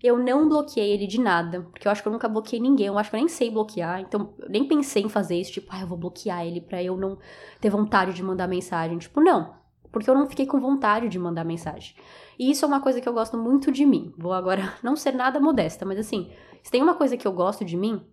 Eu 0.03 0.18
não 0.18 0.47
bloqueei 0.47 0.91
ele 0.91 1.07
de 1.07 1.20
nada, 1.20 1.61
porque 1.72 1.88
eu 1.88 1.91
acho 1.91 2.01
que 2.01 2.07
eu 2.07 2.11
nunca 2.11 2.28
bloqueei 2.28 2.61
ninguém, 2.61 2.88
eu 2.88 2.97
acho 2.97 3.09
que 3.09 3.16
eu 3.16 3.20
nem 3.20 3.30
sei 3.30 3.49
bloquear, 3.49 4.01
então 4.01 4.36
eu 4.38 4.49
nem 4.49 4.68
pensei 4.68 5.01
em 5.01 5.09
fazer 5.09 5.39
isso, 5.39 5.53
tipo, 5.53 5.68
ah, 5.72 5.82
eu 5.82 5.88
vou 5.88 5.97
bloquear 5.97 6.45
ele 6.45 6.61
pra 6.61 6.84
eu 6.84 6.95
não 6.95 7.18
ter 7.59 7.70
vontade 7.70 8.13
de 8.13 8.22
mandar 8.22 8.47
mensagem. 8.47 8.99
Tipo, 8.99 9.22
não, 9.22 9.55
porque 9.96 10.10
eu 10.10 10.14
não 10.14 10.28
fiquei 10.28 10.46
com 10.46 10.60
vontade 10.60 11.08
de 11.08 11.18
mandar 11.18 11.46
mensagem. 11.46 11.96
E 12.38 12.52
isso 12.52 12.66
é 12.66 12.68
uma 12.68 12.82
coisa 12.82 13.00
que 13.00 13.08
eu 13.08 13.14
gosto 13.14 13.38
muito 13.38 13.72
de 13.72 13.86
mim. 13.86 14.14
Vou 14.18 14.34
agora 14.34 14.74
não 14.84 14.93
ser 14.93 15.14
nada 15.14 15.39
modesta, 15.39 15.86
mas 15.86 15.98
assim, 15.98 16.30
se 16.62 16.70
tem 16.70 16.84
uma 16.84 16.96
coisa 16.96 17.16
que 17.16 17.26
eu 17.26 17.32
gosto 17.32 17.64
de 17.64 17.78
mim, 17.78 18.06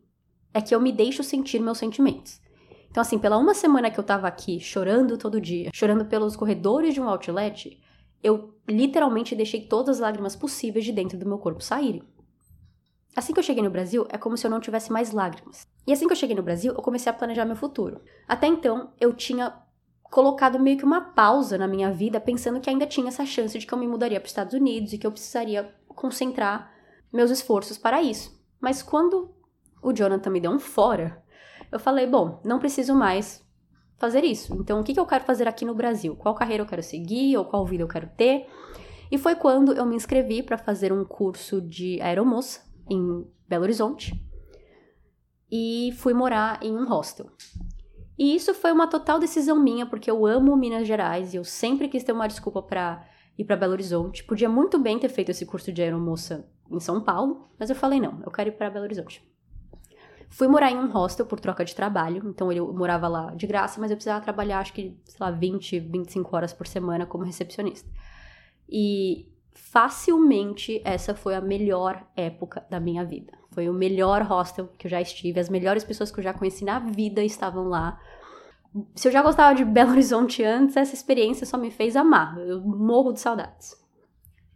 é 0.54 0.60
que 0.60 0.72
eu 0.72 0.80
me 0.80 0.92
deixo 0.92 1.24
sentir 1.24 1.58
meus 1.58 1.78
sentimentos. 1.78 2.40
Então, 2.88 3.00
assim, 3.00 3.18
pela 3.18 3.36
uma 3.36 3.52
semana 3.52 3.90
que 3.90 3.98
eu 3.98 4.04
tava 4.04 4.28
aqui 4.28 4.60
chorando 4.60 5.18
todo 5.18 5.40
dia, 5.40 5.70
chorando 5.74 6.04
pelos 6.04 6.36
corredores 6.36 6.94
de 6.94 7.00
um 7.00 7.08
outlet, 7.08 7.76
eu 8.22 8.54
literalmente 8.68 9.34
deixei 9.34 9.66
todas 9.66 9.96
as 9.96 10.00
lágrimas 10.00 10.36
possíveis 10.36 10.84
de 10.84 10.92
dentro 10.92 11.18
do 11.18 11.26
meu 11.26 11.38
corpo 11.38 11.64
saírem. 11.64 12.04
Assim 13.16 13.32
que 13.32 13.40
eu 13.40 13.42
cheguei 13.42 13.64
no 13.64 13.70
Brasil, 13.70 14.06
é 14.08 14.16
como 14.16 14.36
se 14.36 14.46
eu 14.46 14.50
não 14.52 14.60
tivesse 14.60 14.92
mais 14.92 15.10
lágrimas. 15.10 15.66
E 15.84 15.92
assim 15.92 16.06
que 16.06 16.12
eu 16.12 16.16
cheguei 16.16 16.36
no 16.36 16.44
Brasil, 16.44 16.74
eu 16.74 16.80
comecei 16.80 17.10
a 17.10 17.12
planejar 17.12 17.44
meu 17.44 17.56
futuro. 17.56 18.02
Até 18.28 18.46
então, 18.46 18.92
eu 19.00 19.12
tinha 19.12 19.52
colocado 20.12 20.60
meio 20.60 20.76
que 20.76 20.84
uma 20.84 21.00
pausa 21.00 21.56
na 21.56 21.66
minha 21.66 21.90
vida, 21.90 22.20
pensando 22.20 22.60
que 22.60 22.68
ainda 22.68 22.86
tinha 22.86 23.08
essa 23.08 23.24
chance 23.24 23.58
de 23.58 23.66
que 23.66 23.72
eu 23.72 23.78
me 23.78 23.88
mudaria 23.88 24.20
para 24.20 24.26
os 24.26 24.30
Estados 24.30 24.52
Unidos 24.52 24.92
e 24.92 24.98
que 24.98 25.06
eu 25.06 25.10
precisaria 25.10 25.74
concentrar 25.88 26.70
meus 27.10 27.30
esforços 27.30 27.78
para 27.78 28.02
isso. 28.02 28.38
Mas 28.60 28.82
quando 28.82 29.34
o 29.82 29.90
Jonathan 29.90 30.28
me 30.28 30.38
deu 30.38 30.50
um 30.50 30.58
fora, 30.58 31.24
eu 31.72 31.80
falei: 31.80 32.06
bom, 32.06 32.42
não 32.44 32.58
preciso 32.58 32.94
mais 32.94 33.42
fazer 33.96 34.22
isso. 34.22 34.54
Então, 34.60 34.80
o 34.80 34.84
que, 34.84 34.92
que 34.92 35.00
eu 35.00 35.06
quero 35.06 35.24
fazer 35.24 35.48
aqui 35.48 35.64
no 35.64 35.74
Brasil? 35.74 36.14
Qual 36.14 36.34
carreira 36.34 36.62
eu 36.62 36.68
quero 36.68 36.82
seguir 36.82 37.38
ou 37.38 37.46
qual 37.46 37.64
vida 37.64 37.82
eu 37.82 37.88
quero 37.88 38.10
ter? 38.14 38.46
E 39.10 39.16
foi 39.16 39.34
quando 39.34 39.72
eu 39.72 39.86
me 39.86 39.96
inscrevi 39.96 40.42
para 40.42 40.58
fazer 40.58 40.92
um 40.92 41.06
curso 41.06 41.58
de 41.58 41.98
aeromoça 42.02 42.60
em 42.90 43.26
Belo 43.48 43.64
Horizonte 43.64 44.12
e 45.50 45.90
fui 45.96 46.12
morar 46.12 46.62
em 46.62 46.76
um 46.76 46.86
hostel. 46.86 47.30
E 48.18 48.34
isso 48.34 48.52
foi 48.54 48.72
uma 48.72 48.86
total 48.86 49.18
decisão 49.18 49.58
minha, 49.58 49.86
porque 49.86 50.10
eu 50.10 50.26
amo 50.26 50.56
Minas 50.56 50.86
Gerais 50.86 51.32
e 51.32 51.36
eu 51.36 51.44
sempre 51.44 51.88
quis 51.88 52.04
ter 52.04 52.12
uma 52.12 52.26
desculpa 52.26 52.62
para 52.62 53.06
ir 53.38 53.44
para 53.44 53.56
Belo 53.56 53.72
Horizonte. 53.72 54.22
Podia 54.24 54.48
muito 54.48 54.78
bem 54.78 54.98
ter 54.98 55.08
feito 55.08 55.30
esse 55.30 55.46
curso 55.46 55.72
de 55.72 55.82
aeromoça 55.82 56.46
em 56.70 56.80
São 56.80 57.00
Paulo, 57.00 57.48
mas 57.58 57.70
eu 57.70 57.76
falei 57.76 58.00
não, 58.00 58.20
eu 58.24 58.30
quero 58.30 58.50
ir 58.50 58.52
para 58.52 58.70
Belo 58.70 58.84
Horizonte. 58.84 59.22
Fui 60.28 60.48
morar 60.48 60.70
em 60.70 60.78
um 60.78 60.90
hostel 60.90 61.26
por 61.26 61.38
troca 61.38 61.62
de 61.62 61.74
trabalho, 61.74 62.22
então 62.26 62.50
eu 62.50 62.72
morava 62.72 63.06
lá 63.06 63.34
de 63.34 63.46
graça, 63.46 63.78
mas 63.78 63.90
eu 63.90 63.96
precisava 63.96 64.24
trabalhar 64.24 64.60
acho 64.60 64.72
que, 64.72 64.98
sei 65.04 65.16
lá, 65.20 65.30
20, 65.30 65.78
25 65.78 66.34
horas 66.34 66.54
por 66.54 66.66
semana 66.66 67.04
como 67.04 67.22
recepcionista. 67.22 67.88
E 68.66 69.30
facilmente 69.52 70.80
essa 70.84 71.14
foi 71.14 71.34
a 71.34 71.40
melhor 71.40 72.06
época 72.16 72.66
da 72.70 72.80
minha 72.80 73.04
vida. 73.04 73.41
Foi 73.52 73.68
o 73.68 73.72
melhor 73.72 74.22
hostel 74.22 74.68
que 74.78 74.86
eu 74.86 74.90
já 74.90 75.00
estive, 75.00 75.38
as 75.38 75.48
melhores 75.48 75.84
pessoas 75.84 76.10
que 76.10 76.18
eu 76.18 76.24
já 76.24 76.32
conheci 76.32 76.64
na 76.64 76.78
vida 76.78 77.22
estavam 77.22 77.68
lá. 77.68 78.00
Se 78.94 79.08
eu 79.08 79.12
já 79.12 79.22
gostava 79.22 79.54
de 79.54 79.64
Belo 79.64 79.90
Horizonte 79.92 80.42
antes, 80.42 80.76
essa 80.76 80.94
experiência 80.94 81.46
só 81.46 81.58
me 81.58 81.70
fez 81.70 81.94
amar. 81.94 82.38
Eu 82.38 82.60
morro 82.62 83.12
de 83.12 83.20
saudades. 83.20 83.76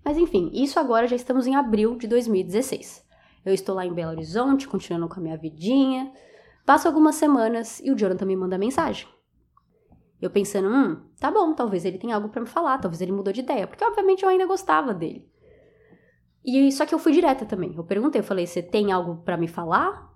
Mas 0.05 0.17
enfim, 0.17 0.51
isso 0.53 0.81
agora 0.81 1.07
já 1.07 1.17
estamos 1.17 1.47
em 1.47 1.55
abril 1.55 1.97
de 1.97 2.07
2016. 2.07 3.05
Eu 3.45 3.53
estou 3.53 3.75
lá 3.75 3.85
em 3.85 3.93
Belo 3.93 4.13
Horizonte, 4.13 4.67
continuando 4.67 5.09
com 5.09 5.21
a 5.21 5.23
minha 5.23 5.37
vidinha. 5.37 6.11
Passo 6.65 6.89
algumas 6.89 7.17
semanas 7.17 7.81
e 7.81 7.93
o 7.93 7.97
Jonathan 7.97 8.25
me 8.25 8.37
manda 8.37 8.57
mensagem. 8.57 9.07
Eu 10.21 10.31
pensando, 10.31 10.69
hum, 10.69 11.03
tá 11.21 11.31
bom, 11.31 11.55
talvez 11.55 11.85
ele 11.85 11.99
tenha 11.99 12.15
algo 12.15 12.31
para 12.31 12.41
me 12.41 12.47
falar, 12.47 12.79
talvez 12.79 13.03
ele 13.03 13.13
mudou 13.13 13.33
de 13.33 13.41
ideia, 13.41 13.67
porque 13.67 13.85
obviamente 13.85 14.23
eu 14.23 14.29
ainda 14.29 14.47
gostava 14.47 14.95
dele. 14.95 15.31
E 16.47 16.71
só 16.71 16.87
que 16.87 16.95
eu 16.95 16.99
fui 17.01 17.13
direta 17.13 17.45
também. 17.45 17.75
Eu 17.77 17.83
perguntei, 17.83 18.21
eu 18.21 18.25
falei, 18.25 18.47
você 18.47 18.63
tem 18.63 18.93
algo 18.93 19.17
para 19.17 19.37
me 19.37 19.49
falar? 19.49 20.15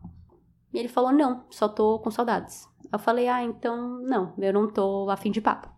E 0.72 0.78
ele 0.78 0.86
falou, 0.86 1.10
não, 1.10 1.44
só 1.50 1.68
tô 1.68 1.98
com 1.98 2.08
saudades. 2.08 2.68
Eu 2.92 3.00
falei, 3.00 3.26
ah, 3.26 3.42
então 3.42 3.98
não, 4.02 4.32
eu 4.38 4.52
não 4.52 4.68
tô 4.68 5.10
afim 5.10 5.32
de 5.32 5.40
papo. 5.40 5.68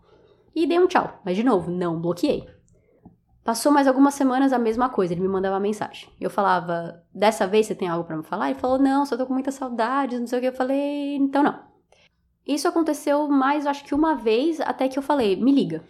E 0.55 0.67
dei 0.67 0.77
um 0.77 0.85
tchau, 0.85 1.19
mas 1.25 1.35
de 1.35 1.43
novo, 1.43 1.71
não 1.71 1.99
bloqueei. 1.99 2.47
Passou 3.43 3.71
mais 3.71 3.87
algumas 3.87 4.13
semanas 4.13 4.53
a 4.53 4.59
mesma 4.59 4.89
coisa, 4.89 5.13
ele 5.13 5.21
me 5.21 5.27
mandava 5.27 5.59
mensagem. 5.59 6.07
Eu 6.21 6.29
falava, 6.29 7.03
dessa 7.13 7.47
vez 7.47 7.65
você 7.65 7.73
tem 7.73 7.87
algo 7.87 8.05
para 8.05 8.15
me 8.15 8.23
falar? 8.23 8.51
Ele 8.51 8.59
falou, 8.59 8.77
não, 8.77 9.07
só 9.07 9.17
tô 9.17 9.25
com 9.25 9.33
muitas 9.33 9.55
saudades, 9.55 10.19
não 10.19 10.27
sei 10.27 10.37
o 10.37 10.41
que. 10.41 10.47
Eu 10.49 10.53
falei, 10.53 11.15
então 11.15 11.41
não. 11.41 11.59
Isso 12.45 12.67
aconteceu 12.67 13.27
mais, 13.27 13.65
acho 13.65 13.83
que 13.83 13.95
uma 13.95 14.15
vez, 14.15 14.61
até 14.61 14.87
que 14.87 14.99
eu 14.99 15.03
falei, 15.03 15.35
me 15.35 15.51
liga. 15.51 15.83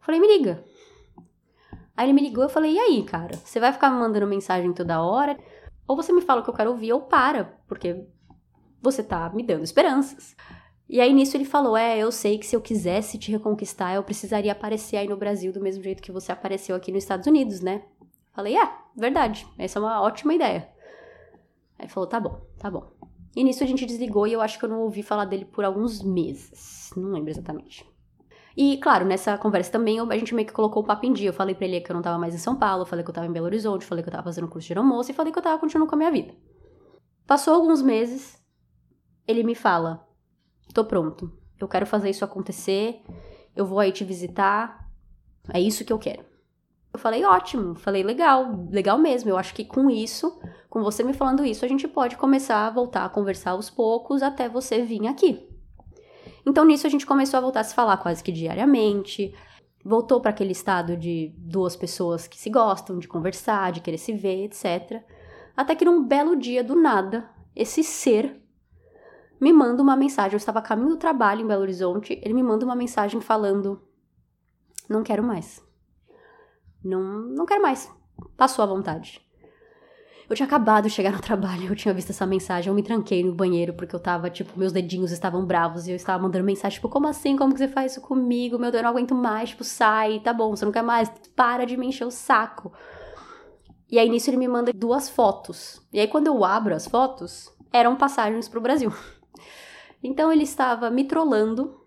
falei, 0.00 0.20
me 0.20 0.26
liga. 0.26 0.64
Aí 1.96 2.06
ele 2.06 2.12
me 2.12 2.22
ligou, 2.22 2.44
eu 2.44 2.50
falei, 2.50 2.74
e 2.74 2.78
aí, 2.78 3.02
cara? 3.04 3.36
Você 3.36 3.58
vai 3.58 3.72
ficar 3.72 3.90
me 3.90 3.98
mandando 3.98 4.26
mensagem 4.26 4.72
toda 4.72 5.02
hora? 5.02 5.38
Ou 5.88 5.96
você 5.96 6.12
me 6.12 6.20
fala 6.20 6.40
o 6.40 6.44
que 6.44 6.50
eu 6.50 6.54
quero 6.54 6.70
ouvir, 6.70 6.92
ou 6.92 7.00
para, 7.02 7.56
porque 7.66 8.04
você 8.82 9.02
tá 9.02 9.30
me 9.30 9.42
dando 9.42 9.64
esperanças. 9.64 10.36
E 10.88 11.00
aí 11.00 11.12
nisso 11.12 11.36
ele 11.36 11.44
falou: 11.44 11.76
É, 11.76 11.98
eu 11.98 12.12
sei 12.12 12.38
que 12.38 12.46
se 12.46 12.54
eu 12.54 12.60
quisesse 12.60 13.18
te 13.18 13.32
reconquistar, 13.32 13.94
eu 13.94 14.02
precisaria 14.02 14.52
aparecer 14.52 14.96
aí 14.96 15.08
no 15.08 15.16
Brasil 15.16 15.52
do 15.52 15.60
mesmo 15.60 15.82
jeito 15.82 16.02
que 16.02 16.12
você 16.12 16.30
apareceu 16.30 16.76
aqui 16.76 16.92
nos 16.92 17.02
Estados 17.02 17.26
Unidos, 17.26 17.60
né? 17.60 17.82
Falei: 18.32 18.56
É, 18.56 18.72
verdade, 18.96 19.46
essa 19.58 19.78
é 19.78 19.82
uma 19.82 20.00
ótima 20.00 20.34
ideia. 20.34 20.68
Aí 21.78 21.88
falou: 21.88 22.08
Tá 22.08 22.20
bom, 22.20 22.40
tá 22.58 22.70
bom. 22.70 22.92
E 23.34 23.44
nisso 23.44 23.62
a 23.62 23.66
gente 23.66 23.84
desligou 23.84 24.26
e 24.26 24.32
eu 24.32 24.40
acho 24.40 24.58
que 24.58 24.64
eu 24.64 24.68
não 24.68 24.80
ouvi 24.80 25.02
falar 25.02 25.26
dele 25.26 25.44
por 25.44 25.64
alguns 25.64 26.02
meses. 26.02 26.90
Não 26.96 27.10
lembro 27.10 27.30
exatamente. 27.30 27.84
E, 28.56 28.78
claro, 28.78 29.04
nessa 29.04 29.36
conversa 29.36 29.70
também 29.70 30.00
a 30.00 30.16
gente 30.16 30.34
meio 30.34 30.48
que 30.48 30.54
colocou 30.54 30.82
o 30.82 30.86
papo 30.86 31.04
em 31.04 31.12
dia. 31.12 31.28
Eu 31.28 31.34
falei 31.34 31.54
pra 31.54 31.66
ele 31.66 31.80
que 31.80 31.90
eu 31.90 31.94
não 31.94 32.02
tava 32.02 32.18
mais 32.18 32.34
em 32.34 32.38
São 32.38 32.56
Paulo, 32.56 32.86
falei 32.86 33.04
que 33.04 33.10
eu 33.10 33.14
tava 33.14 33.26
em 33.26 33.32
Belo 33.32 33.44
Horizonte, 33.44 33.84
falei 33.84 34.02
que 34.02 34.08
eu 34.08 34.12
tava 34.12 34.24
fazendo 34.24 34.48
curso 34.48 34.66
de 34.66 34.72
aeromoça 34.72 35.10
e 35.10 35.14
falei 35.14 35.30
que 35.30 35.38
eu 35.38 35.42
tava 35.42 35.58
continuando 35.58 35.88
com 35.88 35.94
a 35.94 35.98
minha 35.98 36.10
vida. 36.10 36.34
Passou 37.26 37.54
alguns 37.54 37.82
meses, 37.82 38.42
ele 39.28 39.42
me 39.42 39.54
fala: 39.54 40.06
tô 40.72 40.84
pronto. 40.84 41.30
Eu 41.58 41.68
quero 41.68 41.86
fazer 41.86 42.10
isso 42.10 42.24
acontecer. 42.24 43.02
Eu 43.54 43.66
vou 43.66 43.78
aí 43.78 43.92
te 43.92 44.04
visitar. 44.04 44.86
É 45.52 45.60
isso 45.60 45.84
que 45.84 45.92
eu 45.92 45.98
quero. 45.98 46.24
Eu 46.92 46.98
falei, 46.98 47.24
ótimo. 47.24 47.74
Falei, 47.74 48.02
legal, 48.02 48.66
legal 48.70 48.98
mesmo. 48.98 49.30
Eu 49.30 49.36
acho 49.36 49.54
que 49.54 49.64
com 49.64 49.90
isso, 49.90 50.38
com 50.68 50.82
você 50.82 51.02
me 51.02 51.12
falando 51.12 51.44
isso, 51.44 51.64
a 51.64 51.68
gente 51.68 51.88
pode 51.88 52.16
começar 52.16 52.66
a 52.66 52.70
voltar 52.70 53.04
a 53.04 53.08
conversar 53.08 53.52
aos 53.52 53.68
poucos 53.68 54.22
até 54.22 54.48
você 54.48 54.82
vir 54.82 55.06
aqui. 55.06 55.55
Então 56.46 56.64
nisso 56.64 56.86
a 56.86 56.90
gente 56.90 57.04
começou 57.04 57.38
a 57.38 57.40
voltar 57.40 57.60
a 57.60 57.64
se 57.64 57.74
falar 57.74 57.96
quase 57.96 58.22
que 58.22 58.30
diariamente. 58.30 59.34
Voltou 59.84 60.20
para 60.20 60.30
aquele 60.30 60.52
estado 60.52 60.96
de 60.96 61.34
duas 61.36 61.74
pessoas 61.74 62.28
que 62.28 62.38
se 62.38 62.48
gostam, 62.48 62.98
de 62.98 63.08
conversar, 63.08 63.72
de 63.72 63.80
querer 63.80 63.98
se 63.98 64.12
ver, 64.12 64.44
etc. 64.44 65.02
Até 65.56 65.74
que 65.74 65.84
num 65.84 66.04
belo 66.04 66.36
dia 66.36 66.62
do 66.62 66.76
nada, 66.76 67.28
esse 67.54 67.82
ser 67.82 68.40
me 69.40 69.52
manda 69.52 69.82
uma 69.82 69.96
mensagem. 69.96 70.34
Eu 70.34 70.38
estava 70.38 70.60
a 70.60 70.62
caminho 70.62 70.90
do 70.90 70.96
trabalho 70.96 71.42
em 71.42 71.46
Belo 71.46 71.62
Horizonte. 71.62 72.20
Ele 72.22 72.34
me 72.34 72.42
manda 72.42 72.64
uma 72.64 72.76
mensagem 72.76 73.20
falando: 73.20 73.80
Não 74.88 75.02
quero 75.02 75.22
mais. 75.22 75.64
Não, 76.82 77.00
não 77.00 77.44
quero 77.44 77.62
mais. 77.62 77.92
Passou 78.36 78.62
a 78.62 78.66
vontade. 78.66 79.25
Eu 80.28 80.34
tinha 80.34 80.46
acabado 80.46 80.84
de 80.84 80.90
chegar 80.90 81.12
no 81.12 81.20
trabalho, 81.22 81.68
eu 81.68 81.76
tinha 81.76 81.94
visto 81.94 82.10
essa 82.10 82.26
mensagem, 82.26 82.68
eu 82.68 82.74
me 82.74 82.82
tranquei 82.82 83.22
no 83.22 83.32
banheiro 83.32 83.72
porque 83.74 83.94
eu 83.94 84.00
tava, 84.00 84.28
tipo, 84.28 84.58
meus 84.58 84.72
dedinhos 84.72 85.12
estavam 85.12 85.44
bravos 85.44 85.86
e 85.86 85.92
eu 85.92 85.96
estava 85.96 86.22
mandando 86.22 86.44
mensagem, 86.44 86.76
tipo, 86.76 86.88
como 86.88 87.06
assim? 87.06 87.36
Como 87.36 87.52
que 87.52 87.58
você 87.58 87.68
faz 87.68 87.92
isso 87.92 88.00
comigo? 88.00 88.58
Meu 88.58 88.70
Deus, 88.70 88.80
eu 88.80 88.84
não 88.84 88.90
aguento 88.90 89.14
mais, 89.14 89.50
tipo, 89.50 89.62
sai, 89.62 90.20
tá 90.20 90.32
bom, 90.32 90.50
você 90.50 90.64
não 90.64 90.72
quer 90.72 90.82
mais, 90.82 91.10
para 91.34 91.64
de 91.64 91.76
me 91.76 91.86
encher 91.86 92.06
o 92.06 92.10
saco. 92.10 92.72
E 93.88 93.98
aí 94.00 94.08
nisso 94.08 94.28
ele 94.28 94.36
me 94.36 94.48
manda 94.48 94.72
duas 94.72 95.08
fotos. 95.08 95.80
E 95.92 96.00
aí 96.00 96.08
quando 96.08 96.26
eu 96.26 96.44
abro 96.44 96.74
as 96.74 96.88
fotos, 96.88 97.48
eram 97.72 97.96
passagens 97.96 98.48
pro 98.48 98.60
Brasil. 98.60 98.92
Então 100.02 100.30
ele 100.30 100.44
estava 100.44 100.88
me 100.88 101.04
trollando, 101.04 101.80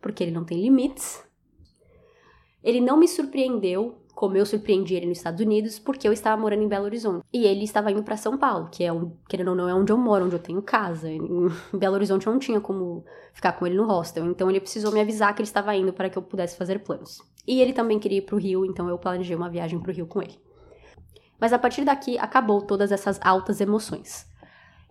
porque 0.00 0.24
ele 0.24 0.32
não 0.32 0.42
tem 0.42 0.60
limites. 0.60 1.22
Ele 2.64 2.80
não 2.80 2.96
me 2.96 3.06
surpreendeu 3.06 4.01
como 4.14 4.36
eu 4.36 4.44
surpreendi 4.46 4.94
ele 4.94 5.06
nos 5.06 5.18
Estados 5.18 5.40
Unidos, 5.40 5.78
porque 5.78 6.06
eu 6.06 6.12
estava 6.12 6.40
morando 6.40 6.62
em 6.62 6.68
Belo 6.68 6.84
Horizonte. 6.84 7.24
E 7.32 7.44
ele 7.44 7.64
estava 7.64 7.90
indo 7.90 8.02
para 8.02 8.16
São 8.16 8.36
Paulo, 8.36 8.68
que 8.70 8.84
é, 8.84 8.92
um, 8.92 9.16
querendo 9.28 9.48
ou 9.48 9.56
não, 9.56 9.68
é 9.68 9.74
onde 9.74 9.90
eu 9.90 9.98
moro, 9.98 10.26
onde 10.26 10.34
eu 10.34 10.38
tenho 10.38 10.62
casa. 10.62 11.10
Em 11.10 11.20
Belo 11.72 11.94
Horizonte 11.94 12.26
eu 12.26 12.32
não 12.32 12.38
tinha 12.38 12.60
como 12.60 13.04
ficar 13.32 13.52
com 13.52 13.66
ele 13.66 13.76
no 13.76 13.84
hostel, 13.84 14.26
então 14.26 14.50
ele 14.50 14.60
precisou 14.60 14.92
me 14.92 15.00
avisar 15.00 15.34
que 15.34 15.40
ele 15.40 15.48
estava 15.48 15.74
indo 15.74 15.92
para 15.92 16.10
que 16.10 16.18
eu 16.18 16.22
pudesse 16.22 16.56
fazer 16.56 16.80
planos. 16.80 17.20
E 17.46 17.60
ele 17.60 17.72
também 17.72 17.98
queria 17.98 18.18
ir 18.18 18.22
para 18.22 18.36
o 18.36 18.38
Rio, 18.38 18.64
então 18.64 18.88
eu 18.88 18.98
planejei 18.98 19.34
uma 19.34 19.48
viagem 19.48 19.80
para 19.80 19.90
o 19.90 19.94
Rio 19.94 20.06
com 20.06 20.22
ele. 20.22 20.38
Mas 21.40 21.52
a 21.52 21.58
partir 21.58 21.84
daqui 21.84 22.18
acabou 22.18 22.62
todas 22.62 22.92
essas 22.92 23.18
altas 23.22 23.60
emoções. 23.60 24.26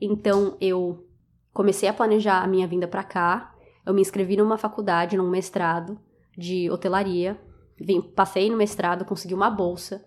Então 0.01 0.57
eu 0.59 1.07
comecei 1.53 1.87
a 1.87 1.93
planejar 1.93 2.43
a 2.43 2.47
minha 2.47 2.67
vinda 2.67 2.87
para 2.87 3.03
cá. 3.03 3.53
Eu 3.85 3.93
me 3.93 4.01
inscrevi 4.01 4.35
numa 4.35 4.57
faculdade, 4.57 5.15
num 5.15 5.29
mestrado 5.29 5.97
de 6.37 6.69
hotelaria 6.69 7.39
Vim, 7.83 8.01
passei 8.01 8.49
no 8.49 8.57
mestrado, 8.57 9.05
consegui 9.05 9.33
uma 9.33 9.49
bolsa. 9.49 10.03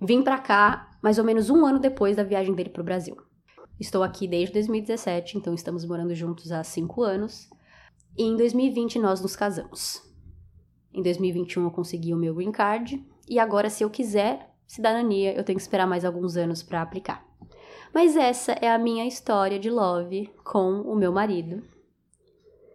Vim 0.00 0.22
para 0.22 0.38
cá 0.38 0.90
mais 1.02 1.18
ou 1.18 1.24
menos 1.24 1.48
um 1.48 1.64
ano 1.64 1.78
depois 1.78 2.16
da 2.16 2.22
viagem 2.22 2.54
dele 2.54 2.70
para 2.70 2.82
o 2.82 2.84
Brasil. 2.84 3.16
Estou 3.78 4.02
aqui 4.02 4.26
desde 4.26 4.54
2017, 4.54 5.38
então 5.38 5.54
estamos 5.54 5.84
morando 5.84 6.14
juntos 6.14 6.50
há 6.50 6.64
cinco 6.64 7.02
anos. 7.02 7.48
E 8.16 8.24
em 8.24 8.36
2020 8.36 8.98
nós 8.98 9.20
nos 9.20 9.36
casamos. 9.36 10.02
Em 10.92 11.02
2021 11.02 11.64
eu 11.64 11.70
consegui 11.70 12.12
o 12.12 12.16
meu 12.16 12.34
green 12.34 12.50
card 12.50 13.04
e 13.28 13.38
agora, 13.38 13.70
se 13.70 13.84
eu 13.84 13.90
quiser 13.90 14.50
cidadania, 14.66 15.34
eu 15.34 15.44
tenho 15.44 15.56
que 15.56 15.62
esperar 15.62 15.86
mais 15.86 16.04
alguns 16.04 16.36
anos 16.36 16.62
para 16.62 16.82
aplicar. 16.82 17.24
Mas 17.94 18.16
essa 18.16 18.52
é 18.52 18.70
a 18.70 18.78
minha 18.78 19.06
história 19.06 19.58
de 19.58 19.70
love 19.70 20.30
com 20.44 20.80
o 20.82 20.96
meu 20.96 21.12
marido. 21.12 21.62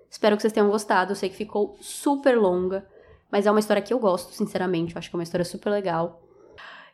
Espero 0.10 0.36
que 0.36 0.42
vocês 0.42 0.54
tenham 0.54 0.70
gostado. 0.70 1.12
Eu 1.12 1.16
sei 1.16 1.30
que 1.30 1.36
ficou 1.36 1.76
super 1.82 2.38
longa, 2.38 2.88
mas 3.34 3.48
é 3.48 3.52
uma 3.52 3.60
história 3.60 3.82
que 3.82 3.92
eu 3.92 3.98
gosto, 3.98 4.32
sinceramente. 4.32 4.94
Eu 4.94 5.00
acho 5.00 5.10
que 5.10 5.16
é 5.16 5.18
uma 5.18 5.24
história 5.24 5.44
super 5.44 5.72
legal. 5.72 6.22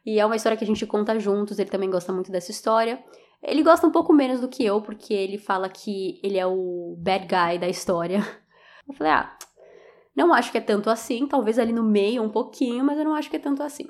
E 0.06 0.22
é 0.22 0.26
uma 0.26 0.38
história 0.38 0.58
que 0.58 0.64
a 0.64 0.68
gente 0.68 0.86
conta 0.86 1.20
juntos, 1.20 1.60
ele 1.60 1.70
também 1.70 1.90
gosta 1.90 2.14
muito 2.14 2.32
dessa 2.32 2.50
história. 2.50 3.04
Ele 3.44 3.62
gosta 3.62 3.86
um 3.86 3.92
pouco 3.92 4.14
menos 4.14 4.40
do 4.40 4.48
que 4.48 4.64
eu, 4.64 4.82
porque 4.82 5.14
ele 5.14 5.38
fala 5.38 5.68
que 5.68 6.18
ele 6.24 6.38
é 6.38 6.48
o 6.48 6.96
bad 6.98 7.28
guy 7.28 7.60
da 7.60 7.68
história. 7.68 8.20
Eu 8.88 8.94
falei, 8.96 9.12
ah, 9.12 9.38
não 10.16 10.34
acho 10.34 10.50
que 10.52 10.58
é 10.58 10.62
tanto 10.62 10.90
assim, 10.90 11.28
talvez 11.28 11.60
ali 11.60 11.74
no 11.74 11.84
meio 11.84 12.24
um 12.24 12.30
pouquinho, 12.30 12.84
mas 12.84 12.98
eu 12.98 13.04
não 13.04 13.14
acho 13.14 13.30
que 13.30 13.36
é 13.36 13.40
tanto 13.40 13.62
assim. 13.62 13.88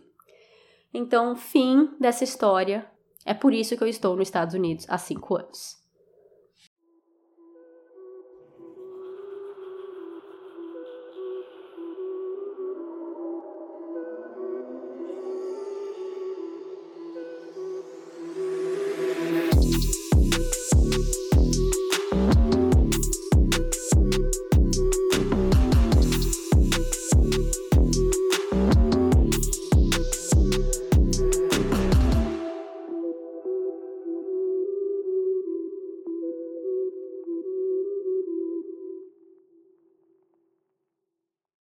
Então, 0.94 1.38
fim 1.38 1.96
dessa 2.00 2.26
história. 2.26 2.86
É 3.26 3.34
por 3.34 3.54
isso 3.54 3.78
que 3.78 3.84
eu 3.84 3.88
estou 3.88 4.18
nos 4.18 4.28
Estados 4.28 4.56
Unidos 4.56 4.86
há 4.90 4.98
cinco 4.98 5.38
anos. 5.38 5.79